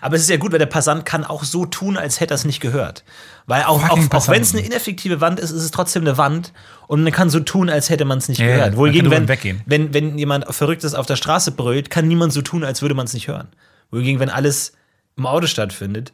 [0.00, 2.36] Aber es ist ja gut, weil der Passant kann auch so tun, als hätte er
[2.36, 3.04] es nicht gehört.
[3.46, 6.16] Weil auch, Fucking auch, auch wenn es eine ineffektive Wand ist, ist es trotzdem eine
[6.16, 6.52] Wand
[6.86, 8.76] und man kann so tun, als hätte man es nicht Ja, gehört.
[8.76, 9.60] Wohingegen, wenn, weggehen.
[9.66, 13.04] wenn, wenn jemand Verrücktes auf der Straße brüllt, kann niemand so tun, als würde man
[13.06, 13.48] es nicht hören.
[13.90, 14.72] Wohingegen, wenn alles
[15.16, 16.12] im Auto stattfindet,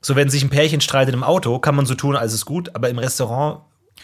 [0.00, 2.74] so wenn sich ein Pärchen streitet im Auto, kann man so tun, als ist gut,
[2.74, 3.60] aber im Restaurant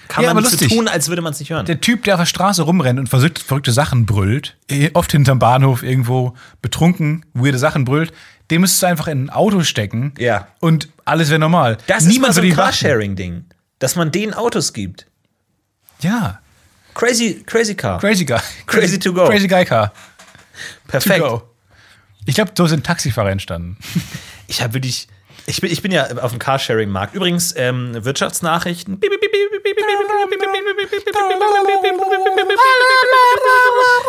[0.09, 1.65] kann Ja, man nicht so tun, als würde man es nicht hören.
[1.67, 5.39] Der Typ, der auf der Straße rumrennt und verrückte, verrückte Sachen brüllt, eh, oft hinterm
[5.39, 8.13] Bahnhof irgendwo betrunken, weirde Sachen brüllt,
[8.51, 10.49] dem müsstest du einfach in ein Auto stecken Ja.
[10.61, 11.79] und alles wäre normal.
[11.87, 12.53] Das ist mal so ein.
[12.53, 13.45] Carsharing-Ding,
[13.79, 15.07] dass man denen Autos gibt.
[16.03, 16.41] Ja,
[16.95, 17.99] Crazy, crazy Car.
[18.01, 18.39] crazy guy.
[18.67, 19.27] Crazy to go.
[19.27, 19.89] Crazy guy car.
[19.89, 19.93] To
[20.93, 21.21] Perfekt.
[21.21, 21.43] go.
[22.25, 23.77] Ich glaube, so sind Taxifahrer entstanden.
[24.47, 25.07] Ich habe wirklich.
[25.47, 27.15] Ich bin, ich bin ja auf dem Carsharing-Markt.
[27.15, 29.01] Übrigens, ähm, Wirtschaftsnachrichten.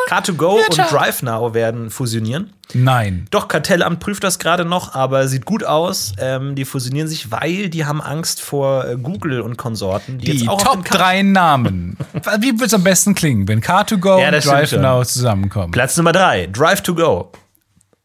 [0.09, 2.53] Car2Go und DriveNow werden fusionieren.
[2.73, 3.27] Nein.
[3.31, 6.13] Doch, Kartellamt prüft das gerade noch, aber sieht gut aus.
[6.19, 10.17] Ähm, die fusionieren sich, weil die haben Angst vor äh, Google und Konsorten.
[10.17, 11.97] Die, Die jetzt auch auf Top den Car- 3 Namen.
[12.39, 14.81] Wie wird es am besten klingen, wenn Car2Go Ja, und das stimmt Drive schon.
[14.81, 15.71] Now zusammenkommen?
[15.71, 17.27] Platz Nummer 3, Drive2Go.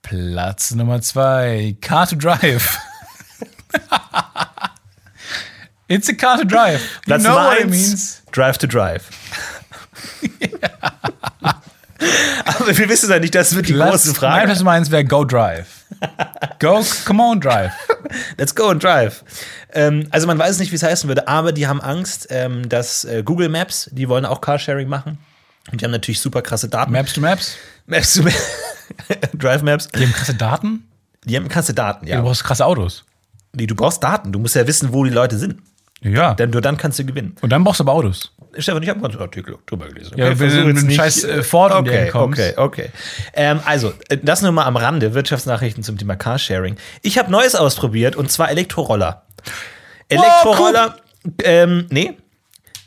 [0.02, 2.78] Platz Nummer 2, Car2Drive.
[5.88, 6.80] It's a car to drive.
[6.80, 8.22] You Platz know what it 1, means.
[8.32, 9.10] Drive to Drive.
[12.44, 14.46] aber wir wissen ja nicht, das wird die Platz, große Frage.
[14.46, 15.82] Platz Nummer 1 wäre Go Drive.
[16.60, 17.72] Go, come on, Drive.
[18.38, 19.24] Let's go and drive.
[19.72, 23.04] Ähm, also man weiß nicht, wie es heißen würde, aber die haben Angst, ähm, dass
[23.04, 25.18] äh, Google Maps, die wollen auch Carsharing machen.
[25.70, 26.92] Und die haben natürlich super krasse Daten.
[26.92, 27.56] Maps to Maps.
[27.86, 28.24] Maps zu
[29.34, 29.88] Drive Maps.
[29.88, 30.88] Die haben krasse Daten.
[31.24, 32.16] Die haben krasse Daten, ja.
[32.16, 33.04] Du brauchst krasse Autos.
[33.52, 34.32] Die, du brauchst Daten.
[34.32, 35.56] Du musst ja wissen, wo die Leute sind.
[36.02, 36.34] Ja.
[36.34, 37.36] Denn nur dann kannst du gewinnen.
[37.40, 38.32] Und dann brauchst du aber Autos.
[38.58, 40.18] Stefan, ich habe einen Artikel drüber gelesen.
[40.18, 42.90] Ja, wenn versuch du mit einem scheiß, äh, Ford okay, okay, okay.
[43.32, 45.14] Ähm, also, äh, das nur mal am Rande.
[45.14, 46.76] Wirtschaftsnachrichten zum Thema Carsharing.
[47.02, 49.22] Ich habe Neues ausprobiert und zwar Elektroroller.
[50.08, 50.96] Elektroroller,
[51.44, 52.18] ähm, nee,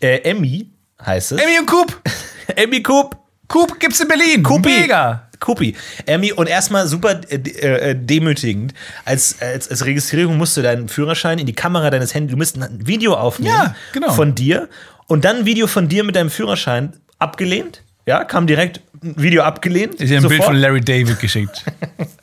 [0.01, 0.69] äh, Emmy
[1.03, 1.41] heißt es.
[1.41, 2.01] Emmy und Coop.
[2.55, 3.17] Emmy Coop.
[3.47, 4.43] Coop gibt's in Berlin.
[4.43, 4.81] Kupi.
[4.81, 5.24] Mega.
[5.45, 5.75] Kupi.
[6.05, 8.73] Emmy, und erstmal super äh, äh, demütigend.
[9.05, 12.57] Als, als, als Registrierung musst du deinen Führerschein in die Kamera deines Handys, du musst
[12.57, 14.11] ein Video aufnehmen Ja, genau.
[14.11, 14.67] von dir
[15.07, 17.83] Und dann ein Video von dir mit deinem Führerschein abgelehnt.
[18.07, 18.81] Ja, kam direkt
[19.15, 19.95] Video abgelehnt.
[19.95, 20.47] Ist ja ein Bild sofort.
[20.53, 21.63] von Larry David geschickt.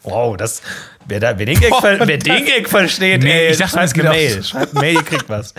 [0.04, 0.62] Wow, das.
[1.06, 3.94] Wer, da, wer, den, Gag, ver, wer den Gag versteht, Nee, ey, ich dachte, schreibt
[4.00, 4.42] eine Mail.
[4.42, 5.54] Schreibt Mail, ihr kriegt was.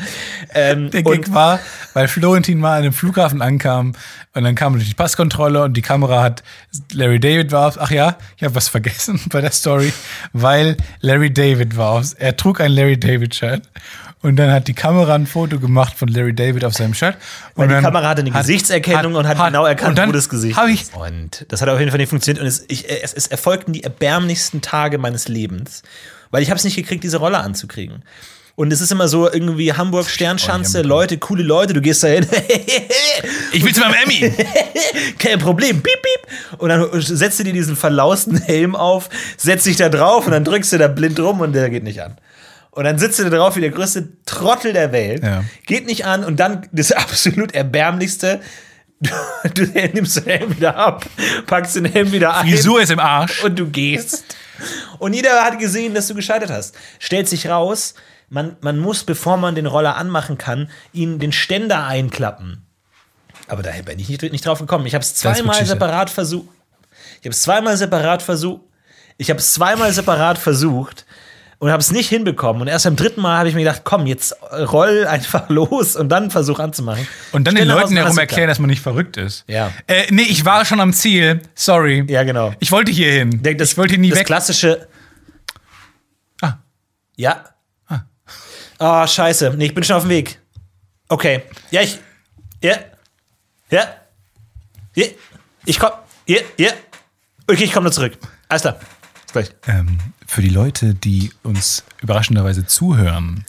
[0.54, 1.60] Ähm, Der Gag war,
[1.94, 3.94] weil Florentin mal an dem Flughafen ankam
[4.34, 6.44] und dann kam durch die Passkontrolle und die Kamera hat
[6.92, 7.78] Larry David war auf.
[7.80, 9.94] Ach ja, ich habe was vergessen bei der Story,
[10.34, 12.16] weil Larry David war auf.
[12.20, 13.64] Er trug ein Larry David Shirt
[14.24, 17.18] und dann hat die Kamera ein Foto gemacht von Larry David auf seinem Shirt.
[17.56, 20.58] Weil und die dann Kamera hatte eine Gesichtserkennung und hat genau erkannt, wo das Gesicht
[20.70, 22.42] ich Und das hat auf jeden Fall nicht funktioniert.
[22.42, 25.84] Und es, ich, es, es erfolgten die erbärmlichsten Tage meines Lebens.
[26.32, 28.04] Weil ich habe es nicht gekriegt, diese Rolle anzukriegen.
[28.56, 30.84] Und es ist immer so irgendwie Hamburg Sternschanze.
[30.84, 32.26] Leute, coole Leute, du gehst da hin.
[33.52, 34.32] ich will zu meinem Emmy.
[35.20, 36.60] Kein Problem, piep, piep.
[36.60, 40.46] Und dann setzt du dir diesen verlausten Helm auf, setzt dich da drauf und dann
[40.46, 42.16] drückst du da blind rum und der geht nicht an.
[42.76, 45.44] Und dann sitzt du da drauf wie der größte Trottel der Welt, Ja.
[45.66, 48.42] geht nicht an und dann das absolut erbärmlichste,
[49.00, 49.12] du,
[49.54, 51.06] du nimmst den Helm wieder ab,
[51.46, 53.44] packst den Helm wieder ein Frisur ist im Arsch.
[53.44, 54.24] und du gehst.
[54.98, 56.76] Und jeder hat gesehen, dass du gescheitert hast.
[57.00, 57.94] Stellt sich raus,
[58.30, 62.66] man, man muss, bevor man den Roller anmachen kann, ihn den Ständer einklappen.
[63.48, 64.86] Aber da bin ich nicht, nicht drauf gekommen.
[64.88, 66.48] Ich habe es zweimal separat versucht.
[67.20, 68.62] Ich habe es zweimal separat versucht.
[69.18, 71.06] Ich habe es zweimal separat versucht
[71.60, 72.62] und habe es nicht hinbekommen.
[72.62, 76.10] Und erst beim dritten Mal habe ich mir gedacht, komm, jetzt roll einfach los und
[76.10, 77.08] dann versuch anzumachen.
[77.32, 79.44] Und dann den Ständer Leuten herum erklären, dass man nicht verrückt ist.
[79.48, 79.72] Ja.
[79.88, 81.42] Äh, nee, ich war schon am Ziel.
[81.56, 82.06] Sorry.
[82.08, 82.54] Ja, genau.
[82.60, 83.42] Ich wollte hier hin.
[83.42, 84.28] Das, ich wollte nie das weg.
[84.28, 84.88] klassische.
[86.42, 86.58] Ah.
[87.16, 87.44] Ja.
[88.80, 89.08] Ah.
[89.08, 89.54] scheiße.
[89.56, 90.40] Nee, ich bin schon auf dem Weg.
[91.08, 91.44] Okay.
[91.72, 92.00] Ja, ich.
[92.62, 92.76] Ja.
[93.70, 93.88] Ja.
[94.96, 95.06] Ja.
[95.66, 95.92] Ich komm.
[96.28, 96.40] Ja.
[96.58, 96.72] Ja.
[97.48, 98.18] Okay, ich komme nur zurück.
[98.50, 98.80] Alles klar.
[99.26, 99.52] Bis gleich.
[99.68, 99.98] Ähm,
[100.34, 103.46] für die Leute, die uns überraschenderweise zuhören,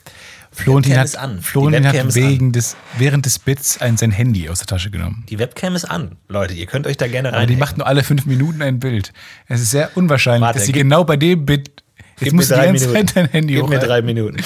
[0.53, 4.91] Florentin hat, Florentin hat wegen des, während des Bits ein, sein Handy aus der Tasche
[4.91, 5.25] genommen.
[5.29, 6.17] Die Webcam ist an.
[6.29, 7.49] Leute, ihr könnt euch da gerne Aber rein.
[7.49, 9.13] die macht nur alle fünf Minuten ein Bild.
[9.49, 11.83] Es ist sehr unwahrscheinlich, Warte, dass sie genau bei dem Bit.
[12.21, 14.37] Jetzt musst du die ganze Zeit dein Handy Gib mir drei Minuten.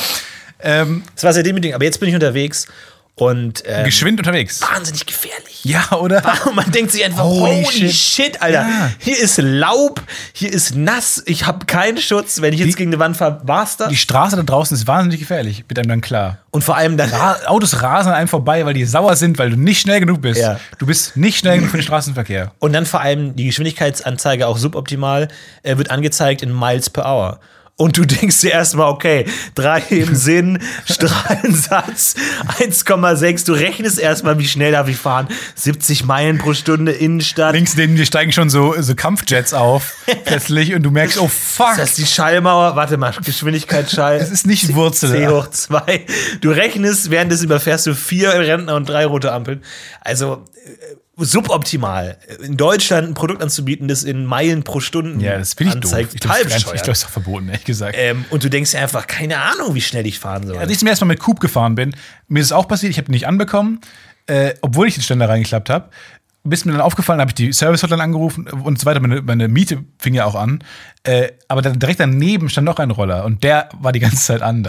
[0.61, 2.69] Ähm, Das war sehr demütigend, aber jetzt bin ich unterwegs
[3.21, 4.61] und ähm, geschwind unterwegs.
[4.63, 5.61] wahnsinnig gefährlich.
[5.65, 6.23] Ja, oder?
[6.47, 7.93] Und man denkt sich einfach, Holy holy, shit.
[7.93, 8.43] shit.
[8.43, 8.63] Alter.
[8.63, 8.91] Ja.
[8.99, 10.01] Hier ist Laub,
[10.33, 12.41] hier ist nass, ich habe keinen Schutz.
[12.41, 13.89] Wenn ich jetzt Die- gegen eine Wand fahre, war's das.
[13.89, 16.39] Die Straße da draußen ist wahnsinnig gefährlich, wird einem dann klar.
[16.51, 17.11] Und vor allem dann.
[17.11, 20.23] Ra Autos rasen an einem vorbei, weil die sauer sind, weil du nicht schnell genug
[20.23, 20.41] bist.
[20.41, 20.59] Ja.
[20.79, 22.53] Du bist nicht schnell genug für den Straßenverkehr.
[22.59, 25.29] Und dann vor allem die Geschwindigkeitsanzeige auch suboptimal
[25.63, 27.41] äh, wird angezeigt in Miles per Hour.
[27.81, 29.25] Und du denkst dir erstmal, okay,
[29.55, 32.17] drei im Sinn, Strahlensatz
[32.59, 33.47] 1,6.
[33.47, 35.29] Du rechnest erstmal, wie schnell darf ich fahren.
[35.55, 37.55] 70 Meilen pro Stunde Innenstadt.
[37.55, 41.77] Links neben dir steigen schon so, so Kampfjets auf, plötzlich, und du merkst, oh fuck,
[41.77, 42.75] Das ist die Schallmauer.
[42.75, 44.19] Warte mal, Geschwindigkeitsschall.
[44.19, 45.13] das ist nicht Wurzel.
[45.13, 46.05] C hoch 2.
[46.41, 49.63] Du rechnest, währenddessen überfährst du vier Rentner und drei rote Ampeln.
[50.01, 52.17] Also äh, suboptimal.
[52.43, 56.15] In Deutschland ein Produkt anzubieten, das in Meilen pro Stunde Ja, das finde ich anzeigt.
[56.15, 56.65] Ich glaube, ich bescheuert.
[56.75, 57.97] glaub, das ist doch verboten, ehrlich gesagt.
[57.99, 60.59] ähm, und du denkst dir einfach, keine Ahnung, wie schnell ich fahren soll.
[60.59, 61.95] Als ich zum ersten Mal mit Coop gefahren bin,
[62.29, 63.81] mir ist es auch passiert, ich habe ihn nicht anbekommen,
[64.27, 65.91] äh, obwohl ich den Ständer reingeklappt habe.
[66.45, 69.01] Bis mir dann aufgefallen, habe ich die Service-Hotline angerufen und so weiter.
[69.01, 70.63] Meine, meine Miete fing ja auch an.
[71.03, 74.41] Äh, aber dann direkt daneben stand noch ein Roller und der war die ganze Zeit
[74.41, 74.67] an.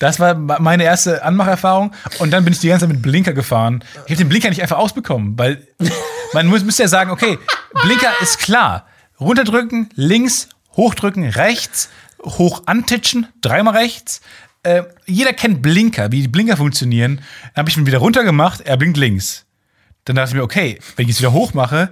[0.00, 1.92] Das war meine erste Anmacherfahrung.
[2.18, 3.84] Und dann bin ich die ganze Zeit mit Blinker gefahren.
[4.06, 5.68] Ich habe den Blinker nicht einfach ausbekommen, weil
[6.32, 7.38] man muss, müsste ja sagen, okay,
[7.82, 8.86] Blinker ist klar.
[9.20, 11.90] Runterdrücken, links, hochdrücken, rechts,
[12.24, 14.22] hoch antitschen, dreimal rechts.
[14.62, 17.20] Äh, jeder kennt Blinker, wie die Blinker funktionieren.
[17.54, 19.44] Dann habe ich ihn wieder runtergemacht, er blinkt links.
[20.06, 21.90] Dann dachte ich mir, okay, wenn ich es wieder hoch mache,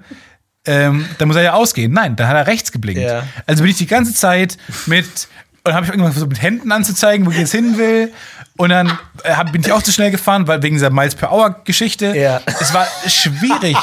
[0.64, 1.92] ähm, dann muss er ja ausgehen.
[1.92, 3.02] Nein, dann hat er rechts geblinkt.
[3.02, 3.24] Ja.
[3.46, 4.56] Also bin ich die ganze Zeit
[4.86, 5.28] mit,
[5.68, 8.12] und habe ich irgendwann versucht, mit Händen anzuzeigen, wo ich jetzt hin will.
[8.56, 11.32] Und dann äh, hab, bin ich auch zu schnell gefahren, weil wegen dieser Miles per
[11.32, 12.16] Hour Geschichte.
[12.16, 12.40] Ja.
[12.60, 13.76] Es war schwierig.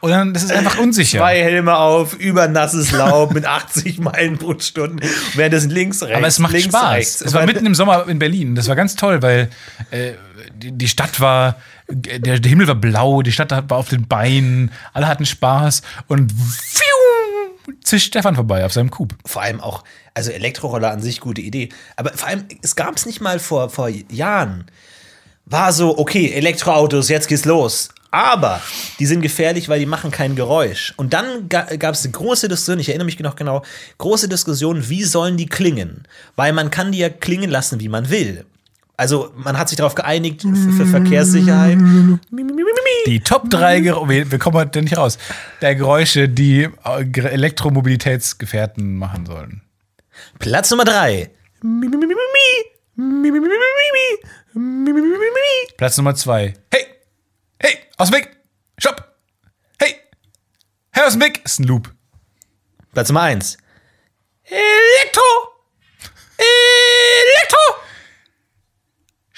[0.00, 1.18] Und dann, das ist einfach unsicher.
[1.18, 5.04] Zwei Helme auf, über nasses Laub mit 80 Meilen pro Stunde.
[5.34, 6.16] Währenddessen links, rechts.
[6.16, 6.92] Aber es macht links, Spaß.
[6.92, 7.20] Rechts.
[7.22, 8.54] Es war mitten im Sommer in Berlin.
[8.54, 9.50] Das war ganz toll, weil
[9.90, 10.12] äh,
[10.54, 11.56] die, die Stadt war,
[11.88, 16.32] der, der Himmel war blau, die Stadt war auf den Beinen, alle hatten Spaß und
[16.32, 16.95] pfiou,
[17.82, 19.12] zischt Stefan vorbei auf seinem Coup.
[19.24, 21.68] vor allem auch, also Elektroroller an sich gute Idee.
[21.96, 24.66] Aber vor allem, es gab es nicht mal vor, vor Jahren.
[25.44, 27.90] War so, okay, Elektroautos, jetzt geht's los.
[28.10, 28.62] Aber
[28.98, 30.94] die sind gefährlich, weil die machen kein Geräusch.
[30.96, 33.62] Und dann ga, gab es eine große Diskussion, ich erinnere mich noch genau,
[33.98, 36.08] große Diskussion, wie sollen die klingen?
[36.34, 38.46] Weil man kann die ja klingen lassen, wie man will.
[38.98, 41.78] Also man hat sich darauf geeinigt, für, für Verkehrssicherheit.
[43.06, 45.18] Die Top 3 Geräusche, wir, wir kommen heute nicht raus,
[45.60, 49.62] der Geräusche, die äh, Ge- Elektromobilitätsgefährten machen sollen.
[50.38, 51.30] Platz Nummer drei.
[55.76, 56.54] Platz Nummer zwei.
[56.72, 56.86] Hey!
[57.60, 57.76] Hey!
[57.98, 58.36] Aus dem Weg!
[58.78, 59.14] Stopp!
[59.78, 59.94] Hey!
[60.90, 61.42] Hey, aus dem Weg!
[61.44, 61.92] Ist ein Loop.
[62.94, 63.58] Platz Nummer eins.
[64.44, 64.62] Elektro!
[65.04, 65.55] Elektro!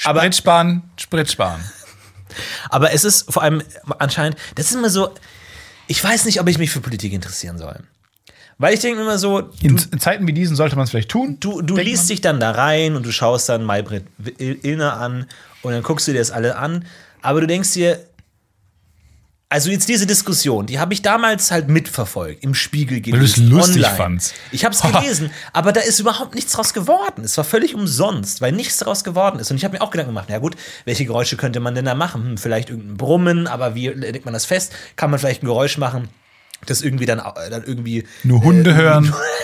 [0.05, 1.61] Aber- Sprit sparen, Sprit sparen.
[2.71, 3.63] Aber es ist vor allem
[3.99, 5.15] anscheinend, das ist immer so,
[5.87, 7.81] ich weiß nicht, ob ich mich für Politik interessieren soll.
[8.59, 11.37] Weil ich denke immer so, In, in Zeiten wie diesen sollte man es vielleicht tun.
[11.41, 12.09] du, du liest man.
[12.09, 14.05] dich dann da rein und du schaust dann Maybrit
[14.39, 15.27] Illner an
[15.63, 16.85] und dann guckst du dir das alle an.
[17.23, 18.05] Aber du denkst dir,
[19.51, 23.19] also jetzt diese Diskussion, die habe ich damals halt mitverfolgt, im Spiegel gelesen.
[23.19, 23.97] du es lustig online.
[23.97, 24.35] fandst.
[24.53, 27.25] Ich habe es gelesen, aber da ist überhaupt nichts draus geworden.
[27.25, 29.51] Es war völlig umsonst, weil nichts draus geworden ist.
[29.51, 31.95] Und ich habe mir auch Gedanken gemacht, na gut, welche Geräusche könnte man denn da
[31.95, 32.25] machen?
[32.25, 34.75] Hm, vielleicht irgendein Brummen, aber wie legt man das fest?
[34.97, 36.11] Kann man vielleicht ein Geräusch machen,
[36.67, 39.15] das irgendwie dann, äh, dann irgendwie Nur Hunde hören.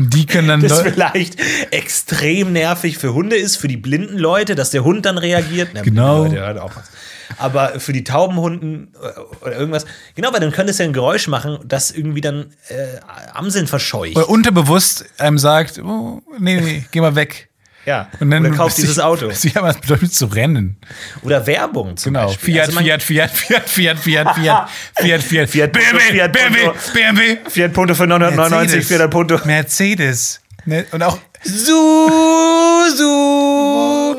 [0.00, 0.62] Und die können dann.
[0.62, 1.36] das vielleicht
[1.70, 5.70] extrem nervig für Hunde ist, für die blinden Leute, dass der Hund dann reagiert.
[5.74, 6.24] Na, Genau.
[6.24, 6.90] Leute hören auch was.
[7.36, 9.84] Aber für die tauben Hunden äh, oder irgendwas,
[10.14, 12.98] genau, weil dann könnte es ja ein Geräusch machen, das irgendwie dann äh,
[13.34, 14.16] Amseln verscheucht.
[14.16, 17.49] Oder unterbewusst einem sagt, oh, nee, nee, geh mal weg.
[17.86, 18.08] Ja.
[18.20, 19.28] Und dann oder kauft bist dieses Auto.
[19.28, 20.76] du ja was bedeutet zu rennen.
[21.22, 22.26] Oder Werbung zum Genau.
[22.28, 22.54] Beispiel.
[22.54, 24.68] Fiat, Also Fiat, Fiat, Fiat, Fiat, Fiat, Fiat,
[25.00, 26.78] Fiat, Fiat, Fiat BMW, Fiat BMW, Punto.
[26.94, 27.36] BMW.
[27.48, 28.98] Fiat Punto für 999, Mercedes.
[28.98, 29.40] Fiat Punto.
[29.46, 30.40] Mercedes.
[30.66, 31.18] Ne, Und auch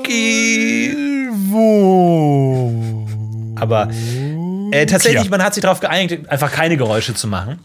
[0.01, 0.93] Suzuki.
[1.49, 3.07] wo?
[3.59, 3.89] Aber
[4.71, 7.59] äh, tatsächlich, man hat sich darauf geeinigt, einfach keine Geräusche zu machen.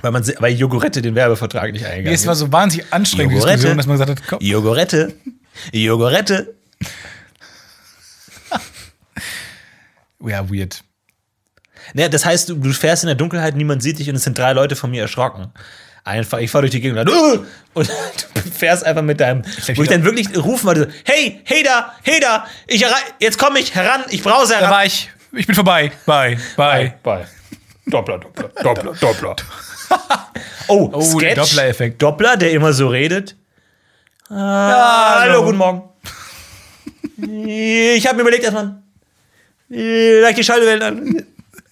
[0.00, 3.74] Weil, man, weil Jogurette den Werbevertrag nicht eingegangen Es war so wahnsinnig anstrengend, Jogurette.
[3.74, 5.14] Dass man gesagt hat, komm, Jogurette.
[5.72, 6.54] Jogurette.
[10.24, 10.82] ja, weird.
[11.94, 14.36] Ne, das heißt, du, du fährst in der Dunkelheit, niemand sieht dich und es sind
[14.38, 15.52] drei Leute von mir erschrocken.
[16.04, 17.44] Einfach, ich fahre durch die Gegend und, dann, "Uh!"
[17.74, 17.88] und
[18.34, 19.42] du fährst einfach mit deinem,
[19.74, 22.84] wo ich dann wirklich rufen wollte, hey, hey da, hey da, ich
[23.20, 24.70] jetzt komme ich heran, ich brause Da heran.
[24.70, 25.10] war ich.
[25.32, 25.92] Ich bin vorbei.
[26.06, 26.38] Bye.
[26.56, 26.94] Bye.
[27.02, 27.26] Bye.
[27.86, 29.36] Doppler, Doppler, Doppler, Doppler.
[30.68, 31.20] oh, Oh, Sketch.
[31.20, 32.02] der Doppler-Effekt.
[32.02, 33.36] Doppler, der immer so redet.
[34.30, 35.82] Ah, hallo, guten Morgen.
[37.16, 38.76] Ich habe mir überlegt, erstmal
[39.68, 41.22] leicht die Schallwellen an.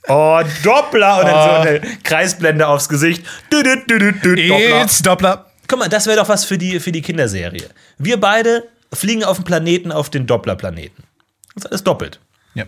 [0.09, 1.19] Oh, Doppler.
[1.21, 3.25] Und dann so eine Kreisblende aufs Gesicht.
[3.53, 4.13] Dü, dü, dü,
[4.49, 4.83] Doppler.
[4.83, 5.47] It's Doppler.
[5.69, 7.69] Guck mal, das wäre doch was für die, für die Kinderserie.
[7.99, 11.03] Wir beide fliegen auf den Planeten, auf den Doppler-Planeten.
[11.55, 12.21] Das ist alles doppelt.
[12.55, 12.65] Ja.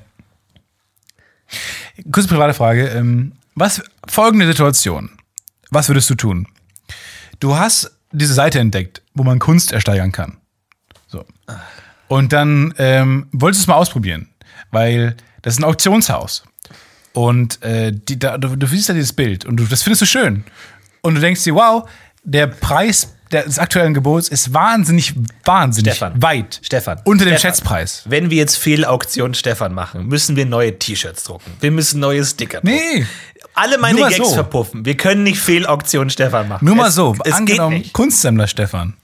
[2.10, 2.88] Kurze private Frage.
[2.88, 5.10] Ähm, was, folgende Situation.
[5.70, 6.46] Was würdest du tun?
[7.40, 10.38] Du hast diese Seite entdeckt, wo man Kunst ersteigern kann.
[11.06, 11.24] So.
[12.08, 14.28] Und dann ähm, wolltest du es mal ausprobieren,
[14.70, 16.44] weil das ist ein Auktionshaus.
[17.12, 20.06] Und äh, die, da, du, du siehst da dieses Bild und du, das findest du
[20.06, 20.44] schön.
[21.02, 21.88] Und du denkst dir, wow,
[22.24, 25.14] der Preis des aktuellen Gebots ist wahnsinnig,
[25.44, 26.22] wahnsinnig Stefan.
[26.22, 27.00] weit Stefan.
[27.04, 27.50] unter dem Stefan.
[27.50, 28.02] Schätzpreis.
[28.06, 31.52] Wenn wir jetzt Fehlauktion Stefan machen, müssen wir neue T-Shirts drucken.
[31.60, 32.76] Wir müssen neue Sticker drucken.
[32.76, 33.06] Nee,
[33.58, 34.34] Alle meine Gags so.
[34.34, 34.84] verpuffen.
[34.84, 36.64] Wir können nicht Fehlauktion Stefan machen.
[36.64, 37.84] Nur mal es, so, Es angenommen.
[37.92, 38.94] Kunstsammler Stefan.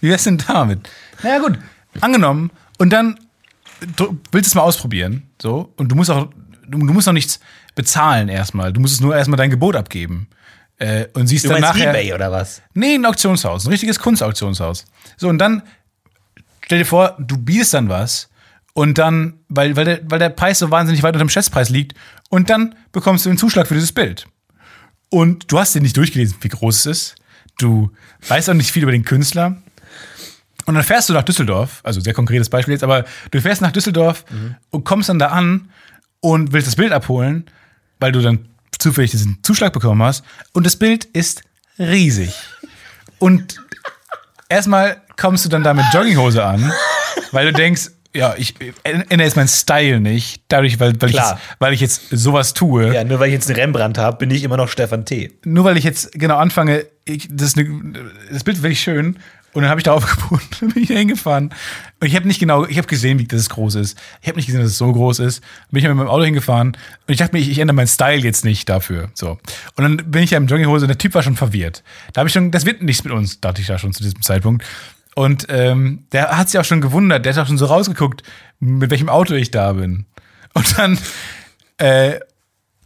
[0.00, 0.88] Wie wär's denn damit?
[1.22, 1.58] Naja, gut,
[2.00, 2.50] angenommen.
[2.78, 3.18] Und dann
[3.96, 5.24] du willst es mal ausprobieren.
[5.40, 6.28] So, und du musst auch,
[6.66, 7.40] du, du musst noch nichts
[7.74, 8.72] bezahlen erstmal.
[8.72, 10.28] Du musst es nur erstmal dein Gebot abgeben.
[10.78, 11.90] Äh, und siehst Du dann nachher.
[11.90, 12.62] Ebay oder was?
[12.74, 14.84] Nee, ein Auktionshaus, ein richtiges Kunstauktionshaus.
[15.16, 15.62] So, und dann
[16.64, 18.28] stell dir vor, du bietest dann was
[18.78, 21.96] und dann, weil, weil, der, weil der Preis so wahnsinnig weit unter dem Schätzpreis liegt,
[22.30, 24.26] und dann bekommst du einen Zuschlag für dieses Bild.
[25.10, 27.14] Und du hast dir nicht durchgelesen, wie groß es ist.
[27.58, 27.90] Du
[28.28, 29.56] weißt auch nicht viel über den Künstler.
[30.66, 33.72] Und dann fährst du nach Düsseldorf, also sehr konkretes Beispiel jetzt, aber du fährst nach
[33.72, 34.24] Düsseldorf
[34.70, 35.70] und kommst dann da an
[36.20, 37.50] und willst das Bild abholen,
[37.98, 38.48] weil du dann
[38.78, 40.22] zufällig diesen Zuschlag bekommen hast.
[40.52, 41.42] Und das Bild ist
[41.80, 42.32] riesig.
[43.18, 43.60] Und
[44.48, 46.72] erstmal kommst du dann da mit Jogginghose an,
[47.32, 51.34] weil du denkst, ja, ich ändere jetzt meinen Style nicht, dadurch, weil, weil, ich Klar.
[51.34, 52.92] jetzt, weil ich jetzt sowas tue.
[52.92, 55.32] Ja, nur weil ich jetzt einen Rembrandt habe, bin ich immer noch Stefan T.
[55.44, 57.94] Nur weil ich jetzt genau anfange, ich, das, eine,
[58.32, 59.18] das Bild finde ich schön.
[59.54, 61.50] Und dann habe ich darauf geboten, dann bin ich da hingefahren.
[62.00, 63.96] Und ich habe nicht genau, ich habe gesehen, wie das es groß ist.
[64.20, 65.40] Ich habe nicht gesehen, dass es so groß ist.
[65.70, 68.18] Bin ich mit meinem Auto hingefahren und ich dachte mir, ich, ich ändere meinen Style
[68.18, 69.10] jetzt nicht dafür.
[69.14, 69.38] So.
[69.76, 71.84] Und dann bin ich ja im Jogginghose und der Typ war schon verwirrt.
[72.12, 74.22] Da habe ich schon, das wird nichts mit uns, dachte ich da schon zu diesem
[74.22, 74.64] Zeitpunkt.
[75.18, 78.22] Und ähm, der hat sich auch schon gewundert, der hat auch schon so rausgeguckt,
[78.60, 80.06] mit welchem Auto ich da bin.
[80.54, 80.96] Und dann
[81.78, 82.20] äh,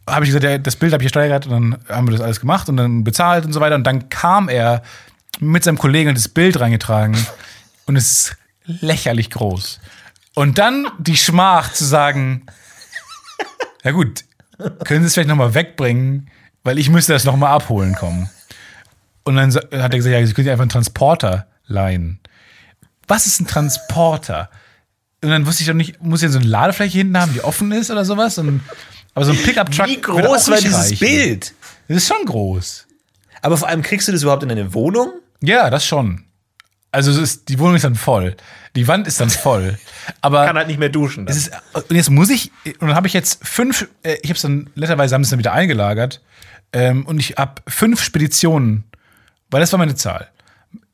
[0.09, 2.39] habe ich gesagt, ja, das Bild habe ich gesteigert und dann haben wir das alles
[2.39, 3.75] gemacht und dann bezahlt und so weiter.
[3.75, 4.81] Und dann kam er
[5.41, 7.15] mit seinem Kollegen und das Bild reingetragen
[7.85, 9.79] und es ist lächerlich groß.
[10.33, 12.47] Und dann die Schmach zu sagen,
[13.83, 14.23] ja gut,
[14.85, 16.31] können Sie es vielleicht nochmal wegbringen,
[16.63, 18.27] weil ich müsste das nochmal abholen kommen.
[19.23, 22.19] Und dann hat er gesagt, ja, Sie können sich einfach einen Transporter leihen.
[23.07, 24.49] Was ist ein Transporter?
[25.21, 27.71] Und dann wusste ich doch nicht, muss ich so eine Ladefläche hinten haben, die offen
[27.71, 28.37] ist oder sowas?
[28.37, 28.61] Und,
[29.13, 29.87] aber so ein Pickup-Truck.
[29.87, 30.99] Wie groß war dieses reichen.
[30.99, 31.53] Bild?
[31.87, 32.87] Das ist schon groß.
[33.41, 35.11] Aber vor allem kriegst du das überhaupt in deine Wohnung?
[35.41, 36.23] Ja, das schon.
[36.91, 38.35] Also ist, die Wohnung ist dann voll.
[38.75, 39.77] Die Wand ist dann voll.
[40.21, 41.27] Aber Kann halt nicht mehr duschen.
[41.27, 44.41] Ist, und jetzt muss ich, und dann habe ich jetzt fünf, äh, ich habe es
[44.43, 46.21] dann, netterweise haben sie es dann wieder eingelagert.
[46.71, 48.83] Ähm, und ich habe fünf Speditionen,
[49.49, 50.29] weil das war meine Zahl.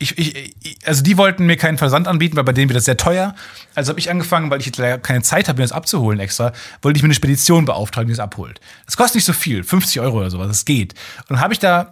[0.02, 0.54] Ich, ich,
[0.86, 3.34] also die wollten mir keinen Versand anbieten, weil bei denen wird das sehr teuer.
[3.74, 6.52] Also habe ich angefangen, weil ich jetzt leider keine Zeit habe, mir das abzuholen extra,
[6.80, 8.60] wollte ich mir eine Spedition beauftragen, die das abholt.
[8.86, 10.94] Das kostet nicht so viel, 50 Euro oder sowas, das geht.
[11.18, 11.90] Und dann habe ich da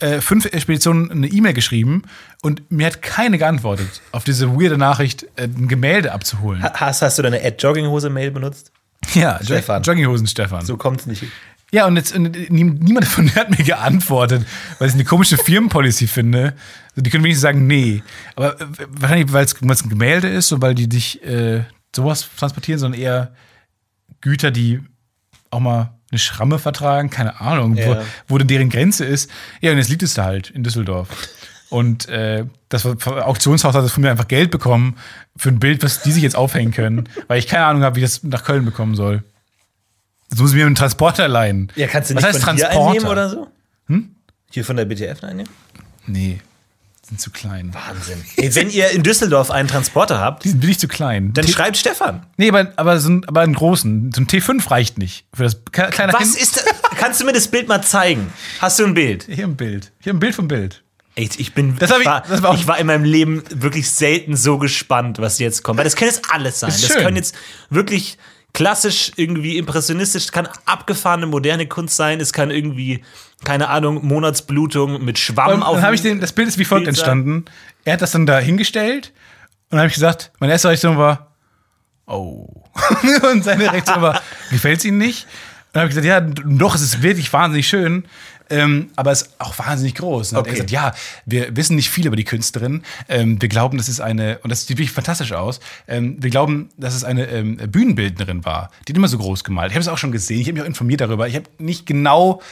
[0.00, 2.02] äh, fünf Expeditionen eine E-Mail geschrieben
[2.40, 6.62] und mir hat keine geantwortet auf diese weirde Nachricht, äh, ein Gemälde abzuholen.
[6.62, 8.72] hast, hast du deine Ad-Jogginghose-Mail benutzt?
[9.14, 9.82] Ja, Stefan.
[9.82, 10.64] Jo- Jogginghosen Stefan.
[10.64, 11.24] So kommt es nicht.
[11.70, 14.44] Ja, und jetzt und nie- niemand von denen hat mir geantwortet,
[14.78, 16.54] weil ich eine komische Firmenpolicy finde.
[16.96, 18.02] Die können wenigstens sagen, nee.
[18.36, 21.64] Aber äh, wahrscheinlich, weil es ein Gemälde ist und weil die dich äh,
[21.94, 23.32] sowas transportieren, sondern eher
[24.20, 24.80] Güter, die
[25.50, 27.86] auch mal eine Schramme vertragen, keine Ahnung, Ja.
[27.86, 29.30] wo, wo denn deren Grenze ist.
[29.60, 31.08] Ja, und jetzt liegt es da halt in Düsseldorf.
[31.70, 34.96] Und äh, das Auktionshaus hat das von mir einfach Geld bekommen
[35.36, 38.02] für ein Bild, was die sich jetzt aufhängen können, weil ich keine Ahnung habe, wie
[38.02, 39.22] das nach Köln bekommen soll.
[40.30, 41.72] Jetzt muss ich mir einen Transporter leihen.
[41.74, 42.88] Ja, kannst du Was nicht heißt von Transporter?
[42.90, 43.48] einnehmen oder so?
[43.86, 44.14] Hm?
[44.50, 45.50] Hier von der BTF einnehmen?
[46.06, 46.40] Nee,
[47.08, 47.74] sind zu klein.
[47.74, 48.22] Wahnsinn.
[48.36, 51.32] Ey, wenn ihr in Düsseldorf einen Transporter habt, Die sind wirklich zu klein.
[51.32, 52.24] dann T schreibt Stefan.
[52.36, 54.12] nee, aber, aber, so ein, aber einen großen.
[54.14, 55.24] So ein T5 reicht nicht.
[55.34, 56.36] Für das kleine Was Kind.
[56.36, 56.64] ist das?
[56.96, 58.32] Kannst du mir das Bild mal zeigen?
[58.60, 59.26] Hast du ein Bild?
[59.28, 59.90] Hier ein Bild.
[60.00, 60.82] Hier ein Bild vom Bild.
[61.14, 63.90] Ey, ich bin Das ich, war, das war auch- ich war in meinem Leben wirklich
[63.90, 65.76] selten so gespannt, was jetzt kommt.
[65.78, 66.70] Weil das kann jetzt alles sein.
[66.70, 67.34] Das können jetzt
[67.68, 68.16] wirklich
[68.54, 72.20] klassisch, irgendwie impressionistisch, kann abgefahrene moderne Kunst sein.
[72.20, 73.02] Es kann irgendwie,
[73.44, 76.64] keine Ahnung, Monatsblutung mit Schwamm Und auf dann habe ich den, das Bild ist wie
[76.64, 77.44] folgt entstanden.
[77.84, 79.12] Er hat das dann da hingestellt
[79.70, 81.34] und dann habe ich gesagt, meine erste Reaktion war,
[82.06, 82.46] oh.
[83.32, 84.20] und seine Reaktion war,
[84.50, 85.24] gefällt es Ihnen nicht?
[85.24, 88.04] Und dann habe ich gesagt, ja, doch, es ist wirklich wahnsinnig schön.
[88.50, 90.32] Ähm, aber es ist auch wahnsinnig groß.
[90.32, 90.66] Und dann hat er Okay.
[90.66, 90.92] gesagt, ja,
[91.24, 92.82] wir wissen nicht viel über die Künstlerin.
[93.08, 95.60] Ähm, wir glauben, das ist eine, und das sieht wirklich fantastisch aus.
[95.88, 98.70] Ähm, wir glauben, dass es eine ähm, Bühnenbildnerin war.
[98.86, 99.70] Die hat immer so groß gemalt.
[99.70, 100.40] Ich habe es auch schon gesehen.
[100.40, 101.26] Ich habe mich auch informiert darüber.
[101.28, 102.42] Ich habe nicht genau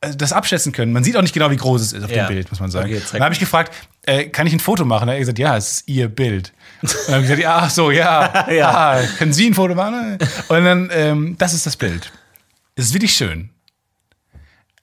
[0.00, 0.92] das abschätzen können.
[0.92, 2.26] Man sieht auch nicht genau, wie groß es ist auf Ja.
[2.26, 2.86] dem Bild, muss man sagen.
[2.92, 3.72] Okay, dann habe ich gefragt,
[4.02, 5.02] äh, kann ich ein Foto machen?
[5.06, 6.52] Dann hat er gesagt, ja, es ist ihr Bild.
[6.82, 8.70] Und dann habe ich gesagt, ja, ach so, ja, Ja.
[8.70, 10.18] Ah, können Sie ein Foto machen?
[10.48, 12.12] Und dann, ähm, das ist das Bild.
[12.76, 13.50] Es ist wirklich schön.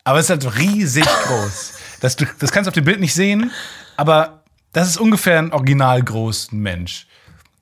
[0.03, 1.73] Aber es ist halt riesig groß.
[2.01, 3.51] Das, das kannst du auf dem Bild nicht sehen,
[3.95, 4.43] aber
[4.73, 7.07] das ist ungefähr ein original großen Mensch.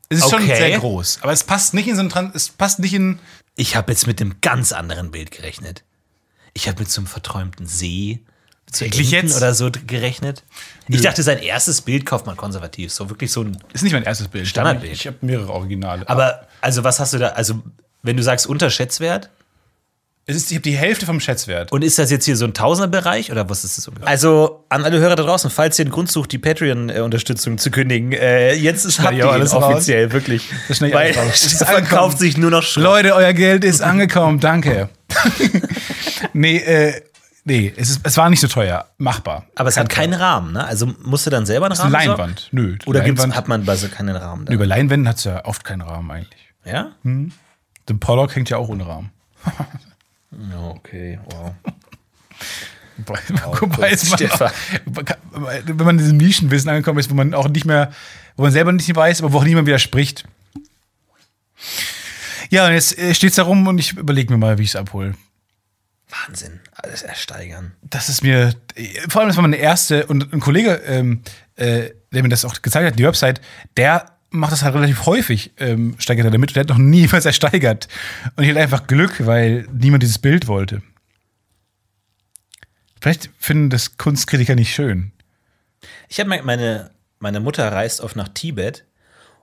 [0.09, 0.55] Es ist schon Okay.
[0.55, 3.19] sehr groß, aber es passt nicht in so ein, es passt nicht in,
[3.55, 5.83] Ich habe jetzt mit einem ganz anderen Bild gerechnet.
[6.53, 8.21] Ich habe mit so einem verträumten See
[8.71, 9.37] zu Wirklich Enten jetzt?
[9.37, 10.43] oder so gerechnet.
[10.87, 12.91] Ich dachte, sein erstes Bild kauft man konservativ.
[12.91, 13.57] So wirklich so ein.
[13.73, 14.47] ist nicht mein erstes Bild.
[14.47, 14.93] Standardbild.
[14.93, 16.07] Ich habe mehrere Originale.
[16.07, 17.29] Aber, also, was hast du da?
[17.29, 17.61] Also,
[18.01, 19.29] wenn du sagst unterschätzwert,
[20.27, 21.71] es ist, ich habe die Hälfte vom Schätzwert.
[21.71, 24.07] und ist das jetzt hier so ein Tausenderbereich oder was ist das ungefähr?
[24.07, 28.11] Also, an alle Hörer da draußen, falls ihr einen Grund sucht, die Patreon-Unterstützung zu kündigen,
[28.11, 29.63] äh, jetzt ist habt ihr alles raus.
[29.63, 30.47] offiziell, wirklich.
[30.67, 31.25] Das ich Weil raus.
[31.45, 32.01] Ist Stefan angekommen.
[32.01, 32.83] kauft sich nur noch Schrott.
[32.83, 34.89] Leute, euer Geld ist angekommen, danke.
[36.33, 37.01] nee, äh,
[37.43, 38.85] nee, es, ist, es war nicht so teuer.
[38.97, 39.45] Machbar.
[39.55, 40.63] Aber es hat keinen Rahmen, ne?
[40.63, 41.93] Also musst du dann selber einen eine Rahmen?
[41.93, 42.49] Leinwand.
[42.51, 42.77] Nö.
[42.77, 44.45] die Oder Leinwand, hat man bei so keinen Rahmen?
[44.45, 44.53] Da?
[44.53, 46.41] Über Leinwänden hat es ja oft keinen Rahmen eigentlich.
[46.63, 46.91] Ja?
[47.03, 49.11] Der Pollock hängt ja auch ohne Rahmen.
[50.31, 51.53] Ja, okay, wow.
[52.97, 53.19] Wobei,
[53.61, 54.19] wobei es man
[55.65, 57.91] wenn man in diesem Nischenwissen angekommen ist, wo man auch nicht mehr,
[58.35, 60.25] wo man selber nicht weiß, aber wo auch niemand widerspricht.
[62.49, 64.75] Ja, und jetzt steht es da rum und ich überlege mir mal, wie ich es
[64.75, 65.15] abhole.
[66.09, 66.59] Wahnsinn.
[66.73, 67.73] Alles ersteigern.
[67.81, 68.53] das ist mir,
[69.07, 71.21] vor allem, das war meine erste, und ein Kollege, ähm,
[71.55, 73.39] äh, der mir das auch gezeigt hat, die Website,
[73.77, 77.11] der macht das halt relativ häufig, ähm, steigert er damit, und der hat noch nie
[77.11, 77.87] was ersteigert.
[78.35, 80.81] Und ich hatte einfach Glück, weil niemand dieses Bild wollte.
[82.99, 85.11] Vielleicht finden das Kunstkritiker nicht schön.
[86.07, 88.85] Ich habe meine, meine Mutter reist oft nach Tibet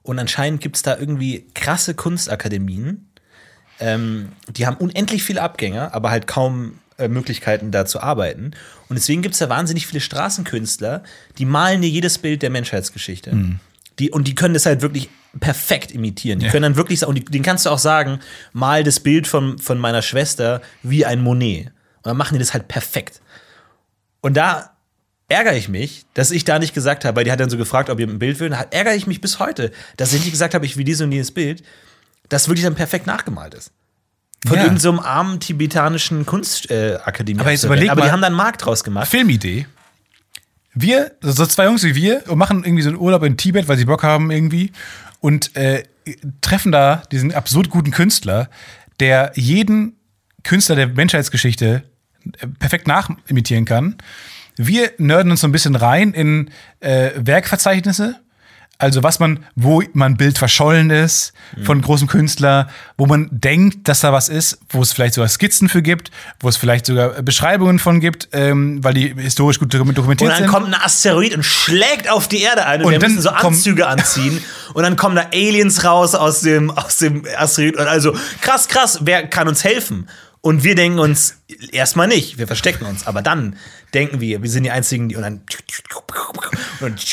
[0.03, 3.11] und anscheinend gibt es da irgendwie krasse Kunstakademien.
[3.81, 8.53] Ähm, die haben unendlich viele Abgänger, aber halt kaum äh, Möglichkeiten da zu arbeiten.
[8.89, 11.03] Und deswegen gibt es da wahnsinnig viele Straßenkünstler,
[11.39, 13.31] die malen dir jedes Bild der Menschheitsgeschichte.
[13.99, 15.09] Die, und die können das halt wirklich
[15.41, 16.39] perfekt imitieren.
[16.39, 18.21] Die können dann wirklich sagen, und denen kannst du auch sagen,
[18.53, 21.67] mal das Bild von, von meiner Schwester wie ein Monet.
[21.67, 23.21] Und dann machen die das halt perfekt.
[24.21, 24.71] Und da
[25.29, 27.91] ärgere ich mich, dass ich da nicht gesagt habe, weil die hat dann so gefragt,
[27.91, 28.49] ob ihr ein Bild will.
[28.49, 31.13] Da ärgere ich mich bis heute, dass ich nicht gesagt habe, ich will dieses und
[31.13, 31.63] jenes Bild,
[32.29, 33.73] das wirklich dann perfekt nachgemalt ist.
[34.47, 34.63] Von Ja.
[34.65, 37.39] irgendeinem so armen tibetanischen Kunstakademie.
[37.39, 39.09] Äh, Aber jetzt überleg Aber die mal- haben da einen Markt draus gemacht.
[39.09, 39.67] Filmidee.
[40.81, 43.85] Wir, so zwei Jungs wie wir, machen irgendwie so einen Urlaub in Tibet, weil sie
[43.85, 44.73] Bock haben irgendwie.
[45.21, 45.85] Und äh,
[46.41, 48.49] treffen da diesen absurd guten Künstler,
[49.01, 49.97] der jeden
[50.45, 51.83] Künstler der Menschheitsgeschichte
[52.39, 53.97] äh, perfekt nachimitieren kann.
[54.57, 56.51] Wir nerden uns so ein bisschen rein in
[56.81, 58.17] äh, Werkverzeichnisse.
[58.81, 61.33] Also was man, wo man Bild verschollen ist
[61.65, 65.69] von großem Künstler, wo man denkt, dass da was ist, wo es vielleicht sogar Skizzen
[65.69, 69.99] für gibt, wo es vielleicht sogar Beschreibungen von gibt, ähm, weil die historisch gut Und
[69.99, 70.47] dokumentiert dann sind.
[70.47, 73.87] kommt ein Asteroid und schlägt auf die Erde ein und, Und wir müssen so Anzüge
[73.89, 74.41] anziehen
[74.75, 79.01] und dann kommen da Aliens raus aus dem, aus dem Asteroid und also krass, krass,
[79.03, 80.09] wer kann uns helfen?
[80.41, 81.39] Und wir denken uns
[81.73, 83.57] erstmal nicht, wir verstecken uns, aber dann
[83.93, 85.41] denken wir, wir sind die einzigen, die und dann
[86.81, 87.09] und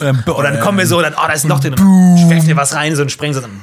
[0.00, 2.56] dann, und dann kommen wir so und dann, oh, da ist noch drin, werfen dir
[2.56, 3.62] was rein, so und sprengen so dann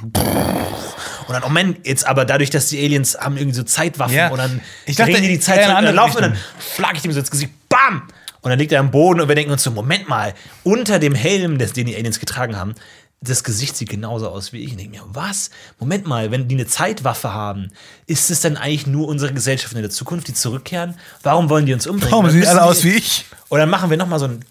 [1.28, 4.30] und dann, oh Moment, jetzt aber dadurch, dass die Aliens haben irgendwie so Zeitwaffen Ja.
[4.30, 6.22] und dann Ich dachte, drehen die die Zeit eher in zurück und dann laufen und
[6.24, 8.04] dann flag ich dem so ins Gesicht, bam!
[8.42, 10.34] Und dann liegt er am Boden und wir denken uns so, Moment mal,
[10.64, 12.76] unter dem Helm, des, den die Aliens getragen haben,
[13.24, 14.74] das Gesicht sieht genauso aus wie ich.
[14.74, 15.50] Und ich denke mir, was?
[15.80, 17.72] Moment mal, wenn die eine Zeitwaffe haben,
[18.06, 20.96] ist es dann eigentlich nur unsere Gesellschaft in der Zukunft, die zurückkehren?
[21.22, 22.12] Warum wollen die uns umbringen?
[22.12, 23.26] Warum sehen alle aus wie ich?
[23.50, 24.46] Und dann machen wir nochmal so ein.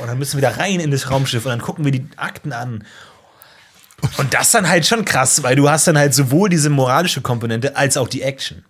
[0.00, 2.52] Und dann müssen wir da rein in das Raumschiff und dann gucken wir die Akten
[2.52, 2.84] an.
[4.18, 7.76] Und das dann halt schon krass, weil du hast dann halt sowohl diese moralische Komponente
[7.76, 8.64] als auch die Action.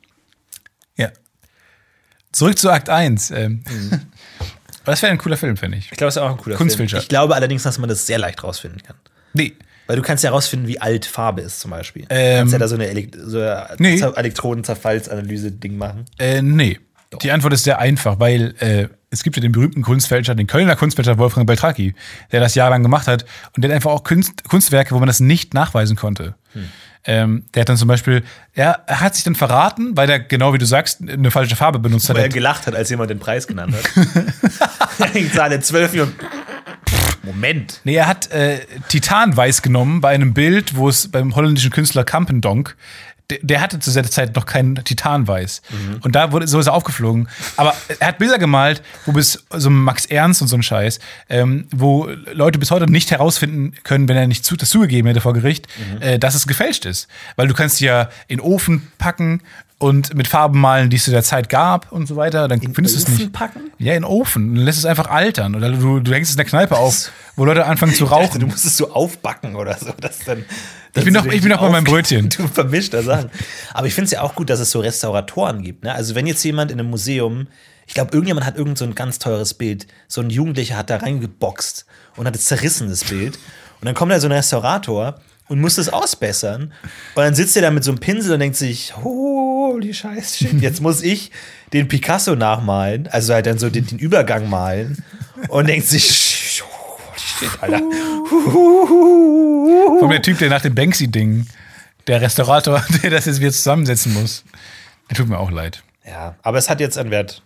[0.97, 1.11] Ja.
[2.33, 3.31] Zurück zu Akt 1.
[3.33, 3.65] Ähm.
[4.85, 5.85] Das wäre ein cooler Film, finde ich.
[5.91, 6.57] Ich glaube, das ist auch ein cooler.
[6.57, 6.87] Film.
[6.99, 8.97] Ich glaube allerdings, dass man das sehr leicht rausfinden kann.
[9.33, 9.53] Nee.
[9.87, 12.03] Weil du kannst ja rausfinden, wie alt Farbe ist zum Beispiel.
[12.03, 13.39] Du Ähm, kannst ja da so eine, Elekt so
[13.79, 13.97] Nee.
[13.97, 16.05] Zer- Elektronenzerfallsanalyse-Ding machen.
[16.19, 16.79] Äh, nee.
[17.23, 20.75] Die Antwort ist sehr einfach, weil äh, es gibt ja den berühmten Kunstfälscher, den Kölner
[20.75, 21.95] Kunstfälscher Wolfgang Beltraki,
[22.33, 23.25] der das jahrelang gemacht hat
[23.55, 26.35] und der hat einfach auch Kunst, Kunstwerke, wo man das nicht nachweisen konnte.
[26.55, 26.69] Hm.
[27.07, 28.23] Ähm, der hat dann zum Beispiel,
[28.55, 31.79] ja, er hat sich dann verraten, weil er, genau wie du sagst, eine falsche Farbe
[31.79, 32.17] benutzt hat.
[32.17, 35.15] Weil er gelacht hat, als jemand den Preis genannt hat.
[35.15, 36.15] ich zahle 12 Millionen.
[37.23, 37.81] Moment.
[37.85, 42.77] Nee, er hat äh, Titanweiß genommen bei einem Bild, wo es beim holländischen Künstler Kampendonk,
[43.31, 45.63] der, hatte zu dieser Zeit noch kein Titanweiß.
[46.03, 47.29] Und da wurde so ist er aufgeflogen.
[47.57, 50.99] Aber er hat Bilder gemalt, wo bis so Max Ernst und so ein Scheiß,
[51.31, 55.21] ähm, wo Leute bis heute nicht herausfinden können, wenn er nicht zu, das zugegeben hätte
[55.21, 55.69] vor Gericht,
[56.01, 57.09] äh, dass es gefälscht ist.
[57.37, 59.41] Weil du kannst ja in den Ofen packen
[59.85, 62.49] und mit Farben malen, die es zu der Zeit gab und so weiter.
[62.49, 63.33] Dann findest du es nicht.
[63.33, 63.71] packen?
[63.79, 64.55] Ja, in den Ofen.
[64.55, 65.55] Dann lässt es einfach altern.
[65.55, 68.25] Oder du, du hängst es in der Kneipe auf, wo Leute anfangen zu Ich dachte,
[68.25, 68.41] rauchen.
[68.41, 69.93] du musst es so aufbacken oder so.
[70.01, 70.45] Dass dann,
[70.97, 72.29] Ich bin noch- ich bin noch bei meinem Brötchen.
[72.37, 73.31] Du vermischter Sachen.
[73.73, 75.85] Aber ich finde es ja auch gut, dass es so Restauratoren gibt.
[75.85, 75.95] Ne?
[75.95, 77.47] Also wenn jetzt jemand in einem Museum,
[77.87, 80.97] ich glaube, irgendjemand hat irgend so ein ganz teures Bild, so ein Jugendlicher hat da
[80.97, 81.85] reingeboxt
[82.17, 83.37] und hat es zerrissen, das Bild.
[83.81, 85.17] Und dann kommt da so ein Restaurator
[85.49, 86.73] und muss das ausbessern.
[87.15, 90.61] Und dann sitzt er da mit so einem Pinsel und denkt sich, holy Scheiß, shit,
[90.61, 91.31] jetzt muss ich
[91.73, 95.03] den Picasso nachmalen, also halt dann so den, den Übergang malen
[95.49, 97.83] und denkt sich, holy shit, Alter.
[100.01, 101.47] Von der Typ, der nach dem Banksy-Ding,
[102.07, 104.45] der Restaurator, der das jetzt wieder zusammensetzen muss.
[105.11, 105.83] Der tut mir auch leid.
[106.07, 107.43] Ja, aber es hat jetzt einen Wert.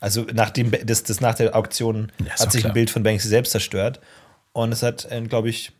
[0.00, 2.72] Also nach, dem, das, das nach der Auktion Ja, hat sich klar.
[2.72, 4.00] ein Bild von Banksy selbst zerstört.
[4.52, 5.72] Und es hat, glaube ich,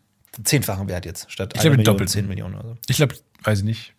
[0.44, 1.30] zehnfachen Wert jetzt.
[1.30, 2.08] Statt Ich glaube, doppelten.
[2.08, 2.76] 10 Millionen oder so.
[2.88, 3.94] Ich glaube, weiß ich nicht.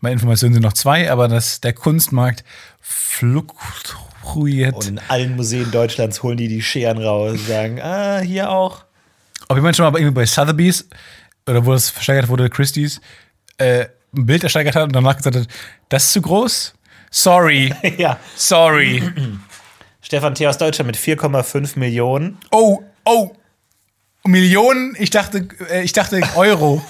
[0.00, 2.44] Meine Informationen sind noch zwei, aber das, der Kunstmarkt
[2.80, 4.74] fluktuiert.
[4.74, 8.84] Und in allen Museen Deutschlands holen die die Scheren raus und sagen, ah, hier auch.
[9.48, 10.88] Ob jemand schon mal irgendwie bei Sotheby's
[11.46, 13.00] oder wo das versteigert wurde, Christie's,
[13.58, 15.46] äh, ein Bild ersteigert hat und danach gesagt hat,
[15.88, 16.74] das ist zu groß?
[17.10, 18.18] Sorry, ja.
[18.34, 19.02] sorry.
[20.00, 20.46] Stefan T.
[20.48, 22.38] aus Deutschland mit 4,5 Millionen.
[22.50, 23.36] Oh, oh.
[24.24, 24.94] Millionen?
[24.98, 26.82] Ich dachte, äh, ich dachte Euro.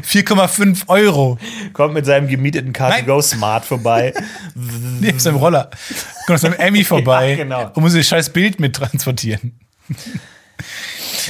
[0.00, 1.38] 4,5 Euro.
[1.74, 4.14] Kommt mit seinem gemieteten Car2Go Smart vorbei.
[4.54, 5.70] Nee, auf seinem Roller.
[6.26, 7.70] Kommt auf seinem Emmy vorbei Ja, genau.
[7.74, 9.52] und muss das scheiß Bild mittransportieren.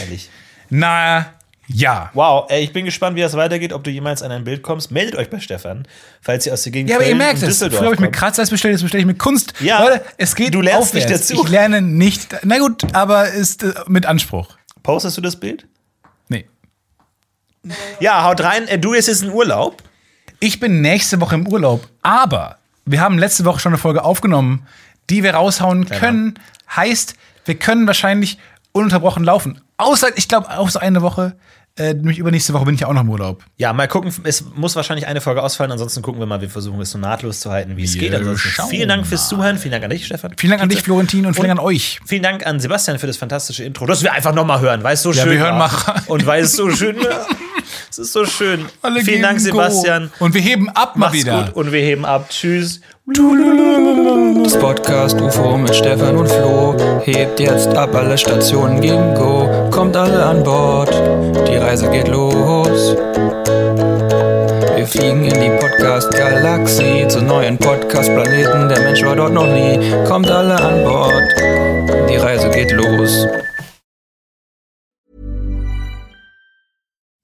[0.01, 0.31] Ehrlich.
[0.71, 1.27] Na,
[1.67, 2.11] ja.
[2.15, 4.91] Wow, ey, ich bin gespannt, wie das weitergeht, ob du jemals an ein Bild kommst.
[4.91, 5.87] Meldet euch bei Stefan,
[6.21, 7.59] falls ihr aus der Gegend Ja, aber ihr merkt es.
[7.59, 8.17] Früher habe ich mit kommt.
[8.17, 9.55] Kratzer bestelle, jetzt bestelle ich mit Kunst.
[9.61, 11.29] Ja, Leute, es geht du lernst nicht aufwärts.
[11.29, 11.43] dazu.
[11.45, 12.37] Ich lerne nicht.
[12.45, 14.57] Na gut, aber ist äh, mit Anspruch.
[14.83, 15.67] Postest du das Bild?
[16.29, 16.47] Nee.
[18.01, 18.67] Ja, haut rein.
[18.69, 19.83] Äh, Du, es ist ein Urlaub.
[20.41, 24.67] Ich bin nächste Woche im Urlaub, aber wir haben letzte Woche schon eine Folge aufgenommen,
[25.09, 26.39] die wir raushauen können.
[26.75, 28.39] Heißt, wir können wahrscheinlich
[28.73, 29.61] ununterbrochen laufen.
[29.77, 31.37] Außer, ich glaube, außer eine Woche.
[31.79, 33.43] Äh, nämlich übernächste Woche bin ich ja auch noch im Urlaub.
[33.57, 34.13] Ja, mal gucken.
[34.25, 35.73] Es muss wahrscheinlich eine Folge ausfallen.
[35.73, 36.41] Ansonsten gucken wir mal.
[36.43, 38.15] Wir versuchen es so nahtlos zu halten, wie es geht.
[38.15, 39.57] Ansonsten vielen Dank fürs Zuhören.
[39.57, 40.33] Vielen Dank an dich, Stefan.
[40.37, 41.99] Vielen Dank an dich, Florentin, und vielen Dank an euch.
[42.05, 43.87] Vielen Dank an Sebastian für das fantastische Intro.
[43.87, 45.71] Das wir einfach nochmal hören, weil es so Ja, schön wir hören war.
[45.71, 46.03] mal rein.
[46.09, 46.97] Und weil es so schön.
[47.91, 48.67] Es ist so schön.
[48.83, 49.63] Alle Vielen Dank, geben Go.
[49.63, 50.11] Sebastian.
[50.19, 51.45] Und wir heben ab mal Mach's wieder.
[51.45, 52.29] gut und wir heben ab.
[52.31, 52.81] Tschüss.
[53.05, 59.49] Das Podcast UFO mit Stefan und Flo hebt jetzt ab, alle Stationen gehen Go.
[59.73, 60.95] Kommt alle an Bord,
[61.49, 62.95] die Reise geht los.
[64.77, 68.69] Wir fliegen in die Podcast-Galaxie zu neuen Podcast-Planeten.
[68.69, 69.81] Der Mensch war dort noch nie.
[70.07, 73.27] Kommt alle an Bord, die Reise geht los.